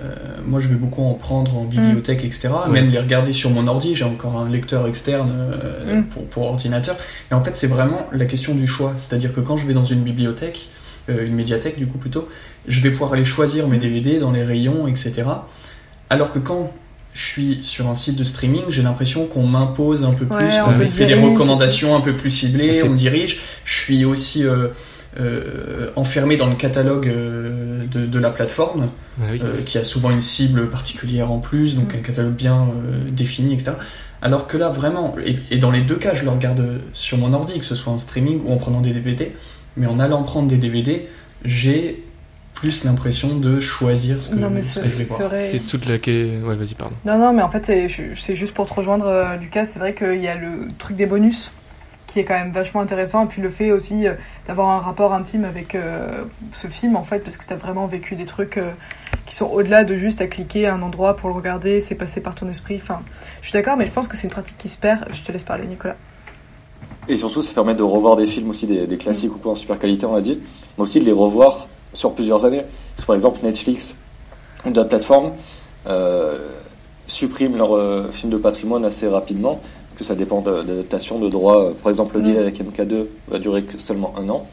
moi, 0.47 0.59
je 0.61 0.69
vais 0.69 0.75
beaucoup 0.77 1.03
en 1.03 1.15
prendre 1.15 1.57
en 1.57 1.65
bibliothèque, 1.65 2.25
etc. 2.25 2.49
Ouais. 2.67 2.73
Même 2.73 2.91
les 2.91 2.99
regarder 2.99 3.33
sur 3.35 3.51
mon 3.51 3.67
ordi. 3.67 3.95
J'ai 3.95 4.05
encore 4.05 4.37
un 4.39 4.49
lecteur 4.49 4.87
externe 4.87 5.31
euh, 5.35 5.97
Mm. 6.01 6.05
pour, 6.05 6.27
pour 6.29 6.45
ordinateur. 6.45 6.97
Et 7.31 7.35
en 7.35 7.45
fait, 7.45 7.55
c'est 7.57 7.67
vraiment 7.67 8.07
la 8.13 8.25
question 8.25 8.55
du 8.55 8.67
choix. 8.67 8.95
C'est-à-dire 8.97 9.35
que 9.35 9.41
quand 9.41 9.57
je 9.59 9.67
vais 9.67 9.75
dans 9.75 9.85
une 9.85 10.01
bibliothèque, 10.03 10.69
euh, 11.11 11.27
une 11.27 11.35
médiathèque 11.35 11.79
du 11.79 11.87
coup 11.87 11.99
plutôt, 11.99 12.27
je 12.69 12.81
vais 12.81 12.91
pouvoir 12.91 13.13
aller 13.15 13.25
choisir 13.25 13.69
mes 13.69 13.79
DVD 13.79 14.19
dans 14.19 14.31
les 14.33 14.45
rayons, 14.45 14.87
etc. 14.89 15.23
Alors 16.09 16.33
que 16.33 16.39
quand 16.39 16.73
je 17.13 17.25
suis 17.27 17.59
sur 17.63 17.89
un 17.89 17.95
site 17.95 18.17
de 18.17 18.25
streaming, 18.25 18.63
j'ai 18.69 18.83
l'impression 18.83 19.27
qu'on 19.27 19.45
m'impose 19.47 20.05
un 20.05 20.13
peu 20.13 20.27
plus, 20.27 20.47
on 20.61 20.73
qu'on 20.73 20.79
me 20.79 20.87
fait 20.89 21.07
des 21.07 21.15
recommandations 21.15 21.97
un 21.97 22.01
peu 22.01 22.15
plus 22.15 22.31
ciblées, 22.31 22.73
on 22.85 22.91
me 22.91 22.97
dirige. 22.97 23.41
Je 23.65 23.75
suis 23.81 24.05
aussi 24.05 24.45
euh, 24.45 24.69
euh, 25.19 25.91
enfermé 25.97 26.37
dans 26.37 26.47
le 26.47 26.55
catalogue 26.55 27.09
euh, 27.09 27.85
de, 27.91 28.07
de 28.07 28.19
la 28.19 28.31
plateforme, 28.31 28.91
Ah 29.21 29.25
oui, 29.33 29.41
euh, 29.43 29.57
qui 29.57 29.77
a 29.79 29.83
souvent 29.85 30.11
une 30.11 30.21
cible 30.21 30.69
particulière 30.71 31.33
en 31.33 31.39
plus, 31.39 31.75
donc 31.77 31.95
Mm. 31.95 31.99
un 31.99 32.03
catalogue 32.03 32.35
bien 32.35 32.63
euh, 32.63 33.11
défini, 33.11 33.55
etc. 33.55 33.73
Alors 34.23 34.47
que 34.47 34.57
là, 34.57 34.69
vraiment, 34.69 35.17
et, 35.25 35.37
et 35.51 35.59
dans 35.59 35.71
les 35.73 35.81
deux 35.81 35.97
cas, 35.97 36.15
je 36.15 36.23
le 36.25 36.31
regarde 36.31 36.65
sur 36.93 37.19
mon 37.19 37.33
ordi, 37.33 37.59
que 37.59 37.65
ce 37.65 37.75
soit 37.75 37.93
en 37.93 37.99
streaming 37.99 38.41
ou 38.45 38.53
en 38.53 38.57
prenant 38.57 38.83
des 38.83 38.91
DVD, 38.93 39.33
mais 39.77 39.87
en 39.87 39.99
allant 39.99 40.23
prendre 40.23 40.47
des 40.47 40.59
DVD, 40.59 41.07
j'ai 41.45 42.05
plus 42.61 42.85
l'impression 42.85 43.37
de 43.39 43.59
choisir 43.59 44.23
ce 44.23 44.31
que, 44.31 44.37
Non, 44.37 44.51
mais 44.51 44.63
ce 44.63 44.87
c'est 44.87 45.61
toute 45.67 45.87
la. 45.87 45.95
Ouais, 45.95 46.55
vas-y, 46.57 46.75
pardon. 46.75 46.95
Non, 47.07 47.17
non, 47.17 47.33
mais 47.33 47.41
en 47.41 47.49
fait, 47.49 47.65
c'est- 47.65 48.35
juste 48.35 48.53
pour 48.53 48.67
te 48.67 48.75
rejoindre, 48.75 49.07
euh, 49.07 49.37
Lucas. 49.37 49.65
C'est 49.65 49.79
vrai 49.79 49.95
qu'il 49.95 50.21
y 50.23 50.29
a 50.29 50.35
le 50.37 50.69
truc 50.79 50.95
des 50.97 51.07
bonus 51.07 51.53
qui 52.07 52.19
est 52.19 52.25
quand 52.25 52.35
même 52.35 52.53
vachement 52.53 52.83
intéressant. 52.83 53.25
Et 53.25 53.29
puis 53.29 53.41
le 53.41 53.49
fait 53.49 53.73
aussi 53.73 54.07
euh, 54.07 54.13
d'avoir 54.47 54.69
un 54.69 54.81
rapport 54.81 55.15
intime 55.15 55.47
avec 55.47 55.75
euh, 55.75 56.25
ce 56.53 56.67
film, 56.67 56.97
en 56.97 57.03
fait, 57.03 57.21
parce 57.21 57.39
que 57.39 57.47
tu 57.47 57.53
as 57.55 57.57
vraiment 57.57 57.87
vécu 57.87 58.15
des 58.15 58.27
trucs 58.27 58.59
euh, 58.59 58.71
qui 59.25 59.35
sont 59.35 59.47
au-delà 59.47 59.85
de 59.85 59.97
juste 59.97 60.21
à 60.21 60.27
cliquer 60.27 60.67
à 60.67 60.75
un 60.75 60.83
endroit 60.83 61.17
pour 61.17 61.31
le 61.31 61.35
regarder, 61.35 61.81
c'est 61.81 61.95
passé 61.95 62.21
par 62.21 62.35
ton 62.35 62.47
esprit. 62.51 62.79
Enfin, 62.83 63.01
je 63.41 63.49
suis 63.49 63.55
d'accord, 63.55 63.79
mais 63.79 63.87
je 63.87 63.93
pense 63.93 64.07
que 64.07 64.19
c'est 64.19 64.25
une 64.25 64.33
pratique 64.33 64.59
qui 64.59 64.69
se 64.69 64.79
perd. 64.79 65.07
Je 65.15 65.23
te 65.23 65.33
laisse 65.33 65.45
parler, 65.45 65.65
Nicolas. 65.67 65.97
Et 67.09 67.17
surtout, 67.17 67.41
ça 67.41 67.55
permet 67.55 67.75
de 67.75 67.83
revoir 67.83 68.17
des 68.17 68.27
films 68.27 68.51
aussi, 68.51 68.67
des, 68.67 68.87
des 68.87 68.99
classiques 68.99 69.35
ou 69.35 69.39
quoi 69.39 69.53
en 69.53 69.55
super 69.55 69.79
qualité, 69.79 70.05
on 70.05 70.15
a 70.15 70.21
dit, 70.21 70.39
mais 70.77 70.83
aussi 70.83 71.01
de 71.01 71.07
les 71.07 71.13
revoir 71.13 71.69
sur 71.95 72.13
plusieurs 72.13 72.45
années. 72.45 72.63
Parce 72.95 73.01
que, 73.03 73.07
par 73.07 73.15
exemple, 73.17 73.41
Netflix 73.43 73.97
ou 74.67 74.71
d'autres 74.71 74.89
plateformes 74.89 75.33
euh, 75.87 76.39
suppriment 77.07 77.57
leurs 77.57 77.75
euh, 77.77 78.09
films 78.11 78.33
de 78.33 78.37
patrimoine 78.37 78.85
assez 78.85 79.09
rapidement, 79.09 79.61
que 79.97 80.05
ça 80.05 80.15
dépend 80.15 80.41
de- 80.41 80.63
d'adaptation, 80.63 81.19
de 81.19 81.29
droits. 81.29 81.73
Par 81.83 81.91
exemple, 81.91 82.17
le 82.17 82.23
deal 82.23 82.35
Mm. 82.37 82.39
avec 82.39 82.61
MK2 82.61 83.07
va 83.29 83.39
durer 83.39 83.63
que 83.65 83.79
seulement 83.79 84.15
un 84.19 84.29
an. 84.29 84.47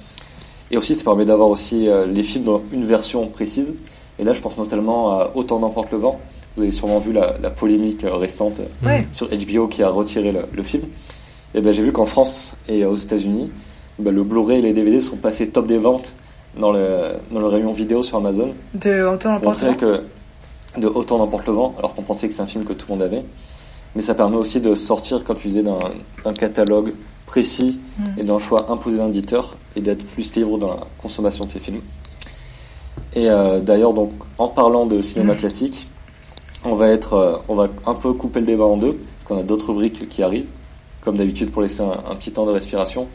Et 0.71 0.77
aussi, 0.77 0.95
ça 0.95 1.03
permet 1.03 1.25
d'avoir 1.25 1.49
aussi 1.49 1.87
euh, 1.87 2.05
les 2.05 2.23
films 2.23 2.43
dans 2.45 2.61
une 2.73 2.85
version 2.85 3.27
précise. 3.27 3.75
Et 4.19 4.23
là, 4.23 4.33
je 4.33 4.41
pense 4.41 4.57
notamment 4.57 5.11
à 5.11 5.31
Autant 5.35 5.59
n'emporte 5.59 5.91
le 5.91 5.97
vent. 5.99 6.19
Vous 6.55 6.63
avez 6.63 6.71
sûrement 6.71 6.99
vu 6.99 7.13
la, 7.13 7.35
la 7.41 7.49
polémique 7.51 8.03
euh, 8.03 8.15
récente 8.15 8.59
Ouais. 8.85 9.07
sur 9.11 9.29
HBO 9.29 9.67
qui 9.67 9.83
a 9.83 9.89
retiré 9.89 10.31
le, 10.31 10.41
le 10.51 10.63
film. 10.63 10.83
Et 11.55 11.61
ben 11.61 11.71
j'ai 11.71 11.83
vu 11.83 11.91
qu'en 11.93 12.05
France 12.05 12.55
et 12.67 12.83
aux 12.85 12.95
États-Unis, 12.95 13.49
ben, 13.99 14.13
le 14.13 14.23
Blu-ray 14.23 14.59
et 14.59 14.61
les 14.61 14.73
DVD 14.73 14.99
sont 14.99 15.15
passés 15.15 15.49
top 15.49 15.67
des 15.67 15.77
ventes 15.77 16.13
dans 16.59 16.71
le, 16.71 17.13
dans 17.31 17.39
le 17.39 17.47
rayon 17.47 17.71
vidéo 17.71 18.03
sur 18.03 18.17
Amazon. 18.17 18.53
De 18.73 19.03
Autant 19.03 19.33
l'emporte 19.33 19.61
montrer 19.61 19.77
que 19.77 20.01
de 20.77 20.87
autant 20.87 21.17
n'emporte 21.17 21.47
le 21.47 21.53
vent, 21.53 21.73
alors 21.79 21.95
qu'on 21.95 22.03
pensait 22.03 22.27
que 22.27 22.33
c'est 22.33 22.41
un 22.41 22.47
film 22.47 22.63
que 22.63 22.73
tout 22.73 22.85
le 22.89 22.95
monde 22.95 23.03
avait. 23.03 23.23
Mais 23.95 24.01
ça 24.01 24.13
permet 24.13 24.35
aussi 24.37 24.61
de 24.61 24.75
sortir, 24.75 25.23
comme 25.23 25.37
tu 25.37 25.47
disais, 25.47 25.63
d'un 25.63 26.33
catalogue 26.33 26.93
précis 27.25 27.79
Mm. 27.97 28.19
et 28.19 28.23
d'un 28.23 28.37
choix 28.39 28.71
imposé 28.71 28.97
d'un 28.97 29.07
éditeur 29.07 29.55
et 29.75 29.81
d'être 29.81 30.05
plus 30.05 30.33
libre 30.35 30.57
dans 30.59 30.67
la 30.69 30.77
consommation 31.01 31.45
de 31.45 31.49
ces 31.49 31.59
films. 31.59 31.81
Et 33.15 33.29
euh, 33.29 33.59
d'ailleurs, 33.59 33.93
donc, 33.93 34.11
en 34.37 34.47
parlant 34.49 34.85
de 34.85 35.01
cinéma 35.01 35.33
Mm. 35.33 35.37
classique, 35.37 35.87
on 36.65 36.75
va 36.75 36.89
être, 36.89 37.13
euh, 37.13 37.37
on 37.47 37.55
va 37.55 37.69
un 37.85 37.93
peu 37.95 38.13
couper 38.13 38.39
le 38.41 38.45
débat 38.45 38.65
en 38.65 38.77
deux, 38.77 38.93
parce 38.93 39.25
qu'on 39.27 39.39
a 39.39 39.43
d'autres 39.43 39.69
rubriques 39.69 40.07
qui 40.09 40.21
arrivent, 40.21 40.45
comme 41.01 41.17
d'habitude 41.17 41.51
pour 41.51 41.61
laisser 41.63 41.81
un, 41.81 41.91
un 42.11 42.15
petit 42.15 42.31
temps 42.31 42.45
de 42.45 42.51
respiration. 42.51 43.07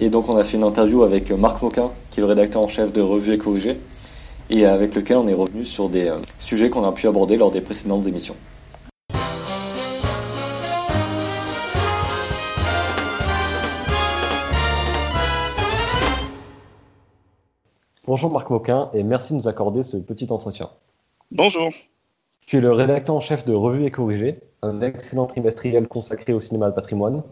Et 0.00 0.10
donc, 0.10 0.28
on 0.28 0.36
a 0.36 0.44
fait 0.44 0.56
une 0.56 0.62
interview 0.62 1.02
avec 1.02 1.32
Marc 1.32 1.60
Moquin, 1.60 1.90
qui 2.12 2.20
est 2.20 2.22
le 2.22 2.28
rédacteur 2.28 2.62
en 2.62 2.68
chef 2.68 2.92
de 2.92 3.00
Revue 3.00 3.32
et 3.32 3.38
Corrigé, 3.38 3.80
et 4.48 4.64
avec 4.64 4.94
lequel 4.94 5.16
on 5.16 5.26
est 5.26 5.34
revenu 5.34 5.64
sur 5.64 5.88
des 5.88 6.06
euh, 6.06 6.18
sujets 6.38 6.70
qu'on 6.70 6.84
a 6.84 6.92
pu 6.92 7.08
aborder 7.08 7.36
lors 7.36 7.50
des 7.50 7.60
précédentes 7.60 8.06
émissions. 8.06 8.36
Bonjour 18.06 18.30
Marc 18.30 18.50
Moquin 18.50 18.90
et 18.94 19.02
merci 19.02 19.32
de 19.32 19.38
nous 19.38 19.48
accorder 19.48 19.82
ce 19.82 19.96
petit 19.96 20.30
entretien. 20.30 20.70
Bonjour. 21.32 21.70
Tu 22.46 22.58
es 22.58 22.60
le 22.60 22.70
rédacteur 22.70 23.16
en 23.16 23.20
chef 23.20 23.44
de 23.44 23.52
Revue 23.52 23.84
et 23.84 23.90
Corrigé, 23.90 24.38
un 24.62 24.80
excellent 24.80 25.26
trimestriel 25.26 25.88
consacré 25.88 26.32
au 26.32 26.40
cinéma 26.40 26.68
de 26.68 26.74
patrimoine, 26.74 27.24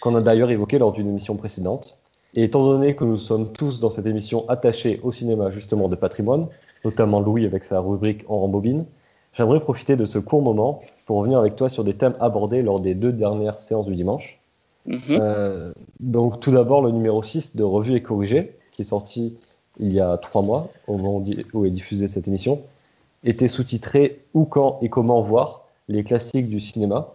qu'on 0.00 0.16
a 0.16 0.20
d'ailleurs 0.20 0.50
évoqué 0.50 0.78
lors 0.78 0.90
d'une 0.90 1.08
émission 1.08 1.36
précédente. 1.36 1.97
Et 2.34 2.44
étant 2.44 2.64
donné 2.64 2.94
que 2.94 3.04
nous 3.04 3.16
sommes 3.16 3.52
tous 3.52 3.80
dans 3.80 3.90
cette 3.90 4.06
émission 4.06 4.48
attachés 4.48 5.00
au 5.02 5.12
cinéma 5.12 5.50
justement 5.50 5.88
de 5.88 5.96
patrimoine, 5.96 6.46
notamment 6.84 7.20
Louis 7.20 7.46
avec 7.46 7.64
sa 7.64 7.80
rubrique 7.80 8.24
En 8.28 8.38
rembobine, 8.38 8.84
j'aimerais 9.32 9.60
profiter 9.60 9.96
de 9.96 10.04
ce 10.04 10.18
court 10.18 10.42
moment 10.42 10.80
pour 11.06 11.18
revenir 11.18 11.38
avec 11.38 11.56
toi 11.56 11.68
sur 11.68 11.84
des 11.84 11.94
thèmes 11.94 12.12
abordés 12.20 12.62
lors 12.62 12.80
des 12.80 12.94
deux 12.94 13.12
dernières 13.12 13.58
séances 13.58 13.86
du 13.86 13.96
dimanche. 13.96 14.40
Mhm. 14.86 15.00
Euh, 15.10 15.72
donc 16.00 16.40
tout 16.40 16.50
d'abord 16.50 16.82
le 16.82 16.90
numéro 16.90 17.22
6 17.22 17.56
de 17.56 17.62
Revue 17.62 17.94
et 17.94 18.02
Corrigé, 18.02 18.56
qui 18.72 18.82
est 18.82 18.86
sorti 18.86 19.36
il 19.80 19.92
y 19.92 20.00
a 20.00 20.16
trois 20.16 20.42
mois, 20.42 20.68
au 20.86 20.96
moment 20.96 21.24
où 21.52 21.64
est 21.64 21.70
diffusée 21.70 22.08
cette 22.08 22.28
émission, 22.28 22.62
était 23.24 23.48
sous-titré 23.48 24.24
Où, 24.34 24.44
quand 24.44 24.78
et 24.82 24.88
comment 24.88 25.20
voir 25.20 25.64
les 25.88 26.04
classiques 26.04 26.48
du 26.48 26.60
cinéma. 26.60 27.14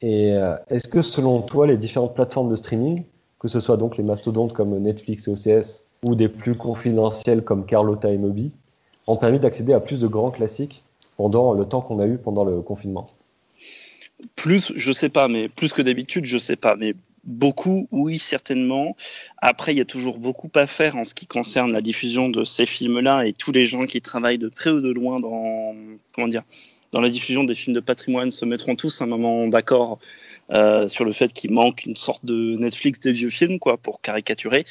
Et 0.00 0.32
euh, 0.32 0.56
est-ce 0.68 0.88
que 0.88 1.02
selon 1.02 1.42
toi, 1.42 1.66
les 1.66 1.76
différentes 1.76 2.14
plateformes 2.14 2.50
de 2.50 2.56
streaming, 2.56 3.04
que 3.42 3.48
ce 3.48 3.58
soit 3.58 3.76
donc 3.76 3.96
les 3.96 4.04
mastodontes 4.04 4.52
comme 4.52 4.78
Netflix 4.78 5.26
et 5.26 5.32
OCS, 5.32 5.84
ou 6.06 6.14
des 6.14 6.28
plus 6.28 6.54
confidentiels 6.54 7.42
comme 7.42 7.66
Carlotta 7.66 8.10
et 8.12 8.16
Moby, 8.16 8.52
ont 9.08 9.16
permis 9.16 9.40
d'accéder 9.40 9.72
à 9.72 9.80
plus 9.80 9.98
de 9.98 10.06
grands 10.06 10.30
classiques 10.30 10.84
pendant 11.16 11.52
le 11.52 11.64
temps 11.66 11.80
qu'on 11.80 11.98
a 11.98 12.06
eu 12.06 12.18
pendant 12.18 12.44
le 12.44 12.60
confinement 12.60 13.10
Plus, 14.36 14.72
je 14.76 14.92
sais 14.92 15.08
pas, 15.08 15.26
mais 15.26 15.48
plus 15.48 15.72
que 15.72 15.82
d'habitude, 15.82 16.24
je 16.24 16.38
sais 16.38 16.54
pas, 16.54 16.76
mais 16.76 16.94
beaucoup, 17.24 17.88
oui, 17.90 18.20
certainement. 18.20 18.96
Après, 19.38 19.74
il 19.74 19.78
y 19.78 19.80
a 19.80 19.86
toujours 19.86 20.18
beaucoup 20.18 20.50
à 20.54 20.68
faire 20.68 20.96
en 20.96 21.02
ce 21.02 21.12
qui 21.12 21.26
concerne 21.26 21.72
la 21.72 21.80
diffusion 21.80 22.28
de 22.28 22.44
ces 22.44 22.66
films-là 22.66 23.24
et 23.26 23.32
tous 23.32 23.50
les 23.50 23.64
gens 23.64 23.82
qui 23.82 24.00
travaillent 24.00 24.38
de 24.38 24.48
près 24.48 24.70
ou 24.70 24.80
de 24.80 24.90
loin 24.90 25.18
dans, 25.18 25.74
comment 26.14 26.28
dire, 26.28 26.42
dans 26.92 27.00
la 27.00 27.10
diffusion 27.10 27.42
des 27.42 27.54
films 27.54 27.74
de 27.74 27.80
patrimoine 27.80 28.30
se 28.30 28.44
mettront 28.44 28.76
tous 28.76 29.00
un 29.00 29.06
moment 29.06 29.48
d'accord 29.48 29.98
euh, 30.52 30.88
sur 30.88 31.04
le 31.04 31.12
fait 31.12 31.32
qu'il 31.32 31.52
manque 31.52 31.84
une 31.84 31.96
sorte 31.96 32.24
de 32.24 32.56
Netflix 32.56 33.00
des 33.00 33.12
vieux 33.12 33.30
films, 33.30 33.58
quoi, 33.58 33.76
pour 33.76 34.00
caricaturer. 34.00 34.64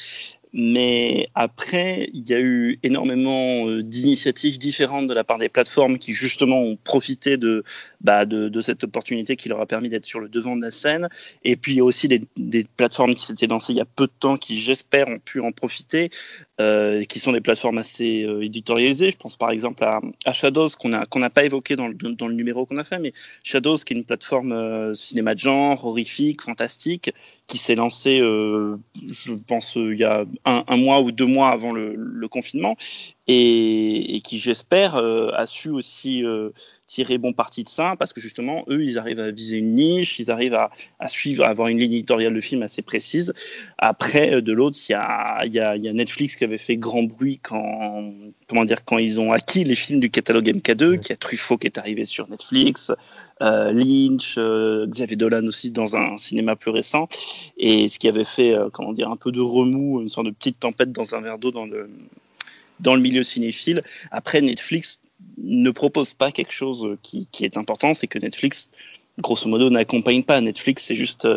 Mais 0.54 1.30
après, 1.34 2.10
il 2.14 2.28
y 2.28 2.34
a 2.34 2.40
eu 2.42 2.78
énormément 2.84 3.70
euh, 3.70 3.84
d'initiatives 3.84 4.60
différentes 4.60 5.08
de 5.08 5.14
la 5.14 5.24
part 5.24 5.38
des 5.38 5.48
plateformes 5.48 5.98
qui 5.98 6.14
justement 6.14 6.62
ont 6.62 6.76
profité 6.76 7.38
de, 7.38 7.64
bah, 8.02 8.26
de, 8.26 8.62
cette 8.62 8.84
opportunité 8.84 9.38
qui 9.38 9.48
leur 9.48 9.62
a 9.62 9.66
permis 9.66 9.88
d'être 9.88 10.06
sur 10.06 10.20
le 10.20 10.28
devant 10.28 10.58
de 10.58 10.62
la 10.62 10.72
scène. 10.72 11.08
Et 11.46 11.56
puis 11.56 11.74
il 11.74 11.78
y 11.78 11.80
a 11.80 11.86
aussi 11.86 12.10
des 12.10 12.68
plateformes 12.76 13.16
qui 13.16 13.26
s'étaient 13.26 13.48
lancées 13.48 13.72
il 13.72 13.78
y 13.78 13.82
a 13.82 13.86
peu 13.86 14.08
de 14.08 14.14
temps 14.20 14.38
qui, 14.38 14.60
j'espère, 14.60 15.08
ont 15.08 15.20
pu 15.20 15.40
en 15.40 15.54
profiter, 15.54 16.10
euh, 16.62 17.04
qui 17.06 17.20
sont 17.20 17.32
des 17.32 17.42
plateformes 17.42 17.80
assez 17.80 18.24
euh, 18.24 18.44
éditorialisées. 18.44 19.12
Je 19.12 19.18
pense 19.18 19.36
par 19.36 19.50
exemple 19.52 19.84
à, 19.84 20.34
Shadows 20.34 20.70
qu'on 20.80 20.90
n'a 20.90 21.30
pas 21.30 21.44
évoqué 21.44 21.76
dans 21.76 21.88
le, 21.88 22.34
numéro 22.34 22.66
qu'on 22.66 22.78
a 22.78 22.84
fait, 22.84 23.00
mais 23.00 23.14
Shadows 23.44 23.78
qui 23.78 23.94
est 23.94 23.98
une 23.98 24.06
plateforme 24.06 24.52
euh, 24.52 24.94
cinéma 24.94 25.34
de 25.34 25.40
genre, 25.40 25.86
horrifique, 25.86 26.42
fantastique, 26.42 27.12
qui 27.48 27.58
s'est 27.58 27.76
lancée, 27.76 28.20
je 28.20 29.34
pense, 29.48 29.76
il 29.76 29.98
y 29.98 30.06
a 30.06 30.24
un, 30.46 30.78
mois 30.78 31.02
ou 31.02 31.12
deux 31.12 31.26
mois 31.26 31.50
avant 31.50 31.74
le 31.74 32.28
confinement 32.30 32.78
et, 33.28 34.16
et 34.16 34.22
qui, 34.22 34.40
j'espère, 34.40 34.96
euh, 34.96 35.30
a 35.34 35.46
su 35.46 35.70
aussi 35.70 36.26
euh, 36.26 36.50
tirer 36.88 37.18
bon 37.18 37.34
parti 37.34 37.64
de 37.64 37.70
ça, 37.70 37.96
parce 37.98 38.14
que 38.14 38.20
justement, 38.20 38.66
eux, 38.68 38.84
ils 38.84 38.98
arrivent 38.98 39.20
à 39.20 39.32
viser 39.32 39.58
une 39.58 39.76
niche, 39.76 40.20
ils 40.20 40.32
arrivent 40.32 40.56
à, 40.56 40.72
à 41.00 41.08
suivre, 41.08 41.44
à 41.46 41.50
avoir 41.50 41.68
une 41.68 41.78
ligne 41.78 41.94
éditoriale 41.94 42.34
de 42.34 42.42
film 42.42 42.64
assez 42.64 42.82
précise. 42.82 43.34
Après, 43.78 44.36
euh, 44.36 44.42
de 44.42 44.52
l'autre, 44.52 44.78
il 44.90 44.92
y 44.92 44.96
a, 44.96 45.46
y, 45.46 45.60
a, 45.60 45.76
y 45.78 45.88
a, 45.88 45.94
Netflix 45.94 46.36
qui 46.36 46.44
avait 46.44 46.58
fait 46.58 46.78
grand 46.78 47.04
bruit 47.04 47.40
quand, 47.42 48.12
comment 48.48 48.66
dire, 48.66 48.84
quand 48.84 48.98
ils 48.98 49.22
ont 49.22 49.32
acquis 49.32 49.64
les 49.64 49.76
films 49.76 50.00
du 50.00 50.10
catalogue 50.10 50.50
MK2, 50.50 51.00
qui 51.00 51.14
a 51.14 51.16
Truffaut 51.16 51.58
qui 51.58 51.68
est 51.68 51.78
arrivé 51.78 52.06
sur 52.06 52.28
Netflix, 52.30 52.92
euh, 53.42 53.72
Lynch, 53.72 54.36
euh, 54.38 54.86
Xavier 54.88 55.16
Dolan 55.16 55.46
aussi 55.48 55.72
dans 55.72 55.96
un 55.96 56.18
cinéma 56.18 56.56
plus 56.56 56.72
récent, 56.72 57.08
et 57.58 57.90
ce 57.90 57.98
qui 57.98 58.08
avait 58.08 58.26
fait, 58.26 58.54
euh, 58.54 58.70
comment 58.72 58.94
dire, 58.94 59.10
un 59.10 59.16
peu 59.16 59.32
de 59.32 59.42
remous, 59.42 60.02
une 60.02 60.10
sorte 60.10 60.28
de 60.28 60.32
petite 60.32 60.60
tempête 60.60 60.92
dans 60.92 61.16
un 61.16 61.22
verre 61.22 61.38
d'eau 61.38 61.52
dans 61.52 61.66
le 61.66 61.90
dans 62.82 62.96
le 62.96 63.02
milieu 63.02 63.24
cinéphile. 63.24 63.82
Après, 64.12 64.42
Netflix 64.42 65.02
ne 65.38 65.72
propose 65.72 66.14
pas 66.14 66.32
quelque 66.32 66.52
chose 66.52 66.98
qui, 67.02 67.28
est 67.42 67.58
important, 67.58 67.94
c'est 67.94 68.08
que 68.08 68.20
Netflix, 68.20 68.72
grosso 69.20 69.48
modo, 69.48 69.70
n'accompagne 69.70 70.24
pas. 70.24 70.42
Netflix, 70.42 70.84
c'est 70.86 70.96
juste, 70.96 71.28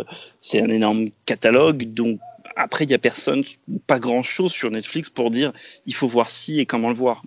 c'est 0.40 0.60
un 0.60 0.70
énorme 0.70 1.08
catalogue, 1.26 1.84
donc 1.92 2.18
après, 2.56 2.84
il 2.84 2.88
n'y 2.88 2.94
a 2.94 2.98
personne, 2.98 3.42
pas 3.86 3.98
grand 3.98 4.22
chose 4.22 4.52
sur 4.52 4.70
Netflix 4.70 5.10
pour 5.10 5.30
dire 5.30 5.52
il 5.86 5.94
faut 5.94 6.06
voir 6.06 6.30
ci 6.30 6.60
et 6.60 6.66
comment 6.66 6.88
le 6.88 6.94
voir. 6.94 7.22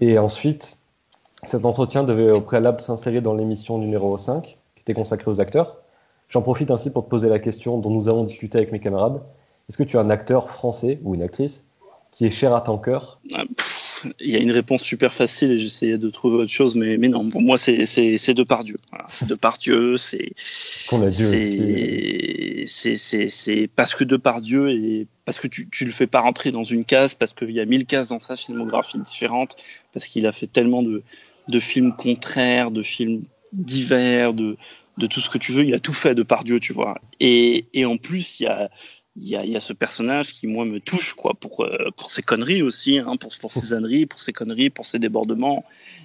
Et 0.00 0.18
ensuite, 0.18 0.78
cet 1.42 1.64
entretien 1.64 2.04
devait 2.04 2.30
au 2.30 2.40
préalable 2.40 2.80
s'insérer 2.80 3.20
dans 3.20 3.34
l'émission 3.34 3.78
numéro 3.78 4.16
5, 4.16 4.44
qui 4.44 4.80
était 4.80 4.94
consacrée 4.94 5.30
aux 5.30 5.40
acteurs. 5.40 5.78
J'en 6.28 6.42
profite 6.42 6.70
ainsi 6.70 6.90
pour 6.90 7.04
te 7.04 7.10
poser 7.10 7.28
la 7.28 7.38
question 7.38 7.78
dont 7.78 7.90
nous 7.90 8.08
avons 8.08 8.24
discuté 8.24 8.58
avec 8.58 8.70
mes 8.70 8.80
camarades. 8.80 9.22
Est-ce 9.68 9.78
que 9.78 9.82
tu 9.82 9.96
es 9.96 10.00
un 10.00 10.10
acteur 10.10 10.50
français 10.50 11.00
ou 11.02 11.14
une 11.14 11.22
actrice? 11.22 11.67
Qui 12.12 12.26
est 12.26 12.30
cher 12.30 12.54
à 12.54 12.60
ton 12.60 12.78
cœur 12.78 13.20
Il 14.20 14.30
y 14.30 14.36
a 14.36 14.38
une 14.38 14.50
réponse 14.50 14.82
super 14.82 15.12
facile 15.12 15.50
et 15.50 15.58
j'essayais 15.58 15.98
de 15.98 16.10
trouver 16.10 16.36
autre 16.36 16.50
chose, 16.50 16.74
mais, 16.74 16.96
mais 16.96 17.08
non, 17.08 17.28
pour 17.28 17.42
moi 17.42 17.58
c'est 17.58 18.34
Depardieu. 18.34 18.76
Voilà, 18.90 19.06
c'est 19.10 19.26
Depardieu, 19.26 19.96
c'est 19.96 20.32
c'est 22.66 23.70
parce 23.74 23.94
que 23.94 24.04
Depardieu 24.04 24.70
et 24.70 25.06
parce 25.24 25.40
que 25.40 25.48
tu, 25.48 25.68
tu 25.70 25.84
le 25.84 25.90
fais 25.90 26.06
pas 26.06 26.20
rentrer 26.20 26.52
dans 26.52 26.64
une 26.64 26.84
case, 26.84 27.14
parce 27.14 27.34
qu'il 27.34 27.50
y 27.50 27.60
a 27.60 27.64
mille 27.64 27.86
cases 27.86 28.08
dans 28.08 28.18
sa 28.18 28.36
filmographie 28.36 28.98
différente, 28.98 29.56
parce 29.92 30.06
qu'il 30.06 30.26
a 30.26 30.32
fait 30.32 30.46
tellement 30.46 30.82
de, 30.82 31.02
de 31.48 31.60
films 31.60 31.94
contraires, 31.94 32.70
de 32.70 32.82
films 32.82 33.24
divers, 33.52 34.32
de, 34.34 34.56
de 34.98 35.06
tout 35.06 35.20
ce 35.20 35.30
que 35.30 35.38
tu 35.38 35.52
veux, 35.52 35.64
il 35.64 35.74
a 35.74 35.78
tout 35.78 35.92
fait 35.92 36.14
de 36.14 36.22
Pardieu, 36.22 36.60
tu 36.60 36.72
vois. 36.72 37.00
Et, 37.20 37.66
et 37.72 37.84
en 37.84 37.96
plus, 37.96 38.40
il 38.40 38.44
y 38.44 38.46
a, 38.46 38.70
il 39.20 39.28
y 39.28 39.36
a, 39.36 39.44
y 39.44 39.56
a 39.56 39.60
ce 39.60 39.72
personnage 39.72 40.32
qui 40.32 40.46
moi 40.46 40.64
me 40.64 40.80
touche 40.80 41.14
quoi 41.14 41.34
pour 41.34 41.64
euh, 41.64 41.90
pour 41.96 42.10
ses 42.10 42.22
conneries 42.22 42.62
aussi 42.62 42.98
hein, 42.98 43.16
pour 43.16 43.32
pour 43.40 43.52
ses 43.52 43.72
âneries 43.72 44.06
pour 44.06 44.20
ses 44.20 44.32
conneries 44.32 44.70
pour 44.70 44.86
ses 44.86 44.98
débordements 44.98 45.64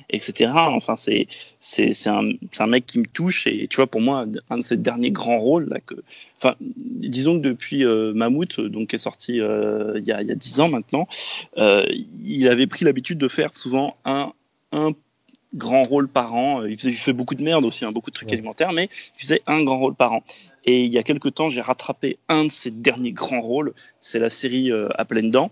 etc 0.10 0.52
enfin 0.56 0.96
c'est 0.96 1.28
c'est 1.60 1.94
c'est 1.94 2.10
un 2.10 2.32
c'est 2.52 2.64
un 2.64 2.68
mec 2.68 2.86
qui 2.86 3.00
me 3.00 3.06
touche 3.06 3.48
et 3.48 3.68
tu 3.68 3.78
vois 3.78 3.88
pour 3.88 4.02
moi 4.02 4.26
un 4.50 4.58
de 4.58 4.64
ses 4.64 4.78
derniers 4.78 5.12
grands 5.12 5.40
rôles 5.40 5.70
là 5.70 5.80
que 5.80 5.96
enfin 6.38 6.56
disons 6.60 7.38
que 7.38 7.44
depuis 7.44 7.86
euh, 7.86 8.14
Mammouth 8.14 8.60
donc 8.60 8.90
qui 8.90 8.96
est 8.96 9.00
sorti 9.00 9.40
euh, 9.40 9.94
il 9.98 10.06
y 10.06 10.12
a 10.12 10.22
il 10.22 10.28
y 10.28 10.32
a 10.32 10.36
dix 10.36 10.60
ans 10.60 10.70
maintenant 10.70 11.08
euh, 11.58 11.86
il 11.92 12.48
avait 12.48 12.68
pris 12.68 12.86
l'habitude 12.86 13.18
de 13.20 13.28
faire 13.28 13.56
souvent 13.56 13.96
un 14.06 14.34
un 14.72 14.92
grand 15.54 15.84
rôle 15.84 16.08
par 16.08 16.34
an. 16.36 16.66
Il, 16.66 16.78
faisait, 16.78 16.92
il 16.92 16.98
fait 16.98 17.14
beaucoup 17.14 17.36
de 17.36 17.44
merde 17.44 17.66
aussi, 17.66 17.86
hein, 17.86 17.92
beaucoup 17.92 18.10
de 18.10 18.16
trucs 18.16 18.30
ouais. 18.30 18.36
alimentaires, 18.36 18.72
mais 18.72 18.90
il 19.18 19.22
faisait 19.22 19.42
un 19.48 19.64
grand 19.64 19.80
rôle 19.80 19.96
par 19.96 20.14
an. 20.14 20.24
Et 20.66 20.84
il 20.84 20.92
y 20.92 20.98
a 20.98 21.04
quelques 21.04 21.34
temps, 21.34 21.50
j'ai 21.50 21.62
rattrapé 21.62 22.18
un 22.30 22.46
de 22.46 22.52
ses 22.52 22.72
derniers 22.72 23.12
grands 23.12 23.42
rôles. 23.42 23.74
C'est 24.02 24.20
la 24.20 24.30
série 24.30 24.72
euh, 24.72 24.88
à 24.96 25.06
pleines 25.06 25.32
dents, 25.32 25.52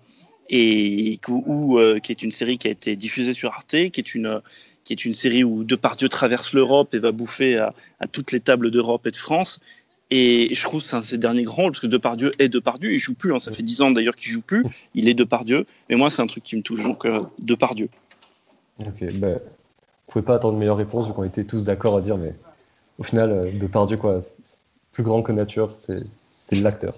et 0.50 1.20
où, 1.28 1.80
euh, 1.80 2.00
qui 2.00 2.12
est 2.12 2.24
une 2.24 2.32
série 2.32 2.58
qui 2.58 2.68
a 2.68 2.72
été 2.72 2.96
diffusée 2.96 3.34
sur 3.34 3.52
Arte, 3.52 3.70
qui 3.70 4.00
est 4.00 4.16
une 4.16 4.42
qui 4.84 4.94
est 4.94 5.06
une 5.06 5.14
série 5.14 5.44
où 5.44 5.64
Depardieu 5.64 6.10
traverse 6.10 6.54
l'Europe 6.54 6.96
et 6.96 7.00
va 7.00 7.12
bouffer 7.12 7.56
à, 7.56 7.76
à 8.00 8.08
toutes 8.08 8.32
les 8.32 8.40
tables 8.40 8.72
d'Europe 8.72 9.06
et 9.06 9.12
de 9.12 9.16
France. 9.16 9.60
Et 10.10 10.54
je 10.54 10.62
trouve 10.64 10.82
que 10.82 10.88
c'est 10.88 10.96
un 10.96 11.00
de 11.00 11.06
ses 11.06 11.18
derniers 11.18 11.44
grands 11.44 11.64
rôles, 11.64 11.72
parce 11.72 11.82
que 11.82 11.88
Depardieu 11.88 12.34
est 12.38 12.50
Depardieu, 12.50 12.92
il 12.92 13.00
joue 13.00 13.14
plus, 13.14 13.34
hein, 13.34 13.40
ça 13.40 13.54
fait 13.54 13.64
dix 13.64 13.82
ans 13.82 13.92
d'ailleurs 13.92 14.16
qu'il 14.16 14.30
joue 14.30 14.42
plus, 14.42 14.66
il 14.94 15.08
est 15.08 15.14
Depardieu, 15.14 15.66
mais 15.90 15.96
moi 15.96 16.10
c'est 16.10 16.22
un 16.22 16.28
truc 16.28 16.44
qui 16.44 16.58
me 16.58 16.62
touche, 16.62 16.84
donc 16.84 17.06
euh, 17.06 17.18
Depardieu. 17.40 17.88
Ok, 18.80 19.04
ben, 19.14 19.40
on 20.12 20.20
pouvait 20.20 20.26
pas 20.26 20.36
attendre 20.36 20.56
une 20.56 20.60
meilleure 20.60 20.76
réponse 20.76 21.08
vu 21.08 21.14
qu'on 21.14 21.24
était 21.24 21.46
tous 21.46 21.64
d'accord 21.64 21.96
à 21.96 22.02
dire, 22.02 22.18
mais 22.18 22.34
au 23.00 23.04
final, 23.04 23.32
euh, 23.32 23.52
Depardieu, 23.58 23.96
quoi, 23.96 24.20
plus 24.92 25.04
grand 25.04 25.22
que 25.22 25.32
nature, 25.32 25.72
c'est 25.76 26.04
l'acteur. 26.52 26.96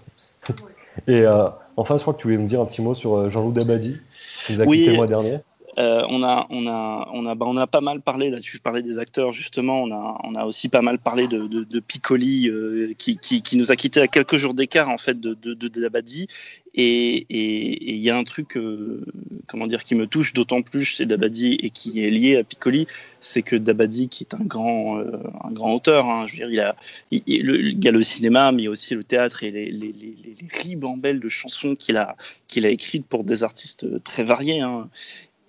Et 1.08 1.22
euh, 1.22 1.46
enfin, 1.78 1.98
je 1.98 2.02
crois 2.02 2.16
que 2.16 2.20
tu 2.20 2.24
voulais 2.28 2.40
nous 2.40 2.48
dire 2.48 2.60
un 2.60 2.66
petit 2.66 2.82
mot 2.82 2.96
sur 2.96 3.16
euh, 3.16 3.30
Jean-Loup 3.30 3.52
Dabadi, 3.52 3.98
qui 4.12 4.54
nous 4.54 4.62
a 4.62 4.66
oui, 4.66 4.80
quitté 4.80 4.92
le 4.92 4.98
mois 4.98 5.06
dernier. 5.06 5.42
Euh, 5.80 6.04
on 6.10 6.24
a, 6.24 6.46
on 6.50 6.68
a, 6.68 7.10
on 7.14 7.26
a, 7.26 7.36
bah, 7.36 7.46
on 7.50 7.58
a 7.58 7.68
pas 7.68 7.82
mal 7.82 8.02
parlé 8.02 8.30
là-dessus. 8.30 8.58
Je 8.58 8.62
parlais 8.62 8.82
des 8.82 9.00
acteurs 9.00 9.32
justement. 9.32 9.82
On 9.82 9.92
a, 9.92 10.20
on 10.24 10.36
a 10.36 10.46
aussi 10.46 10.70
pas 10.70 10.82
mal 10.82 11.00
parlé 11.00 11.28
de, 11.28 11.80
Piccoli 11.80 12.50
euh, 12.50 12.94
qui, 12.98 13.18
qui, 13.18 13.58
nous 13.58 13.72
a 13.72 13.76
quitté 13.76 14.00
à 14.00 14.08
quelques 14.08 14.38
jours 14.38 14.54
d'écart 14.54 14.90
en 14.90 14.98
fait 14.98 15.20
de, 15.20 15.34
Dabadi. 15.68 16.28
Et 16.76 17.28
il 17.30 18.02
y 18.02 18.10
a 18.10 18.18
un 18.18 18.24
truc, 18.24 18.58
euh, 18.58 19.06
comment 19.48 19.68
dire, 19.68 19.84
qui 19.84 19.94
me 19.94 20.08
touche 20.08 20.34
d'autant 20.34 20.64
plus 20.64 20.84
chez 20.84 21.06
Dabadi 21.06 21.54
et 21.62 21.70
qui 21.70 22.04
est 22.04 22.10
lié 22.10 22.38
à 22.38 22.44
Piccoli, 22.44 22.88
c'est 23.22 23.44
que 23.44 23.56
Dabadi, 23.56 24.10
qui 24.10 24.24
est 24.24 24.34
un 24.34 24.44
grand, 24.44 24.98
un 24.98 25.52
grand 25.52 25.74
auteur, 25.74 26.08
hein, 26.08 26.26
je 26.26 26.34
veux 26.34 26.38
dire, 26.40 26.50
il 26.50 26.60
a, 26.60 26.76
il, 27.12 27.22
il, 27.28 27.84
y 27.84 27.88
a 27.88 27.92
le 27.92 28.02
cinéma, 28.02 28.52
mais 28.52 28.68
aussi 28.68 28.96
le 28.96 29.04
théâtre 29.04 29.44
et 29.44 29.52
les, 29.52 29.66
les, 29.66 29.92
les, 29.92 30.16
les 30.24 30.36
ribambelles 30.64 31.20
de 31.20 31.30
chansons 31.30 31.76
qu'il 31.76 31.98
a, 31.98 32.16
qu'il 32.48 32.66
a 32.66 32.70
écrites 32.70 33.06
pour 33.06 33.24
des 33.24 33.44
artistes 33.44 34.04
très 34.04 34.24
variés. 34.24 34.62
Hein. 34.62 34.90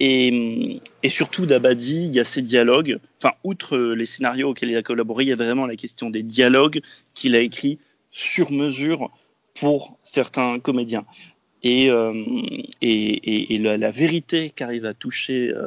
Et, 0.06 1.08
surtout 1.08 1.46
d'Abadi, 1.46 2.08
il 2.08 2.14
y 2.14 2.20
a 2.20 2.24
ces 2.24 2.42
dialogues. 2.42 2.98
Enfin, 3.18 3.34
outre 3.42 3.78
les 3.78 4.04
scénarios 4.04 4.50
auxquels 4.50 4.70
il 4.70 4.76
a 4.76 4.82
collaboré, 4.82 5.24
il 5.24 5.28
y 5.28 5.32
a 5.32 5.36
vraiment 5.36 5.66
la 5.66 5.76
question 5.76 6.10
des 6.10 6.22
dialogues 6.22 6.80
qu'il 7.14 7.34
a 7.34 7.40
écrits 7.40 7.78
sur 8.10 8.52
mesure 8.52 9.10
pour 9.54 9.96
certains 10.02 10.60
comédiens. 10.60 11.06
Et, 11.62 11.88
euh, 11.88 12.12
et, 12.82 13.54
et, 13.54 13.58
la, 13.58 13.78
la, 13.78 13.90
vérité 13.90 14.50
qu'arrive 14.50 14.84
à 14.84 14.92
toucher 14.92 15.50
euh, 15.50 15.66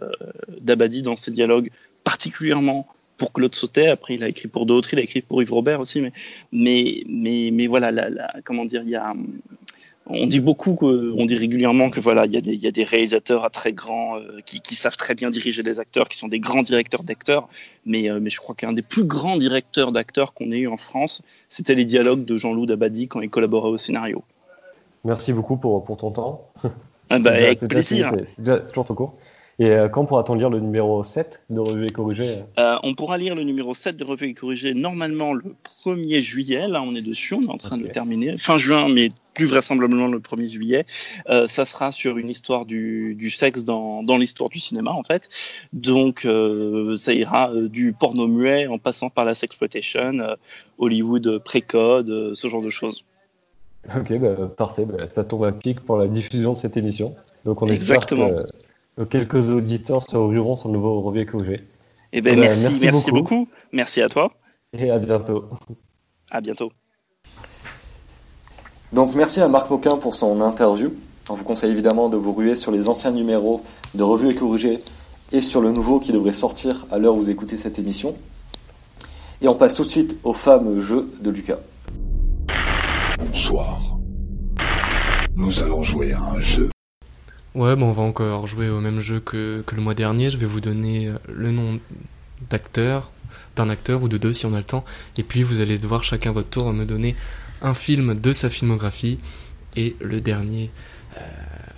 Dabadi 0.62 1.02
dans 1.02 1.16
ces 1.16 1.32
dialogues, 1.32 1.72
particulièrement 2.04 2.88
pour 3.18 3.34
Claude 3.34 3.56
Sautet, 3.56 3.88
après 3.88 4.14
il 4.14 4.24
a 4.24 4.30
écrit 4.30 4.48
pour 4.48 4.68
d'autres, 4.68 4.94
il 4.94 5.00
a 5.00 5.02
écrit 5.02 5.22
pour 5.22 5.42
Yves 5.42 5.52
Robert 5.52 5.80
aussi, 5.80 6.02
mais, 6.02 6.14
mais, 6.52 7.04
mais, 7.08 7.50
mais 7.52 7.66
voilà, 7.66 7.92
comment 8.44 8.66
dire, 8.66 8.84
il 8.84 8.90
y 8.90 8.96
a 8.96 9.16
on 10.10 10.26
dit 10.26 10.40
beaucoup, 10.40 10.76
que, 10.76 11.14
on 11.18 11.26
dit 11.26 11.36
régulièrement 11.36 11.90
que 11.90 12.00
voilà, 12.00 12.26
il 12.26 12.34
y, 12.34 12.38
a 12.38 12.42
des, 12.42 12.54
il 12.54 12.60
y 12.60 12.68
a 12.68 12.72
des 12.72 12.84
réalisateurs 12.84 13.44
à 13.44 13.50
très 13.50 13.74
grands 13.74 14.18
euh, 14.18 14.40
qui, 14.46 14.62
qui, 14.62 14.76
savent 14.76 14.98
très 14.98 15.16
bien 15.16 15.30
diriger 15.30 15.64
des 15.64 15.80
acteurs, 15.80 16.08
qui 16.08 16.18
sont 16.18 16.28
des 16.28 16.40
grands 16.40 16.62
directeurs 16.62 17.04
d'acteurs. 17.04 17.48
Mais, 17.86 18.10
euh, 18.10 18.20
mais 18.22 18.30
je 18.30 18.40
crois 18.40 18.56
qu'un 18.56 18.74
des 18.74 18.82
plus 18.82 19.04
grands 19.04 19.38
directeurs 19.38 19.92
d'acteurs 19.92 20.34
qu'on 20.34 20.52
ait 20.52 20.60
eu 20.60 20.68
en 20.68 20.78
France, 20.78 21.22
c'était 21.50 21.76
les 21.76 21.86
dialogues 21.86 22.26
de 22.26 22.38
Jean-Loup 22.38 22.66
Dabadi 22.66 23.08
quand 23.08 23.22
il 23.22 23.30
collaborait 23.30 23.70
au 23.70 23.78
scénario. 23.78 24.24
Merci 25.04 25.34
beaucoup 25.34 25.58
pour, 25.58 25.84
pour 25.84 25.98
ton 25.98 26.12
temps. 26.12 26.50
Ah 27.10 27.20
bah, 27.20 27.32
avec 27.34 27.60
plaisir. 27.60 28.12
C'est 28.44 28.68
toujours 28.70 28.86
trop 28.86 28.94
court. 28.94 29.18
Et 29.60 29.72
euh, 29.72 29.90
quand 29.90 30.06
pourra-t-on 30.06 30.36
lire 30.36 30.52
le 30.52 30.60
numéro 30.60 31.04
7 31.04 31.42
de 31.50 31.60
Revue 31.60 31.86
et 31.86 31.90
Corrigé 31.90 32.44
Euh, 32.60 32.76
on 32.84 32.94
pourra 32.94 33.18
lire 33.18 33.34
le 33.34 33.42
numéro 33.44 33.74
7 33.74 33.98
de 33.98 34.04
Revue 34.04 34.28
et 34.28 34.34
Corrigé 34.36 34.76
normalement 34.76 35.34
le 35.34 35.56
1er 35.84 36.22
juillet. 36.22 36.68
Là, 36.68 36.84
on 36.84 36.94
est 36.94 37.02
dessus, 37.02 37.34
on 37.34 37.42
est 37.42 37.50
en 37.50 37.58
train 37.58 37.78
de 37.78 37.82
Ok. 37.82 37.88
le 37.88 37.92
terminer. 37.92 38.38
Fin 38.38 38.60
juin, 38.60 38.88
mais 38.88 39.10
plus 39.34 39.48
vraisemblablement 39.48 40.06
le 40.08 40.20
1er 40.20 40.50
juillet. 40.50 40.86
Euh, 41.30 41.48
ça 41.48 41.66
sera 41.66 41.92
sur 41.92 42.20
une 42.20 42.30
histoire 42.30 42.68
du, 42.68 43.16
du 43.16 43.32
sexe 43.32 43.64
dans, 43.66 44.04
dans 44.04 44.18
l'histoire 44.18 44.50
du 44.52 44.60
cinéma, 44.60 44.92
en 44.92 45.02
fait. 45.04 45.28
Donc, 45.74 46.26
euh, 46.26 46.96
ça 46.96 47.14
ira 47.14 47.50
euh, 47.52 47.68
du 47.68 47.94
porno 47.94 48.28
muet 48.28 48.68
en 48.68 48.78
passant 48.78 49.10
par 49.10 49.26
la 49.26 49.34
sexploitation, 49.34 50.20
euh, 50.20 50.36
Hollywood 50.78 51.40
pré-code, 51.44 52.10
euh, 52.12 52.34
ce 52.36 52.48
genre 52.48 52.62
de 52.62 52.70
choses. 52.70 53.06
Ok, 53.96 54.14
bah, 54.20 54.36
parfait. 54.56 54.86
bah, 54.86 55.10
ça 55.10 55.24
tombe 55.24 55.46
à 55.46 55.52
pic 55.52 55.80
pour 55.80 55.98
la 55.98 56.08
diffusion 56.08 56.54
de 56.54 56.58
cette 56.58 56.78
émission. 56.78 57.16
Donc 57.46 57.62
on 57.64 57.68
espère 57.70 57.96
Exactement. 57.98 58.30
que, 58.30 58.42
que 58.44 58.48
quelques 59.06 59.50
auditeurs 59.50 60.04
se 60.04 60.16
rueront 60.18 60.56
sur 60.56 60.70
le 60.70 60.76
nouveau 60.76 61.02
Revue 61.02 61.26
Corrigé. 61.26 61.62
Eh 62.14 62.22
ben, 62.22 62.36
Bah, 62.36 62.42
merci, 62.42 62.64
merci 62.64 62.86
merci, 62.86 63.12
beaucoup. 63.12 63.36
beaucoup. 63.36 63.48
Merci 63.72 64.02
à 64.02 64.10
toi. 64.10 64.32
Et 64.74 64.90
à 64.90 64.98
bientôt. 65.00 65.46
À 66.32 66.42
bientôt. 66.42 66.72
Donc 68.94 69.16
merci 69.16 69.42
à 69.42 69.48
Marc 69.48 69.70
Moquin 69.70 69.98
pour 69.98 70.16
son 70.16 70.40
interview. 70.42 70.94
On 71.30 71.34
vous 71.34 71.44
conseille 71.44 71.72
évidemment 71.72 72.08
de 72.10 72.16
vous 72.18 72.32
ruer 72.34 72.56
sur 72.56 72.72
les 72.72 72.88
anciens 72.88 73.12
numéros 73.12 73.62
de 73.96 74.04
Revue 74.04 74.30
et 74.30 74.36
Corrigé 74.36 74.80
et 75.34 75.42
sur 75.42 75.60
le 75.60 75.72
nouveau 75.72 76.00
qui 76.00 76.14
devrait 76.14 76.32
sortir 76.34 76.86
à 76.90 76.98
l'heure 76.98 77.14
où 77.16 77.18
vous 77.18 77.30
écoutez 77.30 77.58
cette 77.58 77.80
émission. 77.80 78.16
Et 79.42 79.48
on 79.48 79.56
passe 79.56 79.76
tout 79.76 79.84
de 79.84 79.90
suite 79.90 80.18
au 80.24 80.34
fameux 80.34 80.80
jeu 80.80 81.10
de 81.20 81.30
Lucas. 81.30 81.60
Bonsoir. 83.20 83.98
Nous 85.36 85.64
allons 85.64 85.84
jouer 85.84 86.14
à 86.14 86.22
un 86.22 86.40
jeu. 86.40 86.70
Ouais, 87.58 87.76
bon, 87.76 87.88
on 87.88 87.92
va 87.92 88.04
encore 88.04 88.46
jouer 88.46 88.70
au 88.70 88.80
même 88.80 89.00
jeu 89.00 89.20
que, 89.20 89.64
que 89.66 89.74
le 89.74 89.82
mois 89.82 89.96
dernier. 89.96 90.30
Je 90.30 90.38
vais 90.38 90.46
vous 90.46 90.62
donner 90.62 91.08
euh, 91.08 91.18
le 91.28 91.50
nom 91.50 91.80
d'acteur, 92.52 93.12
d'un 93.56 93.72
acteur 93.72 94.04
ou 94.04 94.08
de 94.08 94.20
deux 94.20 94.32
si 94.32 94.46
on 94.46 94.54
a 94.54 94.60
le 94.60 94.64
temps. 94.64 94.86
Et 95.18 95.24
puis 95.24 95.42
vous 95.42 95.60
allez 95.60 95.80
devoir 95.80 96.04
chacun 96.04 96.32
votre 96.32 96.50
tour 96.50 96.72
me 96.72 96.86
donner 96.86 97.16
un 97.64 97.74
film 97.74 98.14
de 98.14 98.32
sa 98.32 98.52
filmographie. 98.52 99.18
Et 99.76 99.96
le 100.02 100.22
dernier, 100.22 100.70
euh, 101.18 101.22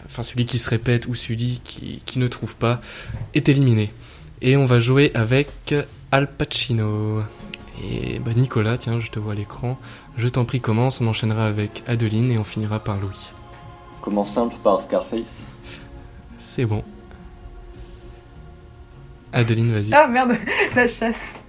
enfin 0.05 0.21
celui 0.21 0.43
qui 0.43 0.59
se 0.59 0.69
répète 0.69 1.07
ou 1.07 1.15
celui 1.15 1.61
qui, 1.63 2.01
qui 2.05 2.19
ne 2.19 2.27
trouve 2.27 2.57
pas, 2.57 2.81
est 3.33 3.47
éliminé. 3.47 3.93
Et 4.41 4.57
on 4.57 4.65
va 4.65 4.81
jouer 4.81 5.11
avec 5.13 5.73
Al 6.11 6.29
Pacino. 6.29 7.23
Et 7.89 8.19
bah 8.19 8.33
Nicolas, 8.33 8.77
tiens, 8.77 8.99
je 8.99 9.11
te 9.11 9.19
vois 9.19 9.31
à 9.31 9.35
l'écran. 9.35 9.79
Je 10.17 10.27
t'en 10.27 10.43
prie, 10.43 10.59
commence. 10.59 10.99
On 10.99 11.07
enchaînera 11.07 11.45
avec 11.45 11.83
Adeline 11.87 12.31
et 12.31 12.37
on 12.37 12.43
finira 12.43 12.79
par 12.79 12.97
Louis. 12.99 13.29
Commence 14.01 14.31
simple 14.31 14.57
par 14.61 14.81
Scarface. 14.81 15.58
C'est 16.39 16.65
bon. 16.65 16.83
Adeline, 19.31 19.71
vas-y. 19.71 19.93
Ah 19.93 20.07
merde, 20.07 20.31
la 20.75 20.87
chasse. 20.87 21.43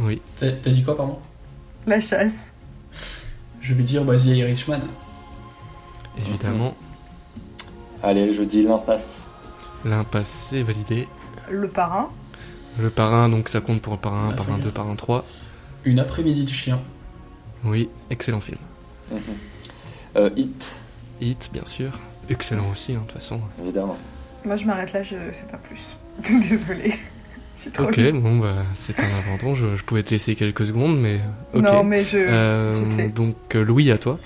Oui. 0.00 0.20
T'as 0.38 0.50
dit 0.52 0.82
quoi, 0.84 0.96
pardon? 0.96 1.18
La 1.86 2.00
chasse. 2.00 2.52
Je 3.60 3.74
vais 3.74 3.82
dire 3.82 4.04
The 4.06 4.24
Irishman. 4.26 4.80
Évidemment, 6.18 6.74
Allez, 8.02 8.32
je 8.32 8.42
dis 8.42 8.62
l'impasse. 8.62 9.20
l'impasse, 9.84 10.28
c'est 10.50 10.62
validé. 10.62 11.08
Le 11.50 11.68
parrain. 11.68 12.08
Le 12.78 12.88
parrain, 12.90 13.28
donc 13.28 13.48
ça 13.48 13.60
compte 13.60 13.82
pour 13.82 13.94
le 13.94 13.98
parrain, 13.98 14.28
Ah, 14.30 14.34
parrain 14.36 14.52
c'est 14.56 14.62
2, 14.62 14.62
bien. 14.62 14.70
parrain 14.70 14.94
3. 14.96 15.24
Une 15.84 15.98
après-midi 15.98 16.44
de 16.44 16.50
chien. 16.50 16.80
Oui, 17.64 17.88
excellent 18.10 18.40
film. 18.40 18.58
Mhm. 19.10 19.18
Euh, 20.16 20.30
Hit, 20.36 20.76
Hit, 21.20 21.50
bien 21.52 21.64
sûr. 21.66 21.90
Excellent 22.30 22.70
aussi, 22.72 22.94
hein, 22.94 23.02
de 23.06 23.12
toute 23.12 23.20
façon. 23.20 23.40
évidemment. 23.62 23.98
Moi 24.44 24.56
je 24.56 24.64
m'arrête 24.64 24.92
là, 24.94 25.02
je 25.02 25.16
sais 25.32 25.46
pas 25.46 25.58
plus. 25.58 25.96
Désolée. 26.22 26.94
Je 27.56 27.62
suis 27.64 27.72
trop 27.72 27.84
Ok, 27.84 28.00
bon, 28.12 28.38
bah, 28.38 28.54
c'est 28.74 28.98
un 28.98 29.04
abandon. 29.04 29.54
Je, 29.54 29.76
je 29.76 29.84
pouvais 29.84 30.02
te 30.02 30.08
laisser 30.08 30.34
quelques 30.34 30.64
secondes, 30.64 30.98
mais. 30.98 31.20
Ok. 31.52 31.62
Non 31.62 31.84
mais 31.84 32.02
je, 32.06 32.16
Euh, 32.16 32.84
sais. 32.86 33.08
donc, 33.10 33.34
euh, 33.54 33.62
Louis, 33.62 33.90
à 33.90 33.98
toi. 33.98 34.18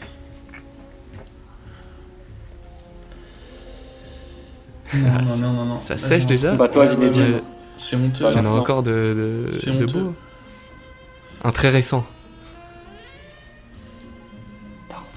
Non, 4.94 5.22
non, 5.22 5.36
non, 5.36 5.52
non, 5.52 5.64
non. 5.64 5.78
Ça 5.78 5.96
sèche 5.98 6.22
j'en 6.22 6.28
déjà 6.28 6.54
Bah, 6.54 6.68
toi, 6.68 6.84
Ouais, 6.84 6.90
ouais, 6.90 6.94
Zinedine. 6.94 7.34
ouais. 7.34 7.42
C'est 7.76 7.96
honteux. 7.96 8.30
J'en 8.30 8.44
ai 8.44 8.46
encore 8.46 8.84
de, 8.84 9.48
de, 9.50 9.86
beaux. 9.86 10.14
Un 11.42 11.50
très 11.50 11.70
récent. 11.70 12.06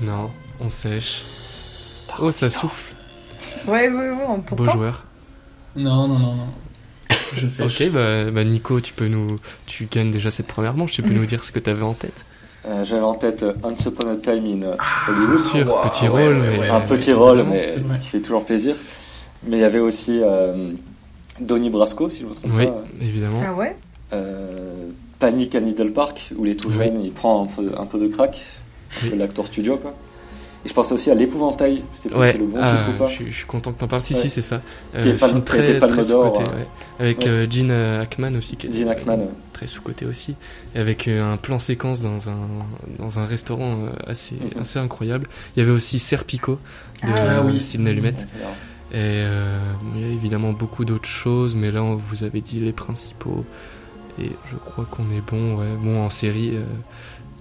Non, 0.01 0.31
on 0.59 0.69
sèche. 0.71 1.23
Oh, 2.21 2.31
ça 2.31 2.49
souffle. 2.49 2.93
Ouais, 3.67 3.87
ouais, 3.89 4.09
ouais, 4.09 4.11
on 4.27 4.37
Beau 4.37 4.43
t'entend. 4.55 4.71
joueur. 4.71 5.05
Non, 5.75 6.07
non, 6.07 6.19
non, 6.19 6.35
non. 6.35 6.47
Je 7.35 7.47
sais. 7.47 7.63
Ok, 7.63 7.89
bah, 7.91 8.31
bah 8.31 8.43
Nico, 8.43 8.79
tu 8.81 8.93
peux 8.93 9.07
nous, 9.07 9.39
tu 9.65 9.85
gagnes 9.91 10.11
déjà 10.11 10.31
cette 10.31 10.47
première 10.47 10.73
manche. 10.73 10.93
Tu 10.93 11.03
peux 11.03 11.13
nous 11.13 11.25
dire 11.25 11.43
ce 11.43 11.51
que 11.51 11.59
t'avais 11.59 11.83
en 11.83 11.93
tête. 11.93 12.25
Euh, 12.65 12.83
J'avais 12.83 13.01
en 13.03 13.13
tête 13.13 13.43
euh, 13.43 13.53
Once 13.63 13.85
Upon 13.85 14.09
a 14.11 14.15
Time 14.17 14.45
in 14.45 14.63
euh, 14.63 14.75
Hollywood. 15.07 15.35
Bien 15.35 15.37
sûr, 15.37 15.67
wow, 15.67 15.89
petit 15.89 16.07
rôle, 16.07 16.21
ouais, 16.21 16.49
mais 16.51 16.59
ouais. 16.59 16.69
un 16.69 16.81
petit 16.81 17.13
rôle, 17.13 17.43
mais 17.43 17.65
qui 18.01 18.07
fait 18.09 18.19
toujours 18.21 18.43
plaisir. 18.45 18.75
Mais 19.45 19.57
il 19.57 19.61
y 19.61 19.63
avait 19.65 19.79
aussi 19.79 20.19
euh, 20.23 20.71
Donnie 21.39 21.69
Brasco, 21.69 22.09
si 22.09 22.19
je 22.21 22.23
ne 22.25 22.29
me 22.29 22.35
trompe 22.35 22.51
Oui, 22.55 22.65
pas. 22.65 22.83
évidemment. 23.01 23.41
Ah 23.45 23.53
ouais? 23.53 23.75
Euh, 24.13 24.87
Panic 25.19 25.53
à 25.55 25.59
Needle 25.61 25.91
Park, 25.93 26.31
où 26.37 26.45
il 26.45 26.51
est 26.53 26.55
tout 26.55 26.69
Oui. 26.69 26.77
jeune, 26.77 27.01
il 27.03 27.11
prend 27.11 27.43
un 27.43 27.47
peu, 27.47 27.71
un 27.77 27.85
peu 27.85 27.99
de 27.99 28.07
crack. 28.07 28.43
Oui. 29.03 29.11
L'acteur 29.17 29.45
studio, 29.45 29.77
quoi. 29.77 29.93
Et 30.67 30.69
je 30.69 30.73
pensais 30.73 30.93
aussi 30.93 31.09
à 31.09 31.15
L'Épouvantail, 31.15 31.81
c'est 31.93 32.09
pas 32.09 32.19
Ouais, 32.19 32.33
le 32.33 32.45
bon 32.45 32.59
ah, 32.61 32.73
titre 32.73 32.89
ou 32.93 32.97
pas. 32.97 33.07
je, 33.07 33.13
suis- 33.13 33.31
je 33.31 33.37
suis 33.37 33.45
content 33.45 33.71
que 33.71 33.79
t'en 33.79 33.87
parles. 33.87 34.01
Si, 34.01 34.13
Ouais. 34.15 34.19
si, 34.19 34.29
c'est 34.29 34.41
ça. 34.41 34.59
Qui 35.01 35.07
est 35.07 35.13
Euh, 35.13 35.17
pas- 35.17 35.29
film 35.29 35.41
qui 35.41 35.51
a 35.53 35.55
été 35.55 35.65
très, 35.65 35.79
Palme 35.79 35.93
très 35.93 36.05
d'Or, 36.07 36.25
sous-côté, 36.35 36.49
hein. 36.51 36.53
ouais. 36.57 36.67
Avec 37.05 37.19
Ouais. 37.19 37.27
euh, 37.29 37.49
Gene 37.49 37.71
Hackman 37.71 38.35
aussi. 38.37 38.57
Qui 38.57 38.67
est 38.67 38.73
Gene 38.73 38.89
Hackman, 38.89 39.15
ouais. 39.17 39.29
Très 39.53 39.65
sous-côté 39.67 40.05
aussi. 40.05 40.35
Et 40.75 40.79
avec 40.79 41.07
euh, 41.07 41.31
un 41.33 41.37
plan 41.37 41.57
séquence 41.57 42.01
dans 42.01 42.27
un, 42.27 42.35
dans 42.99 43.17
un 43.17 43.25
restaurant 43.25 43.75
euh, 43.75 43.89
assez, 44.11 44.35
Mhm. 44.35 44.61
assez 44.61 44.77
incroyable. 44.77 45.27
Il 45.55 45.59
y 45.59 45.63
avait 45.63 45.71
aussi 45.71 45.99
Serpico 45.99 46.59
de 47.01 47.07
Ah 47.15 47.21
euh, 47.21 47.43
oui. 47.45 47.61
Sidney 47.63 47.93
Lumet. 47.93 48.09
Et 48.09 48.15
euh, 48.95 49.57
il 49.95 50.01
y 50.01 50.03
a 50.03 50.07
évidemment 50.09 50.51
beaucoup 50.51 50.83
d'autres 50.83 51.07
choses, 51.07 51.55
mais 51.55 51.71
là, 51.71 51.81
on 51.81 51.95
vous 51.95 52.25
avez 52.25 52.41
dit 52.41 52.59
les 52.59 52.73
principaux. 52.73 53.45
Et 54.19 54.31
je 54.51 54.55
crois 54.57 54.85
qu'on 54.89 55.03
est 55.15 55.21
bon, 55.31 55.55
ouais. 55.59 55.75
Bon, 55.81 56.01
en 56.03 56.09
série, 56.09 56.55
euh, 56.55 56.63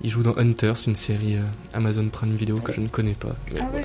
il 0.03 0.11
joue 0.11 0.23
dans 0.23 0.37
Hunters, 0.37 0.77
une 0.87 0.97
série 0.97 1.37
euh, 1.37 1.43
Amazon 1.73 2.09
Prime 2.11 2.37
Video 2.37 2.59
que 2.59 2.73
je 2.73 2.81
ne 2.81 2.89
connais 2.89 3.15
pas. 3.15 3.37
Ah 3.51 3.53
voilà. 3.53 3.71
ouais. 3.71 3.85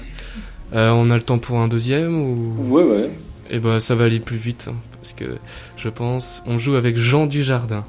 Euh, 0.73 0.91
on 0.91 1.09
a 1.11 1.15
le 1.15 1.23
temps 1.23 1.39
pour 1.39 1.59
un 1.59 1.67
deuxième 1.67 2.15
ou? 2.15 2.55
Ouais, 2.69 2.83
ouais. 2.83 3.09
Eh 3.49 3.59
ben, 3.59 3.79
ça 3.79 3.95
va 3.95 4.05
aller 4.05 4.19
plus 4.21 4.37
vite 4.37 4.69
hein, 4.71 4.75
parce 5.01 5.11
que 5.13 5.37
je 5.75 5.89
pense 5.89 6.41
on 6.45 6.57
joue 6.57 6.75
avec 6.75 6.97
Jean 6.97 7.25
Dujardin. 7.25 7.83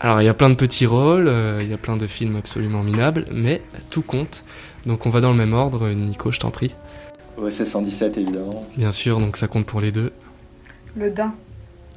Alors 0.00 0.20
il 0.20 0.24
y 0.24 0.28
a 0.28 0.34
plein 0.34 0.50
de 0.50 0.54
petits 0.54 0.86
rôles, 0.86 1.26
euh, 1.28 1.58
il 1.60 1.68
y 1.68 1.72
a 1.72 1.78
plein 1.78 1.96
de 1.96 2.06
films 2.06 2.36
absolument 2.36 2.82
minables, 2.82 3.24
mais 3.32 3.62
tout 3.90 4.02
compte. 4.02 4.44
Donc 4.86 5.06
on 5.06 5.10
va 5.10 5.20
dans 5.20 5.30
le 5.32 5.36
même 5.38 5.54
ordre. 5.54 5.88
Nico, 5.88 6.30
je 6.30 6.38
t'en 6.38 6.50
prie. 6.50 6.70
Ouais, 7.38 7.50
c'est 7.50 7.64
117, 7.64 8.18
évidemment. 8.18 8.66
Bien 8.76 8.92
sûr, 8.92 9.18
donc 9.18 9.36
ça 9.36 9.48
compte 9.48 9.66
pour 9.66 9.80
les 9.80 9.90
deux. 9.90 10.12
Le 10.96 11.10
daim. 11.10 11.34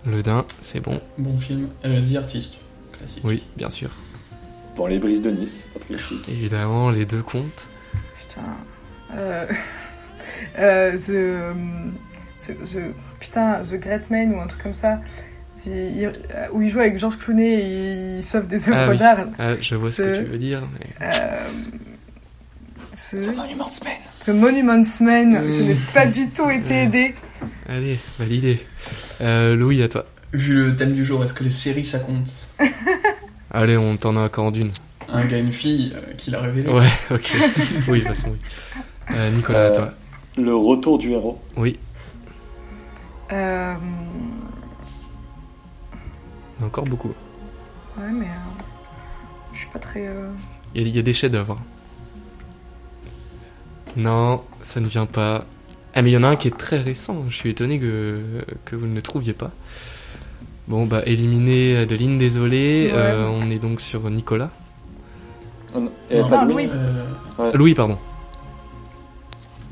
Le 0.07 0.21
Dain, 0.23 0.45
c'est 0.61 0.79
bon. 0.79 1.01
Bon 1.17 1.35
film. 1.37 1.67
Euh, 1.83 1.99
The 1.99 2.15
Artist. 2.17 2.53
Classique. 2.97 3.23
Oui, 3.25 3.43
bien 3.57 3.69
sûr. 3.69 3.89
Bon, 4.75 4.87
Les 4.87 4.99
Brises 4.99 5.21
de 5.21 5.31
Nice, 5.31 5.67
pas. 5.73 5.79
Évidemment, 6.27 6.89
les 6.89 7.05
deux 7.05 7.21
comptent. 7.21 7.67
Putain. 8.19 8.41
Euh... 9.15 9.47
euh, 10.59 10.91
the... 10.97 11.55
the... 12.37 12.51
the- 12.63 12.93
Putain, 13.19 13.61
The 13.63 13.75
Great 13.79 14.09
Man 14.09 14.33
ou 14.33 14.39
un 14.41 14.47
truc 14.47 14.61
comme 14.63 14.73
ça. 14.73 14.99
Il- 15.65 16.05
euh, 16.05 16.47
Où 16.51 16.61
il 16.61 16.69
joue 16.69 16.81
avec 16.81 16.97
Georges 16.97 17.17
Clooney 17.17 17.53
et 17.53 18.17
il 18.17 18.23
sauve 18.23 18.47
des 18.47 18.67
œuvres 18.67 18.77
Ah 18.81 18.89
oui. 18.89 18.97
d'art. 18.97 19.25
Ah, 19.39 19.53
je 19.61 19.75
vois 19.75 19.89
ce 19.89 19.95
Ce- 19.95 20.01
que 20.01 20.23
tu 20.25 20.31
veux 20.31 20.37
dire. 20.37 20.61
mais- 20.73 21.07
Euh... 21.07 21.47
ce- 22.93 23.15
The 23.17 23.35
Monuments 23.35 23.79
Man. 23.83 23.93
The 24.19 24.29
Monuments 24.29 24.99
Man. 24.99 25.29
Mmh. 25.47 25.51
Je 25.53 25.61
n'ai 25.61 25.75
pas 25.93 26.05
du 26.05 26.29
tout 26.29 26.49
été 26.49 26.73
aidée. 26.83 27.15
Allez, 27.69 27.97
validé. 28.19 28.59
Euh, 29.21 29.55
Louis, 29.55 29.81
à 29.81 29.87
toi. 29.87 30.05
Vu 30.33 30.55
le 30.65 30.75
thème 30.75 30.91
du 30.91 31.05
jour, 31.05 31.23
est-ce 31.23 31.33
que 31.33 31.45
les 31.45 31.49
séries 31.49 31.85
ça 31.85 31.99
compte? 31.99 32.27
Allez, 33.55 33.77
on 33.77 33.95
t'en 33.97 34.17
a 34.17 34.21
encore 34.25 34.51
d'une. 34.51 34.71
Un 35.07 35.25
gars, 35.25 35.37
une 35.37 35.53
fille 35.53 35.93
euh, 35.95 36.13
qui 36.17 36.31
l'a 36.31 36.41
révélé. 36.41 36.69
Ouais, 36.69 36.85
ok. 37.11 37.31
oui, 37.87 37.99
de 37.99 38.05
toute 38.05 38.07
façon, 38.15 38.29
oui. 38.31 38.37
Euh, 39.15 39.31
Nicolas, 39.31 39.59
à 39.59 39.61
Euh, 39.69 39.73
toi. 39.75 39.91
Le 40.37 40.55
retour 40.55 40.97
du 40.97 41.11
héros. 41.11 41.41
Oui, 41.55 41.79
Euh... 43.31 43.75
il 45.93 46.59
y 46.59 46.61
en 46.61 46.63
a 46.63 46.67
encore 46.67 46.83
beaucoup. 46.85 47.13
Ouais, 47.97 48.11
mais... 48.11 48.25
euh, 48.25 48.63
Je 49.53 49.59
suis 49.59 49.69
pas 49.69 49.79
très... 49.79 50.05
euh, 50.07 50.29
Il 50.73 50.81
y, 50.81 50.85
a- 50.85 50.87
il 50.89 50.95
y 50.95 50.99
a 50.99 51.01
des 51.01 51.13
chefs-d'œuvre. 51.13 51.57
Non, 53.95 54.43
ça 54.61 54.81
ne 54.81 54.87
vient 54.87 55.05
pas. 55.05 55.45
Ah, 55.93 56.01
mais 56.01 56.09
il 56.09 56.13
y 56.13 56.17
en 56.17 56.23
a 56.23 56.27
un 56.27 56.35
qui 56.35 56.49
est 56.49 56.57
très 56.57 56.79
récent. 56.79 57.23
Je 57.29 57.35
suis 57.35 57.49
étonné 57.49 57.79
que, 57.79 58.19
que 58.65 58.75
vous 58.75 58.85
ne 58.87 58.95
le 58.95 59.01
trouviez 59.01 59.31
pas. 59.33 59.51
Bon, 60.67 60.85
bah, 60.85 61.03
éliminé 61.05 61.77
Adeline, 61.77 62.17
désolé. 62.17 62.87
Ouais. 62.91 62.97
Euh, 62.97 63.27
on 63.29 63.49
est 63.51 63.59
donc 63.59 63.81
sur 63.81 64.09
Nicolas. 64.09 64.49
Non, 65.73 65.85
pas 66.09 66.39
Ah, 66.41 66.45
de 66.45 66.51
Louis. 66.51 66.69
Euh, 67.39 67.51
Louis, 67.53 67.73
pardon. 67.75 67.97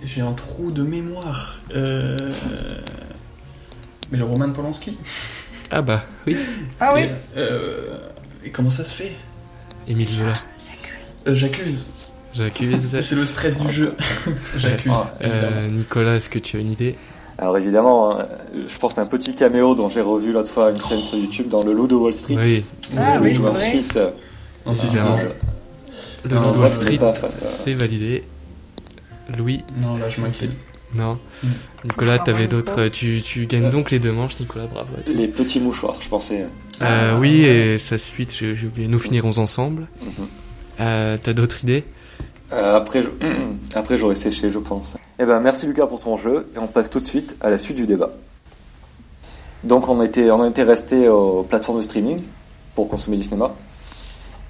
J'ai 0.04 0.22
un 0.22 0.34
trou 0.34 0.72
de 0.72 0.84
mémoire. 0.84 1.60
Euh... 1.74 2.18
Mais 4.12 4.18
le 4.18 4.26
Roman 4.26 4.52
Polanski 4.52 4.98
Ah 5.72 5.82
bah 5.82 6.04
oui, 6.28 6.38
Ah 6.80 6.92
oui 6.94 7.02
Et, 7.04 7.10
euh, 7.38 7.98
et 8.44 8.50
comment 8.52 8.70
ça 8.70 8.84
se 8.84 8.94
fait? 8.94 9.14
Émile 9.88 10.08
Zola. 10.10 10.34
Euh, 11.28 11.34
J'accuse. 11.34 11.88
J'accuse. 12.34 13.00
C'est 13.02 13.16
le 13.16 13.26
stress 13.26 13.60
du 13.60 13.72
jeu. 13.72 13.96
J'accuse. 14.58 14.92
Euh, 15.24 15.70
Nicolas, 15.70 16.18
est-ce 16.18 16.30
que 16.30 16.40
tu 16.40 16.58
as 16.58 16.60
une 16.60 16.72
idée? 16.72 16.96
Alors 17.38 17.58
évidemment, 17.58 18.20
hein, 18.20 18.28
je 18.68 18.78
pense 18.78 18.98
à 18.98 19.02
un 19.02 19.06
petit 19.06 19.36
caméo 19.36 19.74
dont 19.76 19.90
j'ai 19.90 20.02
revu 20.02 20.32
l'autre 20.32 20.52
fois 20.52 20.72
une 20.72 20.82
chaîne 20.82 21.00
sur 21.02 21.18
YouTube 21.18 21.48
dans 21.50 21.64
Le 21.64 21.74
Loup 21.74 21.88
de 21.88 21.96
Wall 21.96 22.14
Street. 22.14 22.38
Oui, 22.38 22.64
Ah 22.98 23.18
oui, 23.22 23.34
c'est 23.36 23.42
vrai. 23.42 23.70
Suisse. 23.70 23.94
euh, 23.98 24.12
Non, 24.66 24.72
du 24.72 24.80
Évidemment. 24.86 25.18
bon. 25.18 25.24
le 26.26 26.30
Loup 26.30 26.30
de 26.30 26.36
moi, 26.36 26.52
Wall 26.58 26.70
je 26.70 26.76
Street, 26.76 27.00
à- 27.04 27.32
c'est 27.32 27.74
validé. 27.74 28.24
Louis, 29.38 29.64
Non, 29.82 29.98
là, 29.98 30.10
je 30.10 30.22
m'inquiète. 30.22 30.52
non. 30.94 31.18
Mm. 31.44 31.48
Nicolas, 31.86 32.18
Ah, 32.20 32.24
t'avais 32.24 32.48
d'autres. 32.48 32.88
Tu, 32.90 33.22
tu 33.24 33.46
gagnes 33.48 33.70
donc 33.70 33.90
les 33.90 34.00
deux 34.00 34.12
manches, 34.12 34.40
Nicolas, 34.40 34.66
bravo. 34.68 34.90
Les 35.08 35.28
petits 35.28 35.60
mouchoirs, 35.60 35.96
je 36.02 36.10
pensais. 36.10 36.46
Euh, 36.82 37.18
oui, 37.20 37.42
et 37.46 37.78
sa 37.78 37.98
suite, 37.98 38.36
j'ai 38.38 38.54
j'ai 38.56 38.68
oublié. 38.68 38.88
Nous 38.88 39.00
finirons 39.00 39.38
ensemble. 39.40 39.88
Mhm. 40.02 40.28
Euh, 40.82 41.18
T'as 41.22 41.34
d'autres 41.34 41.64
idées? 41.64 41.84
Euh, 42.52 42.76
après, 42.78 43.02
je- 43.02 43.10
j'aurais 43.98 44.16
séché, 44.16 44.50
je 44.50 44.60
pense. 44.60 44.96
Eh 45.20 45.26
ben, 45.26 45.40
merci 45.40 45.66
Lucas 45.66 45.88
pour 45.88 46.00
ton 46.00 46.18
jeu, 46.18 46.48
et 46.56 46.60
on 46.60 46.68
passe 46.68 46.90
tout 46.90 47.00
de 47.00 47.06
suite 47.06 47.36
à 47.42 47.50
la 47.50 47.58
suite 47.58 47.78
du 47.78 47.86
débat. 47.88 48.12
Donc, 49.64 49.88
on 49.88 50.02
était, 50.04 50.30
on 50.32 50.46
était 50.48 50.64
resté 50.64 51.08
aux 51.08 51.44
plateformes 51.44 51.78
de 51.78 51.84
streaming 51.84 52.22
pour 52.76 52.90
consommer 52.90 53.18
du 53.18 53.24
cinéma. 53.24 53.54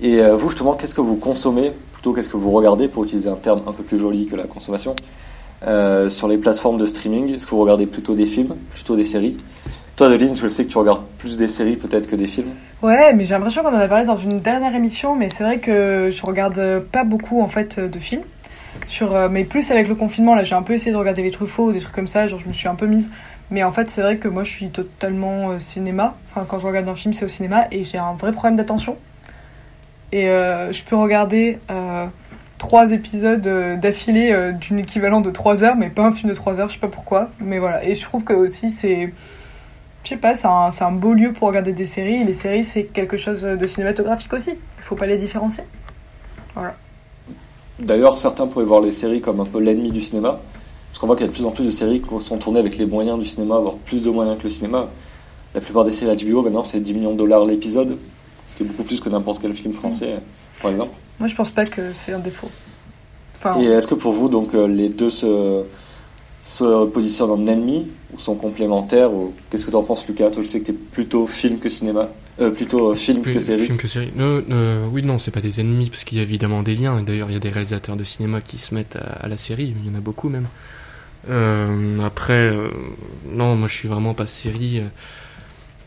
Et 0.01 0.19
euh, 0.21 0.35
vous, 0.35 0.49
justement, 0.49 0.73
qu'est-ce 0.73 0.95
que 0.95 1.01
vous 1.01 1.15
consommez? 1.17 1.71
Plutôt 1.93 2.13
qu'est-ce 2.13 2.29
que 2.29 2.37
vous 2.37 2.51
regardez, 2.51 2.87
pour 2.87 3.03
utiliser 3.03 3.29
un 3.29 3.35
terme 3.35 3.61
un 3.67 3.71
peu 3.71 3.83
plus 3.83 3.99
joli 3.99 4.25
que 4.25 4.35
la 4.35 4.43
consommation, 4.45 4.95
euh, 5.67 6.09
sur 6.09 6.27
les 6.27 6.37
plateformes 6.37 6.77
de 6.77 6.85
streaming 6.85 7.35
Est-ce 7.35 7.45
que 7.45 7.51
vous 7.51 7.61
regardez 7.61 7.85
plutôt 7.85 8.15
des 8.15 8.25
films, 8.25 8.55
plutôt 8.73 8.95
des 8.95 9.05
séries? 9.05 9.37
Toi, 9.95 10.07
Adeline, 10.07 10.35
je 10.35 10.47
sais 10.47 10.65
que 10.65 10.71
tu 10.71 10.77
regardes 10.77 11.05
plus 11.19 11.37
des 11.37 11.47
séries 11.47 11.75
peut-être 11.75 12.09
que 12.09 12.15
des 12.15 12.25
films. 12.25 12.49
Ouais, 12.81 13.13
mais 13.13 13.25
j'ai 13.25 13.35
l'impression 13.35 13.61
qu'on 13.61 13.75
en 13.75 13.79
a 13.79 13.87
parlé 13.87 14.05
dans 14.05 14.15
une 14.15 14.39
dernière 14.39 14.73
émission, 14.75 15.15
mais 15.15 15.29
c'est 15.29 15.43
vrai 15.43 15.59
que 15.59 16.09
je 16.11 16.25
regarde 16.25 16.79
pas 16.91 17.03
beaucoup 17.03 17.41
en 17.41 17.47
fait 17.47 17.79
de 17.79 17.99
films. 17.99 18.23
Sur, 18.87 19.15
euh, 19.15 19.29
mais 19.29 19.43
plus 19.43 19.69
avec 19.69 19.87
le 19.87 19.93
confinement, 19.93 20.33
là 20.33 20.43
j'ai 20.43 20.55
un 20.55 20.63
peu 20.63 20.73
essayé 20.73 20.91
de 20.91 20.97
regarder 20.97 21.21
les 21.21 21.29
Truffaut 21.29 21.65
ou 21.67 21.71
des 21.71 21.79
trucs 21.79 21.93
comme 21.93 22.07
ça, 22.07 22.25
genre 22.25 22.39
je 22.39 22.47
me 22.47 22.53
suis 22.53 22.67
un 22.67 22.73
peu 22.73 22.87
mise. 22.87 23.11
Mais 23.51 23.63
en 23.63 23.71
fait, 23.71 23.91
c'est 23.91 24.01
vrai 24.01 24.17
que 24.17 24.27
moi 24.27 24.43
je 24.43 24.51
suis 24.51 24.69
totalement 24.69 25.51
euh, 25.51 25.59
cinéma. 25.59 26.15
Enfin, 26.27 26.43
quand 26.47 26.57
je 26.57 26.65
regarde 26.65 26.87
un 26.87 26.95
film, 26.95 27.13
c'est 27.13 27.25
au 27.25 27.29
cinéma 27.29 27.67
et 27.71 27.83
j'ai 27.83 27.99
un 27.99 28.13
vrai 28.13 28.31
problème 28.31 28.55
d'attention. 28.55 28.97
Et 30.11 30.27
euh, 30.27 30.71
je 30.71 30.83
peux 30.83 30.95
regarder 30.95 31.59
euh, 31.69 32.07
trois 32.57 32.91
épisodes 32.91 33.47
d'affilée 33.79 34.53
d'une 34.59 34.79
équivalent 34.79 35.21
de 35.21 35.29
3 35.29 35.63
heures, 35.63 35.75
mais 35.75 35.89
pas 35.89 36.03
un 36.03 36.11
film 36.11 36.29
de 36.29 36.35
3 36.35 36.59
heures, 36.59 36.69
je 36.69 36.73
sais 36.73 36.79
pas 36.79 36.87
pourquoi. 36.87 37.29
Mais 37.39 37.59
voilà. 37.59 37.83
Et 37.85 37.93
je 37.93 38.01
trouve 38.01 38.23
que 38.23 38.33
aussi 38.33 38.71
c'est 38.71 39.13
je 40.03 40.09
sais 40.09 40.17
pas, 40.17 40.35
c'est 40.35 40.47
un, 40.47 40.71
c'est 40.71 40.83
un 40.83 40.91
beau 40.91 41.13
lieu 41.13 41.31
pour 41.31 41.47
regarder 41.47 41.71
des 41.71 41.85
séries. 41.85 42.15
Et 42.15 42.23
les 42.23 42.33
séries, 42.33 42.63
c'est 42.63 42.85
quelque 42.85 43.17
chose 43.17 43.43
de 43.43 43.65
cinématographique 43.65 44.33
aussi. 44.33 44.51
Il 44.51 44.83
faut 44.83 44.95
pas 44.95 45.05
les 45.05 45.17
différencier. 45.17 45.63
D'ailleurs, 47.79 48.17
certains 48.17 48.47
pourraient 48.47 48.65
voir 48.65 48.81
les 48.81 48.91
séries 48.91 49.21
comme 49.21 49.39
un 49.39 49.45
peu 49.45 49.59
l'ennemi 49.59 49.91
du 49.91 50.01
cinéma, 50.01 50.39
parce 50.89 50.99
qu'on 50.99 51.07
voit 51.07 51.15
qu'il 51.15 51.25
y 51.25 51.29
a 51.29 51.31
de 51.31 51.35
plus 51.35 51.45
en 51.45 51.51
plus 51.51 51.65
de 51.65 51.71
séries 51.71 52.01
qui 52.01 52.25
sont 52.25 52.37
tournées 52.37 52.59
avec 52.59 52.77
les 52.77 52.85
moyens 52.85 53.17
du 53.17 53.25
cinéma, 53.25 53.57
voire 53.57 53.75
plus 53.75 54.03
de 54.03 54.09
moyens 54.09 54.37
que 54.37 54.43
le 54.43 54.49
cinéma. 54.49 54.87
La 55.55 55.61
plupart 55.61 55.83
des 55.83 55.91
séries 55.91 56.15
HBO, 56.25 56.41
maintenant, 56.43 56.63
c'est 56.63 56.79
10 56.79 56.93
millions 56.93 57.13
de 57.13 57.17
dollars 57.17 57.45
l'épisode, 57.45 57.97
ce 58.47 58.55
qui 58.55 58.63
est 58.63 58.65
beaucoup 58.65 58.83
plus 58.83 58.99
que 58.99 59.09
n'importe 59.09 59.41
quel 59.41 59.53
film 59.53 59.73
français, 59.73 60.19
par 60.61 60.71
exemple. 60.71 60.91
Moi, 61.19 61.27
je 61.27 61.35
pense 61.35 61.51
pas 61.51 61.65
que 61.65 61.93
c'est 61.93 62.13
un 62.13 62.19
défaut. 62.19 62.49
Enfin, 63.37 63.59
Et 63.59 63.65
est-ce 63.65 63.87
que 63.87 63.95
pour 63.95 64.13
vous, 64.13 64.29
donc, 64.29 64.53
euh, 64.53 64.67
les 64.67 64.89
deux 64.89 65.09
se, 65.09 65.63
se 66.43 66.85
positionnent 66.87 67.31
en 67.31 67.47
ennemi, 67.47 67.87
ou 68.13 68.19
sont 68.19 68.35
complémentaires, 68.35 69.11
ou 69.11 69.33
qu'est-ce 69.49 69.65
que 69.65 69.71
tu 69.71 69.75
en 69.77 69.83
penses, 69.83 70.05
Lucas? 70.07 70.29
Toi, 70.29 70.43
je 70.43 70.47
sais 70.47 70.59
que 70.59 70.65
tu 70.65 70.71
es 70.71 70.75
plutôt 70.75 71.25
film 71.25 71.57
que 71.57 71.69
cinéma, 71.69 72.09
euh, 72.41 72.51
plutôt 72.51 72.91
euh, 72.91 72.95
film 72.95 73.21
Plus- 73.21 73.33
que 73.33 73.39
série. 73.39 73.63
Film 73.65 73.77
que 73.77 73.87
série. 73.87 74.11
Non, 74.15 74.43
euh, 74.51 74.85
oui, 74.91 75.03
non, 75.03 75.17
c'est 75.17 75.31
pas 75.31 75.41
des 75.41 75.61
ennemis 75.61 75.89
parce 75.89 76.03
qu'il 76.03 76.17
y 76.17 76.21
a 76.21 76.23
évidemment 76.23 76.61
des 76.61 76.75
liens. 76.75 76.99
Et 76.99 77.03
d'ailleurs, 77.03 77.29
il 77.29 77.33
y 77.33 77.37
a 77.37 77.39
des 77.39 77.49
réalisateurs 77.49 77.95
de 77.95 78.03
cinéma 78.03 78.41
qui 78.41 78.57
se 78.57 78.75
mettent 78.75 78.97
à, 78.97 78.99
à 79.23 79.27
la 79.29 79.37
série. 79.37 79.73
Il 79.83 79.89
y 79.89 79.95
en 79.95 79.97
a 79.97 80.01
beaucoup 80.01 80.27
même. 80.29 80.47
Euh, 81.29 81.99
après, 82.05 82.49
euh, 82.49 82.67
non, 83.31 83.55
moi 83.55 83.69
je 83.69 83.73
suis 83.75 83.87
vraiment 83.87 84.13
pas 84.13 84.27
série. 84.27 84.79
euh, 84.79 84.87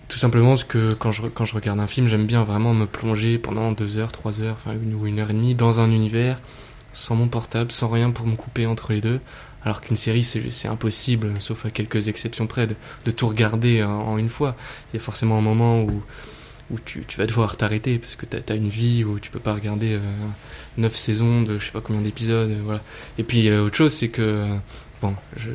tout 0.08 0.18
simplement 0.18 0.50
parce 0.50 0.64
que 0.64 0.94
quand 0.94 1.10
je, 1.12 1.22
quand 1.26 1.44
je 1.44 1.54
regarde 1.54 1.80
un 1.80 1.86
film, 1.88 2.06
j'aime 2.08 2.26
bien 2.26 2.44
vraiment 2.44 2.72
me 2.74 2.86
plonger 2.86 3.38
pendant 3.38 3.72
deux 3.72 3.98
heures, 3.98 4.12
trois 4.12 4.40
heures, 4.40 4.56
enfin 4.58 4.72
une 4.80 4.94
ou 4.94 5.06
une 5.06 5.18
heure 5.18 5.30
et 5.30 5.34
demie 5.34 5.54
dans 5.54 5.80
un 5.80 5.90
univers, 5.90 6.40
sans 6.92 7.16
mon 7.16 7.28
portable, 7.28 7.72
sans 7.72 7.88
rien 7.88 8.10
pour 8.12 8.26
me 8.26 8.36
couper 8.36 8.66
entre 8.66 8.92
les 8.92 9.00
deux. 9.00 9.20
Alors 9.66 9.80
qu'une 9.80 9.96
série, 9.96 10.22
c'est 10.22 10.68
impossible, 10.68 11.34
sauf 11.40 11.66
à 11.66 11.70
quelques 11.70 12.06
exceptions 12.06 12.46
près, 12.46 12.68
de, 12.68 12.76
de 13.04 13.10
tout 13.10 13.26
regarder 13.26 13.82
en, 13.82 14.16
une 14.16 14.30
fois. 14.30 14.54
Il 14.92 14.96
y 14.96 15.00
a 15.00 15.02
forcément 15.02 15.36
un 15.36 15.40
moment 15.40 15.82
où, 15.82 16.04
où 16.70 16.78
tu, 16.84 17.04
tu 17.06 17.18
vas 17.18 17.26
devoir 17.26 17.56
t'arrêter 17.56 17.98
parce 17.98 18.14
que 18.14 18.26
t'as 18.26 18.52
as 18.52 18.56
une 18.56 18.68
vie 18.68 19.02
où 19.02 19.18
tu 19.18 19.28
peux 19.28 19.40
pas 19.40 19.54
regarder 19.54 19.94
euh, 19.94 20.00
neuf 20.78 20.94
saisons 20.94 21.42
de 21.42 21.58
je 21.58 21.66
sais 21.66 21.72
pas 21.72 21.80
combien 21.80 22.00
d'épisodes, 22.00 22.48
euh, 22.48 22.60
voilà. 22.64 22.80
Et 23.18 23.24
puis 23.24 23.48
euh, 23.48 23.64
autre 23.64 23.74
chose, 23.74 23.92
c'est 23.92 24.08
que 24.08 24.22
euh, 24.22 24.46
bon, 25.02 25.16
je, 25.36 25.50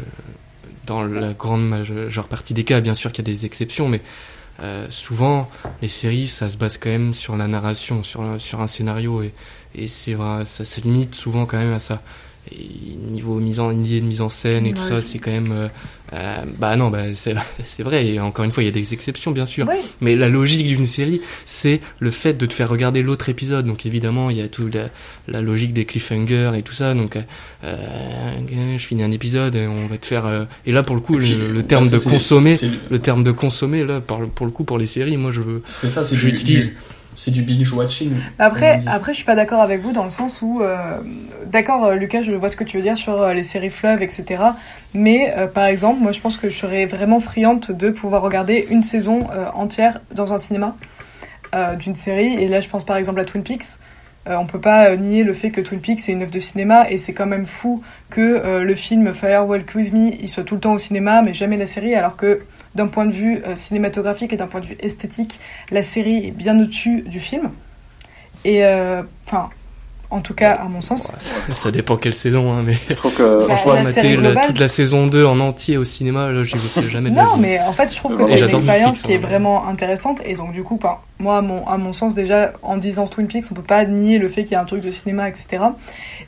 dans 0.87 1.03
la 1.03 1.31
grande 1.31 1.65
majeure 1.65 2.27
partie 2.27 2.53
des 2.53 2.65
cas, 2.65 2.81
bien 2.81 2.95
sûr 2.95 3.13
qu'il 3.13 3.25
y 3.25 3.31
a 3.31 3.33
des 3.33 3.45
exceptions, 3.45 3.87
mais 3.87 4.01
euh, 4.61 4.87
souvent 4.89 5.49
les 5.81 5.87
séries, 5.87 6.27
ça 6.27 6.49
se 6.49 6.57
base 6.57 6.77
quand 6.77 6.89
même 6.89 7.13
sur 7.13 7.37
la 7.37 7.47
narration, 7.47 8.03
sur 8.03 8.41
sur 8.41 8.59
un 8.59 8.67
scénario 8.67 9.23
et 9.23 9.33
et 9.73 9.87
c'est 9.87 10.17
ça 10.43 10.65
se 10.65 10.81
limite 10.81 11.15
souvent 11.15 11.45
quand 11.45 11.57
même 11.57 11.71
à 11.71 11.79
ça. 11.79 12.01
Et 12.51 12.95
niveau 13.09 13.35
mise 13.39 13.59
en 13.59 13.71
idée 13.71 14.01
de 14.01 14.05
mise 14.05 14.21
en 14.21 14.29
scène 14.29 14.65
et 14.65 14.73
tout 14.73 14.81
ça, 14.83 15.01
c'est 15.01 15.19
quand 15.19 15.31
même 15.31 15.51
euh, 15.51 15.67
euh, 16.13 16.37
bah 16.57 16.75
non, 16.75 16.89
bah 16.89 17.13
c'est 17.13 17.35
c'est 17.65 17.83
vrai. 17.83 18.07
Et 18.07 18.19
encore 18.19 18.43
une 18.45 18.51
fois, 18.51 18.63
il 18.63 18.65
y 18.65 18.69
a 18.69 18.71
des 18.73 18.93
exceptions 18.93 19.31
bien 19.31 19.45
sûr. 19.45 19.67
Mais 20.01 20.15
la 20.15 20.27
logique 20.27 20.65
d'une 20.65 20.85
série, 20.85 21.21
c'est 21.45 21.81
le 21.99 22.09
fait 22.09 22.33
de 22.33 22.45
te 22.47 22.53
faire 22.53 22.67
regarder 22.69 23.03
l'autre 23.03 23.29
épisode. 23.29 23.65
Donc 23.67 23.85
évidemment, 23.85 24.29
il 24.31 24.37
y 24.37 24.41
a 24.41 24.47
toute 24.49 24.73
la, 24.73 24.89
la 25.27 25.41
logique 25.41 25.71
des 25.73 25.85
cliffhangers 25.85 26.51
et 26.57 26.63
tout 26.63 26.73
ça. 26.73 26.93
Donc 26.95 27.15
euh, 27.63 27.77
je 28.77 28.83
finis 28.85 29.03
un 29.03 29.11
épisode 29.11 29.55
et 29.55 29.67
on 29.67 29.87
va 29.87 29.97
te 29.97 30.05
faire. 30.05 30.25
euh, 30.25 30.45
et 30.65 30.71
là, 30.71 30.81
pour 30.83 30.95
le 30.95 31.01
coup, 31.01 31.17
puis, 31.17 31.35
le, 31.35 31.47
le 31.53 31.61
bah, 31.61 31.67
terme 31.67 31.85
ça, 31.89 31.97
de 31.97 32.03
consommer, 32.03 32.57
le 32.89 32.99
terme 32.99 33.23
de 33.23 33.31
consommer 33.31 33.83
là, 33.85 34.01
pour 34.01 34.45
le 34.45 34.51
coup, 34.51 34.63
pour 34.63 34.77
les 34.79 34.87
séries, 34.87 35.17
moi 35.17 35.31
je 35.31 35.41
veux. 35.41 35.61
C'est 35.67 35.89
ça, 35.89 36.03
c'est 36.03 36.15
J'utilise. 36.15 36.69
du- 36.69 36.77
c'est 37.21 37.29
du 37.29 37.43
binge 37.43 37.71
watching. 37.71 38.13
Après, 38.39 38.81
après, 38.87 39.11
je 39.13 39.17
suis 39.17 39.25
pas 39.25 39.35
d'accord 39.35 39.61
avec 39.61 39.79
vous 39.79 39.91
dans 39.91 40.03
le 40.03 40.09
sens 40.09 40.41
où, 40.41 40.63
euh, 40.63 40.97
d'accord, 41.45 41.85
euh, 41.85 41.95
Lucas, 41.95 42.23
je 42.23 42.31
vois 42.31 42.49
ce 42.49 42.57
que 42.57 42.63
tu 42.63 42.77
veux 42.77 42.83
dire 42.83 42.97
sur 42.97 43.21
euh, 43.21 43.35
les 43.35 43.43
séries 43.43 43.69
fleuves, 43.69 44.01
etc. 44.01 44.41
Mais 44.95 45.31
euh, 45.37 45.45
par 45.45 45.65
exemple, 45.65 46.01
moi, 46.01 46.13
je 46.13 46.19
pense 46.19 46.37
que 46.37 46.49
je 46.49 46.57
serais 46.57 46.87
vraiment 46.87 47.19
friande 47.19 47.59
de 47.69 47.91
pouvoir 47.91 48.23
regarder 48.23 48.65
une 48.71 48.81
saison 48.81 49.27
euh, 49.35 49.45
entière 49.53 50.01
dans 50.15 50.33
un 50.33 50.39
cinéma 50.39 50.75
d'une 51.79 51.97
série. 51.97 52.35
Et 52.35 52.47
là, 52.47 52.61
je 52.61 52.69
pense 52.69 52.85
par 52.85 52.95
exemple 52.95 53.19
à 53.19 53.25
Twin 53.25 53.43
Peaks. 53.43 53.81
Euh, 54.27 54.35
on 54.35 54.45
peut 54.45 54.61
pas 54.61 54.89
euh, 54.91 54.97
nier 54.97 55.23
le 55.23 55.33
fait 55.33 55.49
que 55.49 55.61
Twin 55.61 55.81
Peaks 55.81 56.01
c'est 56.01 56.11
une 56.11 56.21
œuvre 56.21 56.31
de 56.31 56.39
cinéma 56.39 56.87
et 56.91 56.99
c'est 56.99 57.13
quand 57.13 57.25
même 57.25 57.47
fou 57.47 57.81
que 58.11 58.21
euh, 58.21 58.63
le 58.63 58.75
film 58.75 59.15
Fire 59.15 59.47
Walk 59.47 59.73
With 59.73 59.91
Me 59.93 60.11
il 60.21 60.29
soit 60.29 60.43
tout 60.43 60.53
le 60.53 60.61
temps 60.61 60.73
au 60.73 60.77
cinéma 60.77 61.23
mais 61.23 61.33
jamais 61.33 61.57
la 61.57 61.65
série 61.65 61.95
alors 61.95 62.17
que 62.17 62.41
d'un 62.75 62.87
point 62.87 63.05
de 63.05 63.11
vue 63.11 63.41
euh, 63.45 63.55
cinématographique 63.55 64.33
et 64.33 64.37
d'un 64.37 64.47
point 64.47 64.61
de 64.61 64.67
vue 64.67 64.77
esthétique 64.79 65.39
la 65.71 65.83
série 65.83 66.27
est 66.27 66.31
bien 66.31 66.59
au-dessus 66.59 67.01
du 67.01 67.19
film. 67.19 67.51
Et 68.43 68.65
euh, 68.65 69.03
enfin 69.25 69.49
en 70.11 70.21
tout 70.21 70.33
cas 70.33 70.51
à 70.51 70.65
mon 70.65 70.81
sens 70.81 71.07
Ouais, 71.07 71.15
ça, 71.19 71.55
ça 71.55 71.71
dépend 71.71 71.97
quelle 71.97 72.13
saison, 72.13 72.53
hein, 72.53 72.63
mais 72.65 72.73
Je 72.89 72.93
trouve 72.93 73.13
que, 73.15 73.39
Bah, 73.47 73.55
franchement, 73.55 73.73
la 73.73 73.83
mater 73.83 74.15
globale- 74.17 74.45
toute 74.45 74.59
la 74.59 74.67
saison 74.67 75.07
2 75.07 75.25
en 75.25 75.39
entier 75.39 75.77
au 75.77 75.83
cinéma, 75.85 76.29
là, 76.31 76.43
j'y 76.43 76.55
vais 76.57 76.81
jamais 76.83 77.09
de 77.09 77.15
la 77.15 77.23
Non, 77.23 77.35
vie. 77.35 77.41
mais 77.41 77.59
en 77.61 77.73
fait, 77.73 77.89
je 77.91 77.95
trouve 77.97 78.15
que 78.15 78.23
c'est 78.23 78.39
une 78.39 78.49
expérience 78.49 79.01
Twin 79.01 79.07
qui 79.07 79.13
est 79.13 79.17
Peaks, 79.17 79.25
hein. 79.25 79.27
vraiment 79.29 79.67
intéressante. 79.67 80.21
Et 80.25 80.35
donc, 80.35 80.51
du 80.51 80.63
coup, 80.63 80.77
ben, 80.81 80.97
moi, 81.19 81.37
à 81.37 81.41
mon, 81.41 81.65
à 81.67 81.77
mon 81.77 81.93
sens, 81.93 82.13
déjà, 82.13 82.53
en 82.61 82.77
disant 82.77 83.07
Twin 83.07 83.27
Peaks, 83.27 83.45
on 83.51 83.55
peut 83.55 83.61
pas 83.61 83.85
nier 83.85 84.17
le 84.19 84.27
fait 84.29 84.43
qu'il 84.43 84.51
y 84.53 84.55
a 84.55 84.61
un 84.61 84.65
truc 84.65 84.81
de 84.81 84.91
cinéma, 84.91 85.29
etc. 85.29 85.63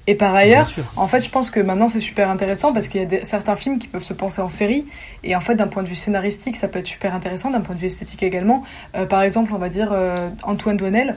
Et 0.07 0.15
par 0.15 0.33
ailleurs, 0.33 0.71
en 0.95 1.07
fait, 1.07 1.21
je 1.23 1.29
pense 1.29 1.49
que 1.49 1.59
maintenant, 1.59 1.89
c'est 1.89 1.99
super 1.99 2.29
intéressant 2.29 2.73
parce 2.73 2.87
qu'il 2.87 3.01
y 3.01 3.03
a 3.03 3.07
des- 3.07 3.25
certains 3.25 3.55
films 3.55 3.79
qui 3.79 3.87
peuvent 3.87 4.03
se 4.03 4.13
penser 4.13 4.41
en 4.41 4.49
série. 4.49 4.85
Et 5.23 5.35
en 5.35 5.39
fait, 5.41 5.55
d'un 5.55 5.67
point 5.67 5.83
de 5.83 5.87
vue 5.89 5.95
scénaristique, 5.95 6.55
ça 6.57 6.67
peut 6.67 6.79
être 6.79 6.87
super 6.87 7.13
intéressant, 7.15 7.51
d'un 7.51 7.61
point 7.61 7.75
de 7.75 7.79
vue 7.79 7.87
esthétique 7.87 8.23
également. 8.23 8.63
Euh, 8.95 9.05
par 9.05 9.21
exemple, 9.23 9.51
on 9.53 9.57
va 9.57 9.69
dire 9.69 9.89
euh, 9.91 10.29
Antoine 10.43 10.77
Douanel. 10.77 11.15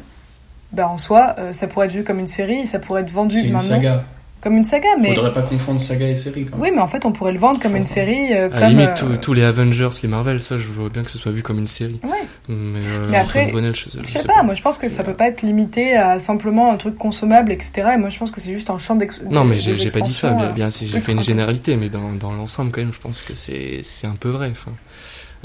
Ben, 0.72 0.86
en 0.86 0.98
soi, 0.98 1.34
euh, 1.38 1.52
ça 1.52 1.66
pourrait 1.68 1.86
être 1.86 1.92
vu 1.92 2.04
comme 2.04 2.18
une 2.18 2.26
série, 2.26 2.66
ça 2.66 2.78
pourrait 2.78 3.02
être 3.02 3.10
vendu 3.10 3.38
une 3.38 3.52
maintenant 3.52 3.68
saga. 3.76 4.04
comme 4.42 4.56
une 4.56 4.64
saga. 4.64 4.88
Mais 5.00 5.14
Faudrait 5.14 5.32
pas 5.32 5.42
confondre 5.42 5.80
saga 5.80 6.08
et 6.08 6.14
série. 6.14 6.44
Quand 6.44 6.56
même. 6.56 6.60
oui, 6.62 6.70
mais 6.74 6.80
en 6.82 6.88
fait, 6.88 7.04
on 7.06 7.12
pourrait 7.12 7.32
le 7.32 7.38
vendre 7.38 7.58
comme 7.60 7.74
une 7.76 7.86
série. 7.86 8.32
euh, 8.32 8.46
À 8.52 8.58
comme, 8.60 8.68
limite, 8.70 9.02
euh, 9.04 9.16
tous- 9.20 9.32
les 9.32 9.42
Avengers, 9.44 9.88
les 10.02 10.08
Marvel, 10.08 10.38
ça, 10.40 10.58
je 10.58 10.66
veux 10.66 10.88
bien 10.88 11.02
que 11.02 11.10
ce 11.10 11.18
soit 11.18 11.32
vu 11.32 11.42
comme 11.42 11.58
une 11.58 11.66
série. 11.66 11.98
Ouais. 12.04 12.10
Mais, 12.48 12.78
euh, 12.82 13.06
Mais 13.10 13.16
après, 13.18 13.48
je, 13.52 13.90
Je 14.02 14.08
sais 14.08 14.22
pas, 14.24 14.42
moi 14.44 14.54
je 14.54 14.62
pense 14.62 14.78
que 14.78 14.88
ça 14.88 15.02
peut 15.02 15.14
pas 15.14 15.26
être 15.28 15.42
limité 15.42 15.96
à 15.96 16.18
simplement 16.20 16.70
un 16.72 16.76
truc 16.76 16.96
consommable, 16.96 17.50
etc. 17.52 17.90
Et 17.94 17.96
moi 17.96 18.08
je 18.10 18.18
pense 18.18 18.30
que 18.30 18.40
c'est 18.40 18.52
juste 18.52 18.70
un 18.70 18.78
champ 18.78 18.94
d'ex. 18.96 19.20
Non, 19.30 19.44
mais 19.44 19.58
j'ai 19.58 19.90
pas 19.90 20.00
dit 20.00 20.12
ça. 20.14 20.30
Bien, 20.32 20.50
bien 20.50 20.70
si 20.70 20.86
j'ai 20.86 21.00
fait 21.00 21.12
une 21.12 21.22
généralité, 21.24 21.76
mais 21.76 21.88
dans, 21.88 22.12
dans 22.12 22.32
l'ensemble, 22.32 22.70
quand 22.72 22.80
même, 22.82 22.92
je 22.92 23.00
pense 23.00 23.22
que 23.22 23.34
c'est 23.34 23.80
c'est 23.82 24.06
un 24.06 24.14
peu 24.18 24.28
vrai. 24.28 24.48
Enfin, 24.52 24.72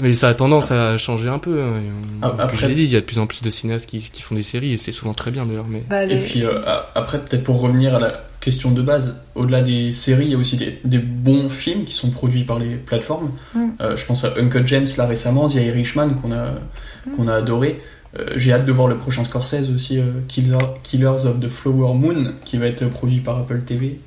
mais 0.02 0.12
ça 0.12 0.28
a 0.28 0.34
tendance 0.34 0.70
à 0.70 0.98
changer 0.98 1.28
un 1.28 1.38
peu. 1.38 1.62
hein. 1.62 1.72
On- 2.22 2.26
Ah, 2.26 2.34
après- 2.38 2.56
je 2.56 2.66
l'ai 2.66 2.74
dit, 2.74 2.84
il 2.84 2.90
y 2.90 2.96
a 2.96 3.00
de 3.00 3.06
plus 3.06 3.18
en 3.18 3.26
plus 3.26 3.42
de 3.42 3.50
cinéastes 3.50 3.88
qui, 3.88 4.00
qui 4.00 4.20
font 4.22 4.34
des 4.34 4.42
séries, 4.42 4.72
et 4.72 4.76
c'est 4.76 4.92
souvent 4.92 5.14
très 5.14 5.30
bien 5.30 5.46
d'ailleurs. 5.46 5.66
Mais 5.68 5.82
Bah, 5.88 6.04
les- 6.04 6.16
Et 6.16 6.20
puis 6.20 6.44
euh, 6.44 6.60
après, 6.94 7.18
peut-être 7.18 7.42
pour 7.44 7.60
revenir 7.60 7.94
à 7.94 8.00
la, 8.00 8.14
question 8.42 8.72
de 8.72 8.82
base. 8.82 9.20
Au-delà 9.36 9.62
des 9.62 9.92
séries, 9.92 10.24
il 10.26 10.32
y 10.32 10.34
a 10.34 10.36
aussi 10.36 10.56
des, 10.56 10.80
des 10.84 10.98
bons 10.98 11.48
films 11.48 11.84
qui 11.84 11.94
sont 11.94 12.10
produits 12.10 12.42
par 12.42 12.58
les 12.58 12.74
plateformes. 12.74 13.30
Mm. 13.54 13.60
Euh, 13.80 13.96
je 13.96 14.04
pense 14.04 14.24
à 14.24 14.32
Uncle 14.36 14.66
James 14.66 14.88
là 14.98 15.06
récemment, 15.06 15.48
The 15.48 15.54
Irishman 15.54 16.10
qu'on 16.20 16.32
a, 16.32 16.46
qu'on 17.16 17.28
a 17.28 17.34
adoré. 17.34 17.80
Euh, 18.18 18.30
J'ai 18.36 18.52
hâte 18.52 18.66
de 18.66 18.72
voir 18.72 18.88
le 18.88 18.96
prochain 18.98 19.22
Scorsese 19.22 19.70
aussi, 19.72 19.98
euh, 20.00 20.06
Killer- 20.28 20.58
Killers 20.82 21.24
of 21.26 21.38
the 21.40 21.46
Flower 21.48 21.94
Moon, 21.94 22.32
qui 22.44 22.58
va 22.58 22.66
être 22.66 22.84
produit 22.90 23.20
par 23.20 23.38
Apple 23.38 23.60
TV+. 23.64 24.00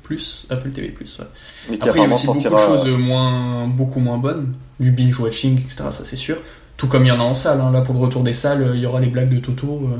Apple 0.50 0.68
TV+, 0.70 0.88
ouais. 0.88 1.24
Mais 1.70 1.78
qui 1.78 1.88
Après, 1.88 2.00
il 2.00 2.08
y 2.08 2.12
a 2.12 2.14
aussi 2.14 2.26
beaucoup 2.26 2.38
de 2.40 2.56
choses 2.58 2.88
moins, 2.98 3.66
beaucoup 3.66 4.00
moins 4.00 4.18
bonnes, 4.18 4.52
du 4.80 4.90
binge-watching, 4.90 5.58
etc., 5.60 5.76
ça 5.90 6.04
c'est 6.04 6.16
sûr. 6.16 6.36
Tout 6.76 6.88
comme 6.88 7.04
il 7.04 7.08
y 7.08 7.10
en 7.10 7.20
a 7.20 7.22
en 7.24 7.32
salle, 7.34 7.60
hein. 7.62 7.70
là 7.72 7.80
pour 7.80 7.94
le 7.94 8.00
retour 8.00 8.22
des 8.22 8.34
salles, 8.34 8.72
il 8.74 8.80
y 8.80 8.86
aura 8.86 9.00
les 9.00 9.06
blagues 9.06 9.30
de 9.34 9.38
Toto. 9.40 9.90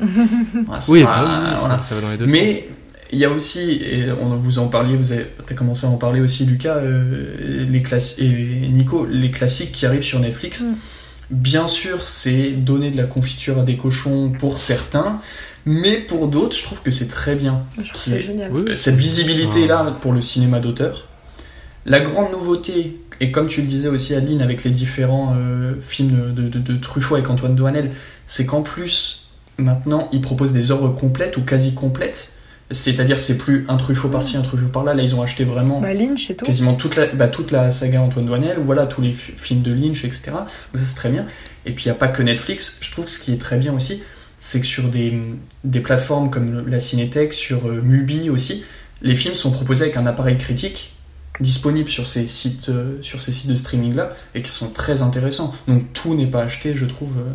euh, 0.00 0.04
voilà, 0.66 0.82
Oui, 0.88 1.02
pas- 1.04 1.24
bah 1.24 1.40
oui, 1.42 1.50
ça- 1.50 1.56
voilà. 1.56 1.82
ça 1.82 1.94
va 1.94 2.00
dans 2.00 2.10
les 2.10 2.16
deux. 2.16 2.26
Mais 2.26 2.66
il 3.12 3.18
y 3.18 3.24
a 3.26 3.30
aussi, 3.30 3.72
et 3.82 4.10
on 4.10 4.34
vous 4.36 4.58
en 4.58 4.68
parliez, 4.68 4.96
vous 4.96 5.12
avez 5.12 5.26
as 5.48 5.54
commencé 5.54 5.86
à 5.86 5.90
en 5.90 5.96
parler 5.96 6.20
aussi, 6.20 6.46
Lucas, 6.46 6.76
euh, 6.76 7.66
les 7.68 7.82
classes 7.82 8.18
et 8.18 8.26
Nico, 8.72 9.06
les 9.06 9.30
classiques 9.30 9.72
qui 9.72 9.84
arrivent 9.84 10.02
sur 10.02 10.18
Netflix. 10.20 10.62
Mm. 10.62 10.74
Bien 11.30 11.68
sûr, 11.68 12.02
c'est 12.02 12.50
donner 12.50 12.90
de 12.90 12.96
la 12.96 13.04
confiture 13.04 13.58
à 13.58 13.62
des 13.62 13.76
cochons 13.76 14.32
pour 14.38 14.58
certains, 14.58 15.20
mais 15.66 15.96
pour 15.96 16.28
d'autres, 16.28 16.56
je 16.56 16.62
trouve 16.62 16.80
que 16.82 16.90
c'est 16.90 17.08
très 17.08 17.34
bien. 17.34 17.62
Je 17.82 17.90
trouve 17.90 18.02
Qui 18.02 18.10
ça 18.10 18.16
est- 18.16 18.20
génial. 18.20 18.50
Oui, 18.52 18.76
Cette 18.76 18.96
visibilité-là 18.96 19.96
pour 20.00 20.12
le 20.12 20.20
cinéma 20.22 20.60
d'auteur. 20.60 21.08
La 21.86 22.00
grande 22.00 22.32
nouveauté, 22.32 22.96
et 23.20 23.30
comme 23.30 23.46
tu 23.48 23.60
le 23.62 23.66
disais 23.66 23.88
aussi 23.88 24.14
Adeline 24.14 24.42
avec 24.42 24.64
les 24.64 24.70
différents 24.70 25.34
euh, 25.38 25.74
films 25.80 26.32
de, 26.34 26.48
de- 26.48 26.58
de 26.58 26.76
Truffaut 26.76 27.14
avec 27.14 27.28
Antoine 27.30 27.54
Douanel, 27.54 27.90
c'est 28.26 28.46
qu'en 28.46 28.62
plus, 28.62 29.28
maintenant, 29.58 30.08
ils 30.12 30.20
proposent 30.20 30.52
des 30.52 30.70
œuvres 30.70 30.88
complètes 30.88 31.36
ou 31.36 31.42
quasi 31.42 31.74
complètes. 31.74 32.32
C'est-à-dire, 32.70 33.18
c'est 33.18 33.36
plus 33.36 33.66
un 33.68 33.76
Truffaut 33.76 34.08
par-ci, 34.08 34.36
un 34.38 34.42
Truffaut 34.42 34.66
par-là. 34.68 34.94
Là, 34.94 35.02
ils 35.02 35.14
ont 35.14 35.22
acheté 35.22 35.44
vraiment 35.44 35.80
Bah, 35.80 35.92
Lynch 35.92 36.30
et 36.30 36.34
tout. 36.34 36.46
quasiment 36.46 36.74
toute 36.74 36.96
la, 36.96 37.06
bah, 37.06 37.28
toute 37.28 37.50
la 37.52 37.70
saga 37.70 38.00
Antoine 38.00 38.24
Douanel, 38.26 38.58
ou 38.58 38.64
voilà, 38.64 38.86
tous 38.86 39.02
les 39.02 39.12
fi- 39.12 39.32
films 39.36 39.60
de 39.62 39.72
Lynch, 39.72 40.04
etc. 40.04 40.22
Donc 40.32 40.46
ça, 40.74 40.84
c'est 40.84 40.94
très 40.96 41.10
bien. 41.10 41.26
Et 41.66 41.72
puis, 41.72 41.84
il 41.84 41.88
n'y 41.88 41.92
a 41.92 41.96
pas 41.96 42.08
que 42.08 42.22
Netflix. 42.22 42.78
Je 42.80 42.90
trouve 42.90 43.04
que 43.04 43.10
ce 43.10 43.18
qui 43.18 43.32
est 43.32 43.40
très 43.40 43.58
bien 43.58 43.74
aussi, 43.74 44.02
c'est 44.40 44.60
que 44.60 44.66
sur 44.66 44.84
des, 44.84 45.12
des 45.62 45.80
plateformes 45.80 46.30
comme 46.30 46.66
la 46.66 46.80
Cinétech, 46.80 47.34
sur 47.34 47.68
euh, 47.68 47.80
Mubi 47.82 48.30
aussi, 48.30 48.64
les 49.02 49.14
films 49.14 49.34
sont 49.34 49.50
proposés 49.50 49.82
avec 49.84 49.96
un 49.98 50.06
appareil 50.06 50.38
critique 50.38 50.93
disponible 51.40 51.88
sur 51.88 52.06
ces 52.06 52.26
sites, 52.26 52.68
euh, 52.68 52.98
sur 53.02 53.20
ces 53.20 53.32
sites 53.32 53.48
de 53.50 53.56
streaming-là, 53.56 54.14
et 54.34 54.42
qui 54.42 54.50
sont 54.50 54.68
très 54.70 55.02
intéressants. 55.02 55.54
Donc, 55.68 55.92
tout 55.92 56.14
n'est 56.14 56.26
pas 56.28 56.42
acheté, 56.42 56.74
je 56.74 56.86
trouve. 56.86 57.12
euh, 57.18 57.32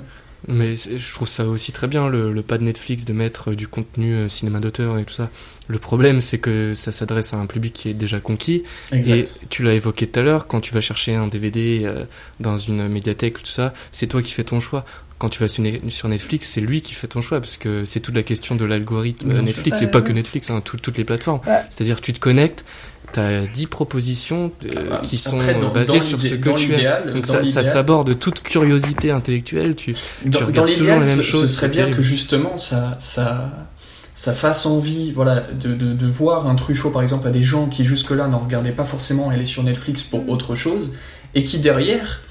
Mais 0.47 0.77
c'est- 0.77 0.97
je 0.97 1.13
trouve 1.13 1.27
ça 1.27 1.45
aussi 1.45 1.73
très 1.73 1.87
bien, 1.87 2.07
le, 2.07 2.31
le 2.31 2.41
pas 2.41 2.57
de 2.57 2.63
Netflix 2.63 3.03
de 3.03 3.11
mettre 3.11 3.51
euh, 3.51 3.55
du 3.55 3.67
contenu 3.67 4.13
euh, 4.15 4.29
cinéma 4.29 4.61
d'auteur 4.61 4.97
et 4.97 5.03
tout 5.03 5.13
ça. 5.13 5.29
Le 5.67 5.79
problème, 5.79 6.21
c'est 6.21 6.37
que 6.37 6.73
ça 6.73 6.93
s'adresse 6.93 7.33
à 7.33 7.37
un 7.37 7.45
public 7.45 7.73
qui 7.73 7.89
est 7.89 7.93
déjà 7.93 8.21
conquis. 8.21 8.63
Exact. 8.93 9.13
Et 9.15 9.27
tu 9.49 9.63
l'as 9.63 9.73
évoqué 9.73 10.07
tout 10.07 10.17
à 10.17 10.23
l'heure, 10.23 10.47
quand 10.47 10.61
tu 10.61 10.73
vas 10.73 10.79
chercher 10.79 11.13
un 11.13 11.27
DVD 11.27 11.81
euh, 11.83 12.05
dans 12.39 12.57
une 12.57 12.87
médiathèque, 12.87 13.43
tout 13.43 13.51
ça, 13.51 13.73
c'est 13.91 14.07
toi 14.07 14.21
qui 14.21 14.31
fais 14.31 14.45
ton 14.45 14.61
choix. 14.61 14.85
Quand 15.17 15.27
tu 15.27 15.39
vas 15.39 15.49
sur 15.49 15.61
Ne- 15.61 15.89
sur 15.89 16.07
Netflix, 16.07 16.47
c'est 16.47 16.61
lui 16.61 16.81
qui 16.81 16.93
fait 16.93 17.07
ton 17.07 17.21
choix, 17.21 17.41
parce 17.41 17.57
que 17.57 17.83
c'est 17.83 17.99
toute 17.99 18.15
la 18.15 18.23
question 18.23 18.55
de 18.55 18.63
l'algorithme. 18.63 19.41
Netflix, 19.41 19.81
et 19.81 19.87
pas 19.91 20.01
que 20.01 20.13
Netflix, 20.13 20.49
hein, 20.49 20.61
tout- 20.63 20.77
toutes 20.77 20.97
les 20.97 21.03
plateformes. 21.03 21.41
Ouais. 21.45 21.59
C'est-à-dire, 21.69 21.99
tu 21.99 22.13
te 22.13 22.19
connectes, 22.21 22.63
t'as 23.11 23.45
10 23.47 23.67
propositions 23.67 24.51
euh, 24.65 24.97
qui 25.03 25.17
sont 25.17 25.39
Après, 25.39 25.55
dans- 25.55 25.69
basées 25.71 25.99
dans 25.99 26.01
sur 26.01 26.21
ce 26.21 26.35
que 26.35 26.49
tu 26.57 26.71
l'idéal- 26.71 27.13
Donc 27.13 27.25
ça, 27.25 27.63
s'aborde 27.63 28.17
toute 28.19 28.41
curiosité 28.41 29.11
intellectuelle. 29.11 29.75
Tu, 29.75 29.95
Dans, 30.25 30.39
regardes 30.39 30.55
dans 30.69 30.73
toujours 30.73 30.95
l'idéal, 30.95 30.99
les 31.01 31.05
mêmes 31.07 31.17
ce, 31.17 31.21
choses, 31.21 31.41
ce 31.41 31.47
serait 31.47 31.69
bien 31.69 31.81
terrible. 31.83 31.97
que 31.97 32.03
justement 32.03 32.57
ça, 32.57 32.97
ça, 32.99 33.51
ça 34.15 34.33
fasse 34.33 34.65
envie 34.65 35.11
voilà, 35.11 35.41
de, 35.59 35.73
de, 35.73 35.93
de 35.93 36.05
voir 36.07 36.47
un 36.47 36.55
Truffaut 36.55 36.89
par 36.91 37.01
exemple 37.01 37.27
à 37.27 37.31
des 37.31 37.43
gens 37.43 37.67
qui 37.67 37.85
jusque-là 37.85 38.27
n'en 38.27 38.39
regardaient 38.39 38.71
pas 38.71 38.85
forcément 38.85 39.29
aller 39.29 39.45
sur 39.45 39.63
Netflix 39.63 40.03
pour 40.03 40.23
Mm. 40.25 40.29
autre 40.29 40.55
chose 40.55 40.93
et 41.35 41.43
qui 41.43 41.59
derrière, 41.59 42.21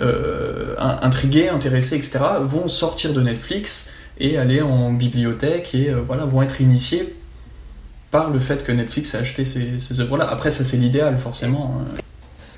euh, 0.00 0.74
in- 0.78 0.98
intrigués, 1.02 1.48
intéressés, 1.48 1.96
etc., 1.96 2.18
vont 2.42 2.68
sortir 2.68 3.12
de 3.12 3.20
Netflix 3.20 3.90
et 4.20 4.36
aller 4.36 4.60
en 4.62 4.92
bibliothèque 4.92 5.74
et 5.74 5.90
euh, 5.90 6.00
voilà, 6.04 6.24
vont 6.24 6.42
être 6.42 6.60
initiés 6.60 7.14
par 8.10 8.30
le 8.30 8.38
fait 8.38 8.64
que 8.64 8.72
Netflix 8.72 9.14
a 9.14 9.18
acheté 9.18 9.44
ces, 9.44 9.78
ces 9.78 10.00
œuvres-là. 10.00 10.28
Après, 10.30 10.50
ça 10.50 10.64
c'est 10.64 10.76
l'idéal 10.76 11.18
forcément. 11.18 11.82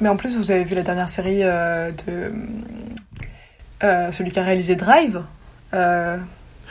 Mais 0.00 0.08
en 0.08 0.16
plus, 0.16 0.36
vous 0.36 0.50
avez 0.50 0.64
vu 0.64 0.74
la 0.74 0.82
dernière 0.82 1.08
série 1.08 1.40
euh, 1.42 1.90
de. 2.06 2.32
euh, 3.82 4.10
celui 4.12 4.30
qui 4.30 4.38
a 4.38 4.42
réalisé 4.42 4.76
Drive 4.76 5.22
euh, 5.74 6.16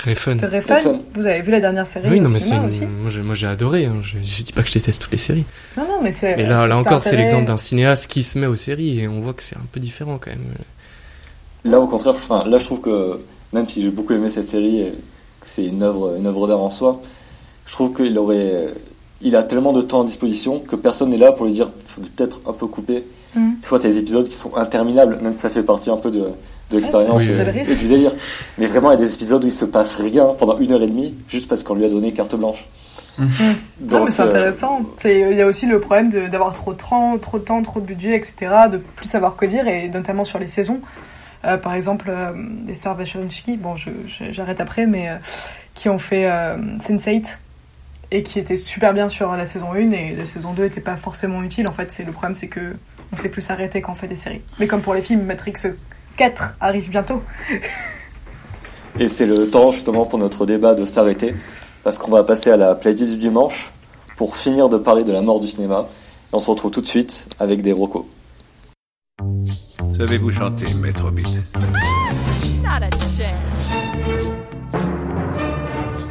Refn. 0.03 0.37
de 0.37 0.45
Refn. 0.47 0.73
Refn. 0.73 0.99
Vous 1.13 1.25
avez 1.25 1.41
vu 1.41 1.51
la 1.51 1.59
dernière 1.59 1.85
série 1.85 2.09
Oui, 2.09 2.19
non, 2.19 2.29
mais 2.29 2.39
cinéma 2.39 2.67
aussi 2.67 2.85
moi 2.85 3.35
j'ai, 3.35 3.47
adoré. 3.47 3.85
hein. 3.85 3.97
Je, 4.01 4.17
je 4.21 4.43
dis 4.43 4.53
pas 4.53 4.61
que 4.63 4.69
je 4.69 4.73
déteste 4.73 5.01
toutes 5.03 5.11
les 5.11 5.17
séries. 5.17 5.43
Non, 5.77 5.83
non, 5.87 5.99
mais 6.01 6.11
c'est. 6.11 6.35
Là, 6.37 6.67
là 6.67 6.77
encore, 6.77 7.03
c'est 7.03 7.17
l'exemple 7.17 7.45
d'un 7.45 7.57
cinéaste 7.57 8.07
qui 8.09 8.23
se 8.23 8.39
met 8.39 8.47
aux 8.47 8.55
séries 8.55 8.99
et 8.99 9.07
on 9.07 9.19
voit 9.19 9.33
que 9.33 9.43
c'est 9.43 9.57
un 9.57 9.65
peu 9.71 9.79
différent 9.79 10.17
quand 10.19 10.31
même. 10.31 10.45
Là, 11.65 11.79
au 11.79 11.87
contraire, 11.87 12.13
enfin, 12.15 12.47
là, 12.47 12.57
je 12.57 12.63
trouve 12.65 12.79
que 12.81 13.19
même 13.51 13.67
si 13.67 13.81
j'ai 13.83 13.89
beaucoup 13.89 14.13
aimé 14.13 14.29
cette 14.29 14.47
série, 14.49 14.85
c'est 15.43 15.65
une 15.65 15.83
œuvre, 15.83 16.15
une 16.17 16.25
œuvre 16.27 16.47
d'art 16.47 16.61
en 16.61 16.69
soi, 16.69 17.01
je 17.69 17.73
trouve 17.73 17.93
qu'il 17.93 18.17
aurait, 18.17 18.73
il 19.21 19.35
a 19.35 19.43
tellement 19.43 19.73
de 19.73 19.81
temps 19.83 20.01
à 20.01 20.05
disposition 20.05 20.59
que 20.59 20.75
personne 20.75 21.11
n'est 21.11 21.17
là 21.17 21.31
pour 21.31 21.45
lui 21.45 21.53
dire, 21.53 21.69
faut 21.87 22.01
peut-être 22.01 22.41
un 22.47 22.53
peu 22.53 22.65
couper. 22.65 23.03
Mhm. 23.35 23.57
Des 23.61 23.67
fois, 23.67 23.79
t'as 23.79 23.89
des 23.89 23.99
épisodes 23.99 24.27
qui 24.27 24.35
sont 24.35 24.55
interminables, 24.57 25.19
même 25.21 25.33
si 25.35 25.41
ça 25.41 25.49
fait 25.51 25.61
partie 25.61 25.91
un 25.91 25.97
peu 25.97 26.09
de, 26.09 26.19
de 26.21 26.77
l'expérience 26.77 27.21
c'est- 27.23 27.31
et, 27.31 27.63
le 27.63 27.75
du 27.75 27.87
délire. 27.87 28.15
Mais 28.57 28.65
vraiment, 28.65 28.91
il 28.91 28.99
y 28.99 29.03
a 29.03 29.05
des 29.05 29.13
épisodes 29.13 29.43
où 29.43 29.47
il 29.47 29.53
se 29.53 29.65
passe 29.65 29.93
rien 29.95 30.25
pendant 30.39 30.57
une 30.57 30.71
heure 30.71 30.81
et 30.81 30.87
demie, 30.87 31.13
juste 31.27 31.47
parce 31.47 31.63
qu'on 31.63 31.75
lui 31.75 31.85
a 31.85 31.89
donné 31.89 32.11
carte 32.11 32.35
blanche. 32.35 32.65
Non, 33.19 33.25
Donc, 33.81 34.05
mais 34.05 34.11
c'est 34.11 34.21
euh, 34.21 34.25
intéressant. 34.25 34.81
Il 35.05 35.33
y 35.35 35.41
a 35.41 35.45
aussi 35.45 35.65
le 35.67 35.79
problème 35.79 36.09
d'avoir 36.09 36.53
trop 36.55 36.73
de 36.73 36.77
temps, 36.77 37.17
trop 37.19 37.37
de 37.37 37.43
temps, 37.43 37.61
trop 37.61 37.79
de 37.81 37.85
budget, 37.85 38.15
etc., 38.15 38.47
de 38.71 38.77
plus 38.77 39.07
savoir 39.07 39.35
que 39.35 39.45
dire, 39.45 39.67
et 39.67 39.89
notamment 39.89 40.25
sur 40.25 40.39
les 40.39 40.47
saisons. 40.47 40.79
Euh, 41.45 41.57
par 41.57 41.73
exemple, 41.75 42.07
euh, 42.09 42.31
les 42.65 42.73
sœurs 42.73 42.97
Wachowski, 42.97 43.57
bon, 43.57 43.75
je- 43.75 43.89
je- 44.07 44.31
j'arrête 44.31 44.59
après, 44.59 44.85
mais 44.87 45.09
euh, 45.09 45.15
qui 45.75 45.87
ont 45.89 45.99
fait 45.99 46.25
euh, 46.29 46.57
Sense8 46.79 47.37
et 48.11 48.23
qui 48.23 48.39
étaient 48.39 48.55
super 48.55 48.93
bien 48.93 49.09
sur 49.09 49.35
la 49.35 49.45
saison 49.45 49.73
1 49.73 49.91
et 49.91 50.15
la 50.15 50.25
saison 50.25 50.53
2 50.53 50.63
n'était 50.63 50.81
pas 50.81 50.97
forcément 50.97 51.43
utile. 51.43 51.67
En 51.67 51.71
fait, 51.71 51.91
c'est 51.91 52.03
le 52.03 52.11
problème, 52.11 52.35
c'est 52.35 52.47
que 52.47 52.75
on 53.11 53.17
sait 53.17 53.29
plus 53.29 53.41
s'arrêter 53.41 53.81
quand 53.81 53.93
on 53.93 53.95
fait 53.95 54.07
des 54.07 54.15
séries. 54.15 54.41
Mais 54.59 54.67
comme 54.67 54.81
pour 54.81 54.93
les 54.93 55.01
films, 55.01 55.23
Matrix 55.23 55.53
4 56.17 56.55
arrive 56.59 56.89
bientôt. 56.89 57.23
Et 58.99 59.07
c'est 59.07 59.25
le 59.25 59.49
temps 59.49 59.71
justement 59.71 60.05
pour 60.05 60.19
notre 60.19 60.45
débat 60.45 60.75
de 60.75 60.85
s'arrêter, 60.85 61.33
parce 61.83 61.97
qu'on 61.97 62.11
va 62.11 62.23
passer 62.23 62.51
à 62.51 62.57
la 62.57 62.75
playlist 62.75 63.13
du 63.13 63.17
dimanche 63.17 63.71
pour 64.17 64.35
finir 64.35 64.69
de 64.69 64.77
parler 64.77 65.03
de 65.03 65.11
la 65.11 65.21
mort 65.21 65.39
du 65.39 65.47
cinéma. 65.47 65.87
Et 66.31 66.35
on 66.35 66.39
se 66.39 66.49
retrouve 66.49 66.71
tout 66.71 66.81
de 66.81 66.87
suite 66.87 67.27
avec 67.39 67.61
des 67.61 67.71
rocos. 67.71 68.07
Savez-vous 69.97 70.31
chanter, 70.31 70.65
Maître 70.81 71.05
Hobbit? 71.05 71.39
Not 72.63 72.83
a 72.83 72.89
chance. 73.17 74.38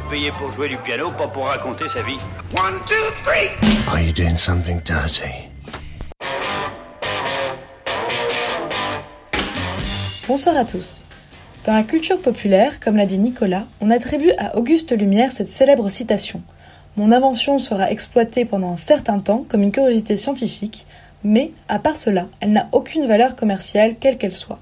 Payé 0.09 0.31
pour 0.31 0.51
jouer 0.51 0.69
du 0.69 0.77
piano, 0.77 1.11
pas 1.11 1.27
pour 1.27 1.45
raconter 1.45 1.85
sa 1.93 2.01
vie. 2.01 2.17
One, 2.57 2.73
two, 2.87 2.95
three. 3.23 3.47
Are 3.87 4.01
you 4.01 4.11
doing 4.11 4.37
something 4.37 4.81
dirty? 4.81 5.51
Bonsoir 10.27 10.57
à 10.57 10.65
tous. 10.65 11.05
Dans 11.63 11.73
la 11.73 11.83
culture 11.83 12.19
populaire, 12.19 12.79
comme 12.79 12.97
l'a 12.97 13.05
dit 13.05 13.19
Nicolas, 13.19 13.65
on 13.81 13.91
attribue 13.91 14.31
à 14.39 14.57
Auguste 14.57 14.97
Lumière 14.97 15.31
cette 15.31 15.49
célèbre 15.49 15.89
citation 15.89 16.41
Mon 16.97 17.11
invention 17.11 17.59
sera 17.59 17.91
exploitée 17.91 18.45
pendant 18.45 18.71
un 18.71 18.77
certain 18.77 19.19
temps 19.19 19.45
comme 19.47 19.61
une 19.61 19.71
curiosité 19.71 20.17
scientifique, 20.17 20.87
mais, 21.23 21.51
à 21.67 21.77
part 21.77 21.97
cela, 21.97 22.29
elle 22.41 22.53
n'a 22.53 22.67
aucune 22.71 23.05
valeur 23.05 23.35
commerciale, 23.35 23.95
quelle 23.99 24.17
qu'elle 24.17 24.35
soit. 24.35 24.59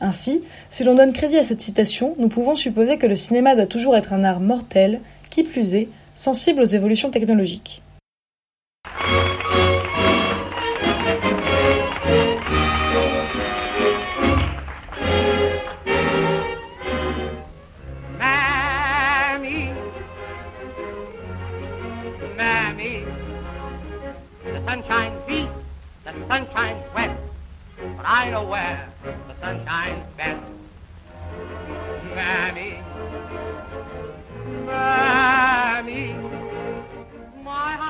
Ainsi, 0.00 0.42
si 0.70 0.82
l'on 0.82 0.94
donne 0.94 1.12
crédit 1.12 1.36
à 1.36 1.44
cette 1.44 1.60
citation, 1.60 2.14
nous 2.18 2.28
pouvons 2.28 2.54
supposer 2.54 2.96
que 2.96 3.06
le 3.06 3.16
cinéma 3.16 3.54
doit 3.54 3.66
toujours 3.66 3.96
être 3.96 4.14
un 4.14 4.24
art 4.24 4.40
mortel, 4.40 5.00
qui 5.28 5.44
plus 5.44 5.74
est, 5.74 5.88
sensible 6.14 6.62
aux 6.62 6.64
évolutions 6.64 7.10
technologiques. 7.10 7.82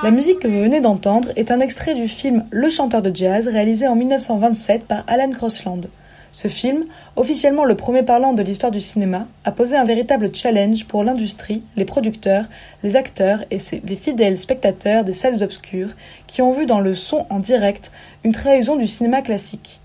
La 0.03 0.11
musique 0.11 0.39
que 0.39 0.47
vous 0.47 0.61
venez 0.61 0.81
d'entendre 0.81 1.29
est 1.35 1.51
un 1.51 1.59
extrait 1.59 1.93
du 1.93 2.07
film 2.07 2.45
Le 2.51 2.69
chanteur 2.69 3.01
de 3.01 3.15
jazz 3.15 3.47
réalisé 3.47 3.87
en 3.87 3.95
1927 3.95 4.85
par 4.85 5.03
Alan 5.07 5.29
Crosland. 5.31 5.87
Ce 6.31 6.47
film, 6.47 6.85
officiellement 7.17 7.65
le 7.65 7.75
premier 7.75 8.03
parlant 8.03 8.33
de 8.33 8.41
l'histoire 8.41 8.71
du 8.71 8.79
cinéma, 8.79 9.27
a 9.43 9.51
posé 9.51 9.75
un 9.75 9.83
véritable 9.83 10.33
challenge 10.33 10.85
pour 10.85 11.03
l'industrie, 11.03 11.61
les 11.75 11.83
producteurs, 11.83 12.45
les 12.83 12.95
acteurs 12.95 13.43
et 13.51 13.57
les 13.85 13.95
fidèles 13.97 14.39
spectateurs 14.39 15.03
des 15.03 15.13
salles 15.13 15.43
obscures 15.43 15.89
qui 16.27 16.41
ont 16.41 16.53
vu 16.53 16.65
dans 16.65 16.79
le 16.79 16.93
son 16.93 17.25
en 17.29 17.39
direct 17.39 17.91
une 18.23 18.31
trahison 18.31 18.77
du 18.77 18.87
cinéma 18.87 19.21
classique. 19.21 19.80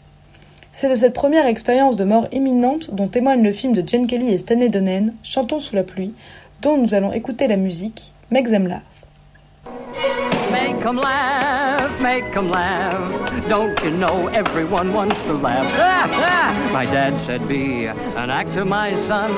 C'est 0.79 0.91
de 0.91 0.95
cette 0.95 1.15
première 1.15 1.47
expérience 1.47 1.97
de 1.97 2.05
mort 2.05 2.29
imminente 2.33 2.95
dont 2.95 3.09
témoigne 3.09 3.43
le 3.43 3.51
film 3.51 3.73
de 3.73 3.83
Jane 3.89 4.07
Kelly 4.07 4.35
et 4.35 4.37
Stanley 4.37 4.69
Donen, 4.69 5.15
Chantons 5.23 5.59
sous 5.59 5.75
la 5.75 5.85
pluie, 5.85 6.13
dont 6.61 6.77
nous 6.77 6.93
allons 6.93 7.15
écouter 7.15 7.47
la 7.49 7.57
musique, 7.57 8.13
Make 8.31 8.51
Them 8.51 8.67
Laugh. 8.67 8.83
Make 10.53 10.85
'em 10.85 10.97
laugh, 10.97 12.03
make 12.03 12.37
'em 12.37 12.51
laugh. 12.51 13.11
Don't 13.49 13.83
you 13.83 13.91
know 13.91 14.29
everyone 14.35 14.93
wants 14.93 15.23
to 15.23 15.33
laugh? 15.33 15.67
Ah, 15.79 16.11
ah. 16.13 16.71
My 16.75 16.85
dad 16.85 17.19
said, 17.19 17.49
Be 17.49 17.87
an 17.87 18.29
actor, 18.29 18.67
my 18.67 18.95
son, 18.97 19.33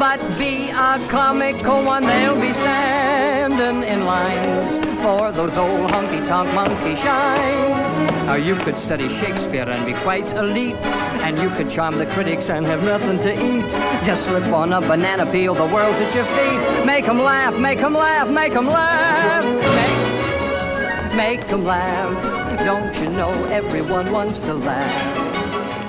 but 0.00 0.18
be 0.36 0.70
a 0.70 0.98
comical 1.08 1.84
one. 1.84 2.02
They'll 2.02 2.40
be 2.40 2.52
standing 2.52 3.84
in 3.84 4.04
lines 4.04 4.95
for 5.06 5.30
those 5.30 5.56
old 5.56 5.88
honky 5.92 6.20
tonk 6.26 6.52
monkey 6.52 6.96
shines. 6.96 7.94
Or 8.28 8.38
you 8.38 8.56
could 8.64 8.76
study 8.76 9.08
Shakespeare 9.20 9.68
and 9.74 9.86
be 9.86 9.94
quite 10.06 10.28
elite, 10.32 10.74
and 11.26 11.38
you 11.42 11.48
could 11.50 11.70
charm 11.70 11.94
the 12.02 12.06
critics 12.06 12.50
and 12.50 12.66
have 12.66 12.82
nothing 12.82 13.18
to 13.26 13.32
eat. 13.50 13.68
Just 14.04 14.24
slip 14.24 14.46
on 14.52 14.72
a 14.72 14.80
banana 14.80 15.24
peel, 15.30 15.54
the 15.54 15.68
world's 15.74 16.00
at 16.06 16.12
your 16.12 16.24
feet. 16.36 16.60
Make 16.84 17.06
'em 17.08 17.20
laugh, 17.22 17.54
make 17.68 17.80
'em 17.88 17.94
laugh, 17.94 18.28
make 18.40 18.54
'em 18.56 18.66
laugh. 18.66 19.44
Make, 19.78 21.16
make 21.16 21.52
'em 21.52 21.64
laugh. 21.64 22.10
Don't 22.70 22.94
you 23.00 23.08
know 23.18 23.32
everyone 23.60 24.06
wants 24.10 24.40
to 24.48 24.54
laugh? 24.54 24.92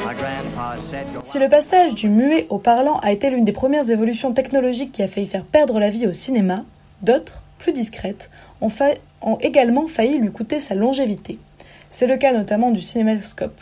My 0.05 0.13
grandpa 0.13 0.75
said, 0.91 1.05
"Go 1.13 1.21
Si 1.25 1.39
le 1.39 1.49
passage 1.49 1.95
du 1.95 2.07
muet 2.09 2.45
au 2.51 2.59
parlant 2.59 2.99
a 3.01 3.11
été 3.11 3.31
l'une 3.31 3.45
des 3.45 3.51
premières 3.61 3.89
évolutions 3.89 4.31
technologiques 4.33 4.91
qui 4.91 5.01
a 5.01 5.07
failli 5.07 5.25
faire 5.27 5.43
perdre 5.43 5.79
la 5.79 5.89
vie 5.89 6.05
au 6.05 6.13
cinéma, 6.13 6.57
d'autres, 7.01 7.41
plus 7.57 7.73
discrètes, 7.73 8.29
ont, 8.61 8.69
fa- 8.69 8.93
ont 9.21 9.37
également 9.39 9.87
failli 9.87 10.17
lui 10.17 10.31
coûter 10.31 10.59
sa 10.59 10.75
longévité. 10.75 11.39
C'est 11.89 12.07
le 12.07 12.17
cas 12.17 12.33
notamment 12.33 12.71
du 12.71 12.81
cinémascope. 12.81 13.59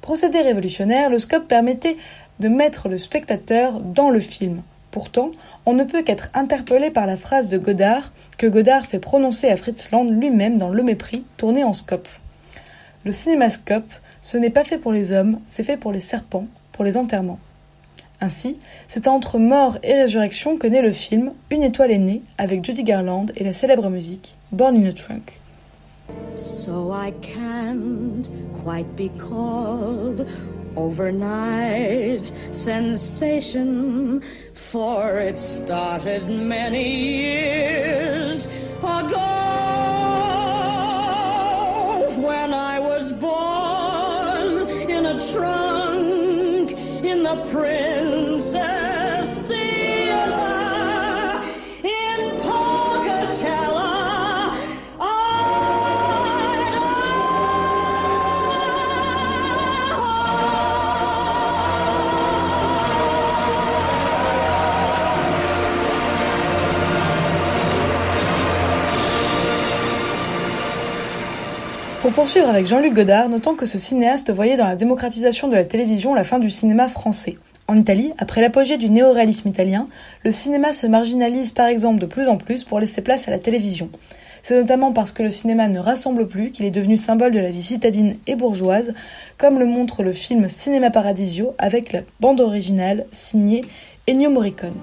Procédé 0.00 0.40
révolutionnaire, 0.40 1.10
le 1.10 1.18
scope 1.18 1.48
permettait 1.48 1.96
de 2.40 2.48
mettre 2.48 2.88
le 2.88 2.98
spectateur 2.98 3.80
dans 3.80 4.10
le 4.10 4.20
film. 4.20 4.62
Pourtant, 4.90 5.32
on 5.66 5.74
ne 5.74 5.84
peut 5.84 6.02
qu'être 6.02 6.28
interpellé 6.34 6.90
par 6.90 7.06
la 7.06 7.16
phrase 7.16 7.48
de 7.48 7.58
Godard 7.58 8.12
que 8.38 8.46
Godard 8.46 8.86
fait 8.86 9.00
prononcer 9.00 9.48
à 9.48 9.56
Fritz 9.56 9.90
Lang 9.90 10.08
lui-même 10.08 10.58
dans 10.58 10.70
Le 10.70 10.82
Mépris, 10.82 11.24
tourné 11.36 11.64
en 11.64 11.72
scope. 11.72 12.08
Le 13.04 13.12
cinémascope, 13.12 13.92
ce 14.22 14.38
n'est 14.38 14.50
pas 14.50 14.64
fait 14.64 14.78
pour 14.78 14.92
les 14.92 15.12
hommes, 15.12 15.40
c'est 15.46 15.62
fait 15.62 15.76
pour 15.76 15.92
les 15.92 16.00
serpents, 16.00 16.46
pour 16.72 16.84
les 16.84 16.96
enterrements. 16.96 17.40
Ainsi, 18.20 18.56
c'est 18.88 19.06
entre 19.06 19.38
mort 19.38 19.78
et 19.82 19.94
résurrection 19.94 20.58
que 20.58 20.66
naît 20.66 20.82
le 20.82 20.92
film 20.92 21.30
Une 21.50 21.62
étoile 21.62 21.92
est 21.92 21.98
née 21.98 22.22
avec 22.36 22.64
Judy 22.64 22.82
Garland 22.82 23.26
et 23.36 23.44
la 23.44 23.52
célèbre 23.52 23.88
musique 23.90 24.34
Born 24.50 24.76
in 24.76 24.88
a 24.88 24.92
Trunk. 24.92 25.40
So 26.34 26.92
I 26.92 27.12
can't 27.20 28.28
quite 28.64 28.88
be 28.96 29.10
called 29.18 30.26
overnight 30.76 32.32
sensation, 32.52 34.20
for 34.54 35.18
it 35.18 35.38
started 35.38 36.28
many 36.28 37.18
years 37.20 37.57
poursuivre 72.18 72.48
avec 72.48 72.66
Jean-Luc 72.66 72.94
Godard, 72.94 73.28
notons 73.28 73.54
que 73.54 73.64
ce 73.64 73.78
cinéaste 73.78 74.32
voyait 74.32 74.56
dans 74.56 74.66
la 74.66 74.74
démocratisation 74.74 75.46
de 75.46 75.54
la 75.54 75.62
télévision 75.62 76.14
la 76.14 76.24
fin 76.24 76.40
du 76.40 76.50
cinéma 76.50 76.88
français. 76.88 77.38
En 77.68 77.76
Italie, 77.76 78.12
après 78.18 78.40
l'apogée 78.40 78.76
du 78.76 78.90
néoréalisme 78.90 79.48
italien, 79.48 79.86
le 80.24 80.32
cinéma 80.32 80.72
se 80.72 80.88
marginalise 80.88 81.52
par 81.52 81.68
exemple 81.68 82.00
de 82.00 82.06
plus 82.06 82.26
en 82.26 82.36
plus 82.36 82.64
pour 82.64 82.80
laisser 82.80 83.02
place 83.02 83.28
à 83.28 83.30
la 83.30 83.38
télévision. 83.38 83.88
C'est 84.42 84.60
notamment 84.60 84.92
parce 84.92 85.12
que 85.12 85.22
le 85.22 85.30
cinéma 85.30 85.68
ne 85.68 85.78
rassemble 85.78 86.26
plus 86.26 86.50
qu'il 86.50 86.66
est 86.66 86.72
devenu 86.72 86.96
symbole 86.96 87.30
de 87.30 87.38
la 87.38 87.52
vie 87.52 87.62
citadine 87.62 88.16
et 88.26 88.34
bourgeoise, 88.34 88.94
comme 89.36 89.60
le 89.60 89.66
montre 89.66 90.02
le 90.02 90.12
film 90.12 90.48
Cinéma 90.48 90.90
Paradisio 90.90 91.54
avec 91.56 91.92
la 91.92 92.00
bande 92.18 92.40
originale 92.40 93.06
signée 93.12 93.64
Ennio 94.08 94.28
Morricone. 94.28 94.74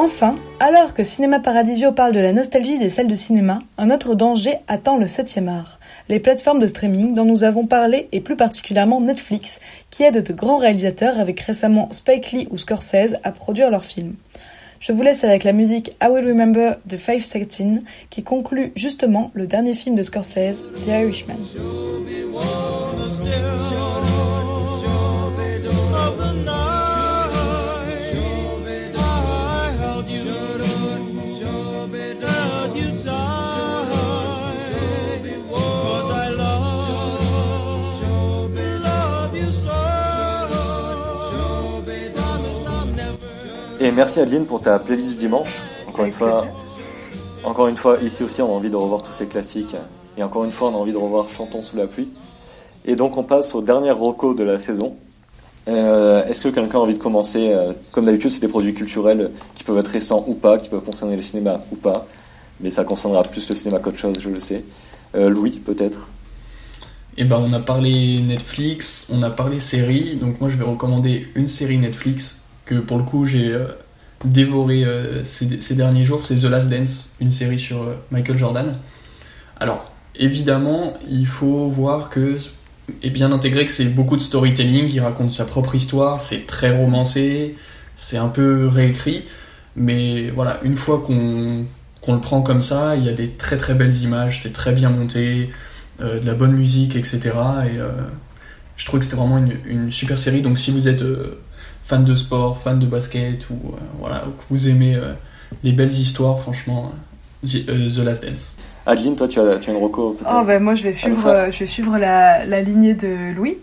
Enfin, 0.00 0.36
alors 0.60 0.94
que 0.94 1.02
Cinéma 1.02 1.40
Paradisio 1.40 1.90
parle 1.90 2.12
de 2.12 2.20
la 2.20 2.32
nostalgie 2.32 2.78
des 2.78 2.88
salles 2.88 3.08
de 3.08 3.16
cinéma, 3.16 3.58
un 3.78 3.90
autre 3.90 4.14
danger 4.14 4.54
attend 4.68 4.96
le 4.96 5.06
7e 5.06 5.48
art. 5.48 5.80
Les 6.08 6.20
plateformes 6.20 6.60
de 6.60 6.68
streaming 6.68 7.14
dont 7.14 7.24
nous 7.24 7.42
avons 7.42 7.66
parlé 7.66 8.06
et 8.12 8.20
plus 8.20 8.36
particulièrement 8.36 9.00
Netflix, 9.00 9.58
qui 9.90 10.04
aide 10.04 10.22
de 10.22 10.32
grands 10.32 10.58
réalisateurs 10.58 11.18
avec 11.18 11.40
récemment 11.40 11.88
Spike 11.90 12.30
Lee 12.30 12.46
ou 12.52 12.58
Scorsese 12.58 13.16
à 13.24 13.32
produire 13.32 13.72
leurs 13.72 13.84
films. 13.84 14.14
Je 14.78 14.92
vous 14.92 15.02
laisse 15.02 15.24
avec 15.24 15.42
la 15.42 15.52
musique 15.52 15.96
I 16.00 16.06
Will 16.06 16.28
Remember 16.28 16.74
de 16.86 16.96
Five 16.96 17.24
Seconds 17.24 17.82
qui 18.08 18.22
conclut 18.22 18.70
justement 18.76 19.32
le 19.34 19.48
dernier 19.48 19.74
film 19.74 19.96
de 19.96 20.04
Scorsese, 20.04 20.62
The 20.84 20.90
Irishman. 20.90 21.38
Merci 43.98 44.20
Adeline 44.20 44.46
pour 44.46 44.60
ta 44.60 44.78
playlist 44.78 45.10
du 45.10 45.16
dimanche. 45.16 45.60
Encore 45.88 46.04
une 46.04 46.12
fois, 46.12 46.46
encore 47.42 47.66
une 47.66 47.76
fois, 47.76 47.98
ici 48.00 48.22
aussi, 48.22 48.40
on 48.40 48.46
a 48.46 48.56
envie 48.56 48.70
de 48.70 48.76
revoir 48.76 49.02
tous 49.02 49.10
ces 49.10 49.26
classiques. 49.26 49.74
Et 50.16 50.22
encore 50.22 50.44
une 50.44 50.52
fois, 50.52 50.68
on 50.68 50.74
a 50.74 50.78
envie 50.78 50.92
de 50.92 50.96
revoir 50.96 51.28
Chantons 51.28 51.64
sous 51.64 51.76
la 51.76 51.88
pluie. 51.88 52.08
Et 52.84 52.94
donc, 52.94 53.16
on 53.16 53.24
passe 53.24 53.56
au 53.56 53.60
dernier 53.60 53.90
roco 53.90 54.34
de 54.34 54.44
la 54.44 54.60
saison. 54.60 54.94
Euh, 55.66 56.24
Est-ce 56.26 56.42
que 56.42 56.48
quelqu'un 56.50 56.78
a 56.78 56.82
envie 56.82 56.94
de 56.94 57.02
commencer 57.02 57.50
euh, 57.50 57.72
Comme 57.90 58.04
d'habitude, 58.04 58.30
c'est 58.30 58.40
des 58.40 58.46
produits 58.46 58.72
culturels 58.72 59.32
qui 59.56 59.64
peuvent 59.64 59.78
être 59.78 59.88
récents 59.88 60.24
ou 60.28 60.34
pas, 60.34 60.58
qui 60.58 60.68
peuvent 60.68 60.84
concerner 60.84 61.16
le 61.16 61.22
cinéma 61.22 61.60
ou 61.72 61.74
pas. 61.74 62.06
Mais 62.60 62.70
ça 62.70 62.84
concernera 62.84 63.22
plus 63.22 63.48
le 63.48 63.56
cinéma 63.56 63.80
qu'autre 63.80 63.98
chose, 63.98 64.20
je 64.20 64.28
le 64.28 64.38
sais. 64.38 64.62
Euh, 65.16 65.28
Louis, 65.28 65.50
peut-être? 65.50 66.06
Eh 67.16 67.24
ben, 67.24 67.42
on 67.44 67.52
a 67.52 67.58
parlé 67.58 68.20
Netflix, 68.20 69.08
on 69.12 69.24
a 69.24 69.30
parlé 69.30 69.58
séries. 69.58 70.14
Donc, 70.14 70.40
moi, 70.40 70.50
je 70.50 70.56
vais 70.56 70.64
recommander 70.64 71.26
une 71.34 71.48
série 71.48 71.78
Netflix 71.78 72.44
que 72.68 72.74
pour 72.74 72.98
le 72.98 73.04
coup 73.04 73.24
j'ai 73.24 73.52
euh, 73.52 73.66
dévoré 74.24 74.84
euh, 74.84 75.24
ces, 75.24 75.74
derniers 75.74 76.04
jours. 76.04 76.22
C'est 76.22 76.36
The 76.36 76.44
Last 76.44 76.70
Dance, 76.70 77.10
une 77.20 77.32
série 77.32 77.58
sur 77.58 77.82
euh, 77.82 77.94
Michael 78.10 78.38
Jordan. 78.38 78.74
Alors, 79.60 79.90
évidemment, 80.16 80.94
il 81.08 81.26
faut 81.26 81.68
voir 81.68 82.10
que 82.10 82.36
est 83.02 83.10
bien 83.10 83.32
intégré 83.32 83.66
que 83.66 83.72
c'est 83.72 83.84
beaucoup 83.84 84.16
de 84.16 84.22
storytelling. 84.22 84.88
Il 84.90 85.00
raconte 85.00 85.30
sa 85.30 85.44
propre 85.44 85.74
histoire. 85.74 86.20
C'est 86.20 86.46
très 86.46 86.76
romancé. 86.76 87.56
C'est 87.94 88.16
un 88.16 88.28
peu 88.28 88.66
réécrit. 88.66 89.24
Mais 89.76 90.30
voilà, 90.30 90.60
une 90.62 90.76
fois 90.76 91.02
qu'on 91.04 91.64
qu'on 92.00 92.14
le 92.14 92.20
prend 92.20 92.42
comme 92.42 92.62
ça, 92.62 92.94
il 92.96 93.04
y 93.04 93.08
a 93.08 93.12
des 93.12 93.30
très 93.30 93.56
très 93.56 93.74
belles 93.74 93.94
images. 94.02 94.40
C'est 94.42 94.52
très 94.52 94.72
bien 94.72 94.90
monté. 94.90 95.50
de 96.00 96.24
la 96.24 96.34
bonne 96.34 96.52
musique, 96.52 96.94
etc. 96.96 97.32
Et 97.66 97.78
Je 98.76 98.86
trouve 98.86 99.00
que 99.00 99.04
c'était 99.04 99.16
vraiment 99.18 99.44
une, 99.66 99.90
super 99.90 100.18
série. 100.18 100.40
Donc 100.40 100.58
si 100.58 100.70
vous 100.70 100.88
êtes 100.88 101.02
euh, 101.02 101.38
fan 101.88 102.04
de 102.04 102.14
sport, 102.14 102.60
fan 102.60 102.78
de 102.78 102.86
basket 102.86 103.48
ou 103.48 103.54
euh, 103.54 103.76
voilà, 103.98 104.24
ou 104.26 104.30
que 104.32 104.44
vous 104.50 104.68
aimez 104.68 104.94
euh, 104.94 105.14
les 105.64 105.72
belles 105.72 105.92
histoires, 105.92 106.38
franchement, 106.38 106.92
euh, 107.44 107.46
The, 107.46 107.68
euh, 107.70 107.88
The 107.88 108.04
Last 108.04 108.24
Dance. 108.24 108.52
Adeline, 108.84 109.16
toi, 109.16 109.26
tu 109.26 109.40
as, 109.40 109.58
tu 109.58 109.70
as 109.70 109.72
une 109.72 109.82
reco 109.82 110.16
Oh, 110.28 110.42
ben 110.46 110.62
moi, 110.62 110.74
je 110.74 110.82
vais 110.82 110.92
suivre, 110.92 111.26
euh, 111.26 111.50
je 111.50 111.60
vais 111.60 111.66
suivre 111.66 111.96
la, 111.98 112.44
la 112.44 112.60
lignée 112.60 112.94
de 112.94 113.32
Louis. 113.34 113.58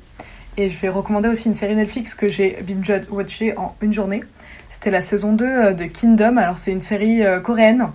Et 0.57 0.69
je 0.69 0.81
vais 0.81 0.89
recommander 0.89 1.27
aussi 1.27 1.49
une 1.49 1.53
série 1.53 1.75
Netflix 1.75 2.15
que 2.15 2.29
j'ai 2.29 2.57
binge-watché 2.63 3.57
en 3.57 3.75
une 3.81 3.91
journée. 3.93 4.23
C'était 4.69 4.91
la 4.91 5.01
saison 5.01 5.33
2 5.33 5.45
euh, 5.45 5.73
de 5.73 5.85
Kingdom. 5.85 6.37
Alors, 6.37 6.57
c'est 6.57 6.71
une 6.71 6.81
série 6.81 7.23
euh, 7.23 7.39
coréenne 7.39 7.89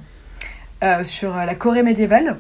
euh, 0.85 1.03
sur 1.03 1.35
la 1.35 1.55
Corée 1.55 1.83
médiévale 1.83 2.37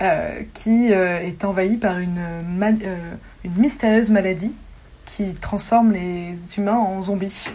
euh, 0.00 0.30
qui 0.54 0.92
euh, 0.92 1.18
est 1.18 1.44
envahie 1.44 1.76
par 1.76 1.98
une, 1.98 2.18
euh, 2.18 2.96
une 3.44 3.56
mystérieuse 3.58 4.10
maladie 4.10 4.52
qui 5.14 5.34
transforme 5.34 5.92
les 5.92 6.32
humains 6.56 6.76
en 6.78 7.02
zombies. 7.02 7.50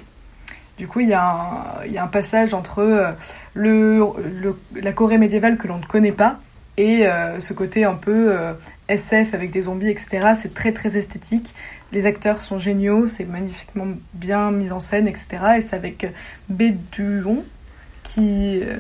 Du 0.78 0.88
coup, 0.88 1.00
il 1.00 1.10
y, 1.10 1.14
a 1.14 1.28
un- 1.28 1.86
il 1.86 1.92
y 1.92 1.98
a 1.98 2.04
un 2.04 2.08
passage 2.08 2.54
entre 2.54 2.80
euh, 2.80 3.12
le, 3.56 4.00
le- 4.42 4.60
la 4.80 4.94
Corée 4.94 5.18
médiévale 5.18 5.58
que 5.58 5.68
l'on 5.68 5.80
ne 5.80 5.86
connaît 5.86 6.12
pas 6.12 6.40
et 6.78 7.08
euh, 7.08 7.40
ce 7.40 7.54
côté 7.54 7.84
un 7.84 7.96
peu 7.96 8.32
euh, 8.32 8.54
SF 8.90 9.34
avec 9.34 9.50
des 9.50 9.62
zombies, 9.62 9.90
etc. 9.90 10.34
C'est 10.40 10.54
très 10.54 10.72
très 10.74 10.96
esthétique. 10.98 11.56
Les 11.92 12.06
acteurs 12.06 12.42
sont 12.42 12.60
géniaux, 12.60 13.08
c'est 13.08 13.26
magnifiquement 13.26 13.88
bien 14.14 14.52
mis 14.52 14.72
en 14.72 14.80
scène, 14.80 15.08
etc. 15.08 15.28
Et 15.58 15.62
c'est 15.62 15.76
avec 15.76 16.06
Bae 16.50 16.76
qui, 18.04 18.62
euh, 18.64 18.78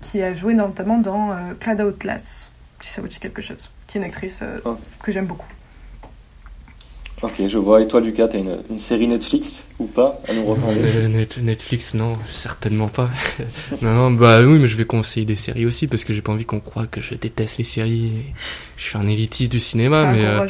qui 0.00 0.22
a 0.22 0.34
joué 0.34 0.54
notamment 0.54 0.98
dans 0.98 1.30
Cloud 1.60 1.80
Atlas, 1.80 2.50
si 2.80 2.90
ça 2.90 3.00
vous 3.00 3.06
dit 3.08 3.18
quelque 3.20 3.40
chose, 3.42 3.70
qui 3.86 3.96
est 3.96 4.00
une 4.00 4.06
actrice 4.06 4.42
Oh. 4.64 4.76
que 5.02 5.12
j'aime 5.12 5.26
beaucoup. 5.26 5.46
Ok, 7.22 7.34
je 7.46 7.56
vois. 7.58 7.80
Et 7.82 7.86
toi, 7.86 8.00
Lucas, 8.00 8.26
t'as 8.28 8.38
une, 8.38 8.58
une 8.68 8.80
série 8.80 9.06
Netflix 9.06 9.68
ou 9.78 9.86
pas 9.86 10.20
à 10.28 10.32
nous 10.34 10.44
recommander 10.44 10.80
Euh, 10.84 11.06
Net- 11.08 11.38
Netflix, 11.40 11.94
non, 11.94 12.18
certainement 12.26 12.88
pas. 12.88 13.10
non, 13.82 13.94
non, 13.94 14.10
bah 14.10 14.42
oui, 14.42 14.58
mais 14.58 14.66
je 14.66 14.76
vais 14.76 14.84
conseiller 14.86 15.24
des 15.24 15.36
séries 15.36 15.64
aussi 15.64 15.86
parce 15.86 16.02
que 16.02 16.12
j'ai 16.12 16.20
pas 16.22 16.32
envie 16.32 16.44
qu'on 16.46 16.58
croie 16.60 16.86
que 16.88 17.00
je 17.00 17.14
déteste 17.14 17.58
les 17.58 17.64
séries. 17.64 18.06
et 18.06 18.32
Je 18.76 18.82
suis 18.82 18.98
un 18.98 19.06
élitiste 19.06 19.52
du 19.52 19.60
cinéma, 19.60 20.00
un 20.08 20.12
mais 20.12 20.24
euh, 20.26 20.40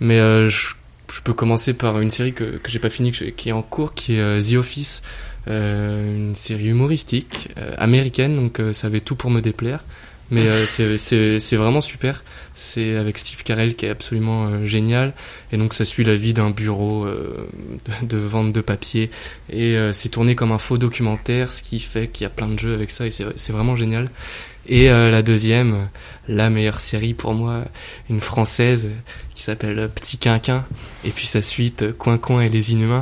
mais 0.00 0.18
euh, 0.18 0.48
je, 0.48 0.68
je 1.12 1.20
peux 1.22 1.32
commencer 1.32 1.74
par 1.74 2.00
une 2.00 2.10
série 2.10 2.32
que, 2.32 2.44
que 2.58 2.68
j'ai 2.70 2.78
pas 2.80 2.90
fini, 2.90 3.12
que 3.12 3.18
j'ai- 3.18 3.32
qui 3.32 3.50
est 3.50 3.52
en 3.52 3.62
cours, 3.62 3.94
qui 3.94 4.14
est 4.16 4.20
euh, 4.20 4.40
The 4.40 4.54
Office, 4.54 5.02
euh, 5.48 6.28
une 6.28 6.34
série 6.34 6.66
humoristique 6.68 7.50
euh, 7.58 7.72
américaine, 7.78 8.36
donc 8.36 8.60
euh, 8.60 8.72
ça 8.72 8.88
avait 8.88 9.00
tout 9.00 9.14
pour 9.16 9.30
me 9.30 9.40
déplaire. 9.40 9.84
Mais 10.30 10.46
euh, 10.46 10.66
c'est- 10.66 11.56
vraiment 11.56 11.80
super. 11.80 12.22
C'est 12.54 12.96
avec 12.96 13.18
Steve 13.18 13.42
Carell 13.44 13.74
qui 13.76 13.86
est 13.86 13.90
absolument 13.90 14.46
euh, 14.46 14.66
génial. 14.66 15.14
Et 15.52 15.56
donc 15.56 15.74
ça 15.74 15.84
suit 15.84 16.04
la 16.04 16.16
vie 16.16 16.34
d'un 16.34 16.50
bureau 16.50 17.06
euh, 17.06 17.48
de, 18.02 18.18
vente 18.18 18.52
de 18.52 18.60
papier. 18.60 19.10
Et 19.50 19.76
c'est 19.92 20.10
tourné 20.10 20.34
comme 20.34 20.52
un 20.52 20.58
faux 20.58 20.76
documentaire, 20.78 21.52
ce 21.52 21.62
qui 21.62 21.80
fait 21.80 22.08
qu'il 22.08 22.24
y 22.24 22.26
a 22.26 22.30
plein 22.30 22.48
de 22.48 22.58
jeux 22.58 22.74
avec 22.74 22.90
ça. 22.90 23.06
Et 23.06 23.10
c'est 23.10 23.52
vraiment 23.52 23.76
génial. 23.76 24.08
Et 24.70 24.90
euh, 24.90 25.10
la 25.10 25.22
deuxième, 25.22 25.88
la 26.28 26.50
meilleure 26.50 26.80
série 26.80 27.14
pour 27.14 27.32
moi, 27.32 27.64
une 28.10 28.20
française 28.20 28.88
qui 29.34 29.42
s'appelle 29.42 29.88
Petit 29.94 30.18
Quinquin. 30.18 30.64
Et 31.06 31.10
puis 31.10 31.26
sa 31.26 31.40
suite, 31.40 31.96
Coin 31.96 32.18
Coin 32.18 32.42
et 32.42 32.50
les 32.50 32.72
Inhumains. 32.72 33.00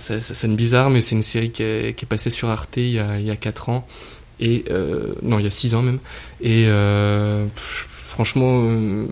Ça, 0.00 0.20
ça 0.20 0.34
sonne 0.34 0.56
bizarre, 0.56 0.90
mais 0.90 1.00
c'est 1.00 1.14
une 1.14 1.22
série 1.22 1.52
qui 1.52 1.62
est, 1.62 1.96
qui 1.96 2.06
est 2.06 2.08
passée 2.08 2.30
sur 2.30 2.48
Arte 2.50 2.78
il 2.78 2.90
y 2.90 2.98
a, 2.98 3.20
il 3.20 3.24
y 3.26 3.30
a 3.30 3.36
4 3.36 3.68
ans. 3.68 3.86
Et 4.40 4.64
euh, 4.70 5.14
non, 5.22 5.38
il 5.38 5.44
y 5.44 5.48
a 5.48 5.50
6 5.50 5.74
ans 5.74 5.82
même. 5.82 5.98
Et 6.40 6.64
euh, 6.66 7.46
pff, 7.46 7.86
franchement, 8.16 8.62
euh, 8.64 9.04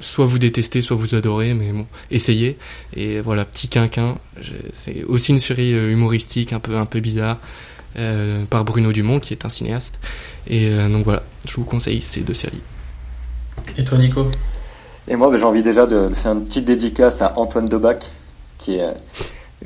soit 0.00 0.26
vous 0.26 0.40
détestez, 0.40 0.80
soit 0.80 0.96
vous 0.96 1.14
adorez, 1.14 1.54
mais 1.54 1.70
bon, 1.70 1.86
essayez. 2.10 2.58
Et 2.94 3.20
voilà, 3.20 3.44
Petit 3.44 3.68
Quinquin, 3.68 4.16
c'est 4.72 5.04
aussi 5.04 5.30
une 5.30 5.38
série 5.38 5.74
euh, 5.74 5.90
humoristique, 5.92 6.52
un 6.52 6.58
peu, 6.58 6.76
un 6.76 6.86
peu 6.86 6.98
bizarre, 6.98 7.38
euh, 7.96 8.44
par 8.50 8.64
Bruno 8.64 8.90
Dumont, 8.92 9.20
qui 9.20 9.32
est 9.32 9.44
un 9.44 9.48
cinéaste. 9.48 10.00
Et 10.48 10.66
euh, 10.66 10.88
donc 10.88 11.04
voilà, 11.04 11.22
je 11.46 11.54
vous 11.54 11.64
conseille 11.64 12.02
ces 12.02 12.22
deux 12.22 12.34
séries. 12.34 12.62
Et 13.76 13.84
toi, 13.84 13.96
Nico? 13.96 14.26
Et 15.06 15.14
moi, 15.14 15.30
ben, 15.30 15.36
j'ai 15.36 15.44
envie 15.44 15.62
déjà 15.62 15.86
de, 15.86 16.08
de 16.08 16.14
faire 16.14 16.32
une 16.32 16.44
petite 16.44 16.64
dédicace 16.64 17.22
à 17.22 17.38
Antoine 17.38 17.68
Debac, 17.68 18.10
qui, 18.58 18.74
est, 18.74 18.94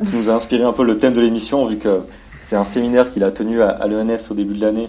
qui 0.04 0.16
nous 0.16 0.28
a 0.28 0.34
inspiré 0.34 0.64
un 0.64 0.72
peu 0.72 0.84
le 0.84 0.98
thème 0.98 1.14
de 1.14 1.20
l'émission, 1.22 1.64
vu 1.66 1.78
que 1.78 2.00
c'est 2.42 2.56
un 2.56 2.66
séminaire 2.66 3.10
qu'il 3.10 3.24
a 3.24 3.30
tenu 3.30 3.62
à, 3.62 3.70
à 3.70 3.86
l'ENS 3.86 4.30
au 4.30 4.34
début 4.34 4.54
de 4.54 4.60
l'année. 4.60 4.88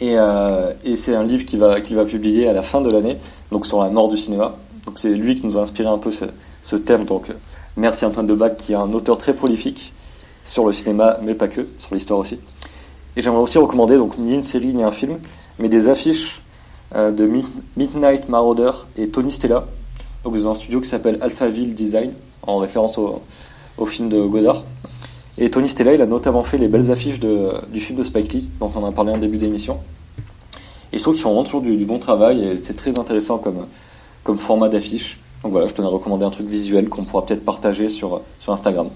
Et, 0.00 0.18
euh, 0.18 0.72
et 0.84 0.96
c'est 0.96 1.14
un 1.14 1.22
livre 1.24 1.44
qu'il 1.44 1.58
va, 1.58 1.80
qu'il 1.80 1.96
va 1.96 2.04
publier 2.04 2.48
à 2.48 2.52
la 2.52 2.62
fin 2.62 2.80
de 2.80 2.90
l'année, 2.90 3.18
donc 3.52 3.66
sur 3.66 3.80
la 3.82 3.90
mort 3.90 4.08
du 4.08 4.16
cinéma. 4.16 4.56
Donc 4.86 4.98
c'est 4.98 5.10
lui 5.10 5.38
qui 5.38 5.46
nous 5.46 5.58
a 5.58 5.60
inspiré 5.60 5.88
un 5.88 5.98
peu 5.98 6.10
ce, 6.10 6.76
thème. 6.76 7.04
Donc 7.04 7.28
euh, 7.28 7.34
merci 7.76 8.04
Antoine 8.06 8.26
Debac, 8.26 8.56
qui 8.56 8.72
est 8.72 8.76
un 8.76 8.92
auteur 8.92 9.18
très 9.18 9.34
prolifique 9.34 9.92
sur 10.46 10.64
le 10.66 10.72
cinéma, 10.72 11.18
mais 11.22 11.34
pas 11.34 11.48
que, 11.48 11.66
sur 11.78 11.94
l'histoire 11.94 12.18
aussi. 12.20 12.38
Et 13.16 13.22
j'aimerais 13.22 13.42
aussi 13.42 13.58
recommander, 13.58 13.98
donc 13.98 14.16
ni 14.16 14.34
une 14.34 14.42
série 14.42 14.72
ni 14.72 14.82
un 14.82 14.90
film, 14.90 15.18
mais 15.58 15.68
des 15.68 15.88
affiches 15.88 16.40
euh, 16.94 17.10
de 17.10 17.26
Mi- 17.26 17.44
Midnight 17.76 18.28
Marauder 18.28 18.70
et 18.96 19.08
Tony 19.10 19.32
Stella, 19.32 19.66
donc 20.24 20.34
dans 20.34 20.50
un 20.50 20.54
studio 20.54 20.80
qui 20.80 20.88
s'appelle 20.88 21.18
Alphaville 21.20 21.74
Design, 21.74 22.12
en 22.46 22.56
référence 22.56 22.96
au, 22.96 23.20
au 23.76 23.84
film 23.86 24.08
de 24.08 24.22
Godard. 24.22 24.64
Et 25.38 25.50
Tony 25.50 25.68
Stella, 25.68 25.94
il 25.94 26.02
a 26.02 26.06
notamment 26.06 26.42
fait 26.42 26.58
les 26.58 26.68
belles 26.68 26.90
affiches 26.90 27.20
de, 27.20 27.52
du 27.68 27.80
film 27.80 27.98
de 27.98 28.04
Spike 28.04 28.32
Lee, 28.32 28.48
dont 28.58 28.70
on 28.74 28.84
a 28.84 28.92
parlé 28.92 29.12
en 29.12 29.18
début 29.18 29.38
d'émission. 29.38 29.78
Et 30.92 30.98
je 30.98 31.02
trouve 31.02 31.14
qu'ils 31.14 31.22
font 31.22 31.30
vraiment 31.30 31.44
toujours 31.44 31.62
du, 31.62 31.84
bon 31.84 31.98
travail 31.98 32.44
et 32.44 32.56
c'est 32.56 32.74
très 32.74 32.98
intéressant 32.98 33.38
comme, 33.38 33.66
comme 34.24 34.38
format 34.38 34.68
d'affiche. 34.68 35.18
Donc 35.42 35.52
voilà, 35.52 35.68
je 35.68 35.74
tenais 35.74 35.86
à 35.86 35.90
recommander 35.90 36.24
un 36.24 36.30
truc 36.30 36.48
visuel 36.48 36.88
qu'on 36.88 37.04
pourra 37.04 37.24
peut-être 37.24 37.44
partager 37.44 37.88
sur, 37.88 38.20
sur 38.40 38.52
Instagram. 38.52 38.88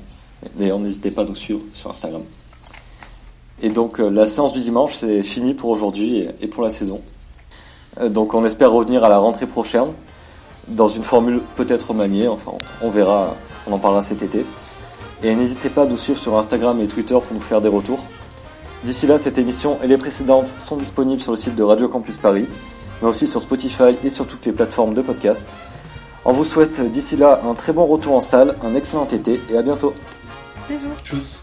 D'ailleurs, 0.56 0.78
n'hésitez 0.78 1.10
pas 1.10 1.22
à 1.22 1.24
nous 1.24 1.34
suivre 1.34 1.60
sur 1.72 1.88
Instagram. 1.90 2.22
Et 3.62 3.70
donc, 3.70 4.00
euh, 4.00 4.10
la 4.10 4.26
séance 4.26 4.52
du 4.52 4.60
dimanche, 4.60 4.94
c'est 4.94 5.22
fini 5.22 5.54
pour 5.54 5.70
aujourd'hui 5.70 6.18
et, 6.18 6.28
et 6.42 6.46
pour 6.48 6.62
la 6.62 6.70
saison. 6.70 7.00
Euh, 8.00 8.08
donc, 8.08 8.34
on 8.34 8.44
espère 8.44 8.72
revenir 8.72 9.04
à 9.04 9.08
la 9.08 9.18
rentrée 9.18 9.46
prochaine 9.46 9.86
dans 10.68 10.88
une 10.88 11.04
formule 11.04 11.40
peut-être 11.56 11.90
remaniée. 11.90 12.28
Enfin, 12.28 12.52
on 12.82 12.90
verra, 12.90 13.34
on 13.66 13.72
en 13.72 13.78
parlera 13.78 14.02
cet 14.02 14.22
été. 14.22 14.44
Et 15.22 15.34
n'hésitez 15.34 15.70
pas 15.70 15.82
à 15.82 15.86
nous 15.86 15.96
suivre 15.96 16.18
sur 16.18 16.36
Instagram 16.36 16.80
et 16.80 16.86
Twitter 16.86 17.14
pour 17.14 17.32
nous 17.32 17.40
faire 17.40 17.60
des 17.60 17.68
retours. 17.68 18.06
D'ici 18.84 19.06
là, 19.06 19.16
cette 19.16 19.38
émission 19.38 19.78
et 19.82 19.86
les 19.86 19.96
précédentes 19.96 20.54
sont 20.58 20.76
disponibles 20.76 21.22
sur 21.22 21.32
le 21.32 21.36
site 21.36 21.54
de 21.54 21.62
Radio 21.62 21.88
Campus 21.88 22.18
Paris, 22.18 22.46
mais 23.00 23.08
aussi 23.08 23.26
sur 23.26 23.40
Spotify 23.40 23.96
et 24.04 24.10
sur 24.10 24.26
toutes 24.26 24.44
les 24.44 24.52
plateformes 24.52 24.92
de 24.92 25.00
podcast. 25.00 25.56
On 26.26 26.32
vous 26.32 26.44
souhaite 26.44 26.80
d'ici 26.90 27.16
là 27.16 27.40
un 27.44 27.54
très 27.54 27.72
bon 27.72 27.86
retour 27.86 28.14
en 28.14 28.20
salle, 28.20 28.56
un 28.62 28.74
excellent 28.74 29.06
été 29.06 29.40
et 29.50 29.56
à 29.56 29.62
bientôt. 29.62 29.94
Bisous. 30.68 30.88
Tchuss. 31.02 31.42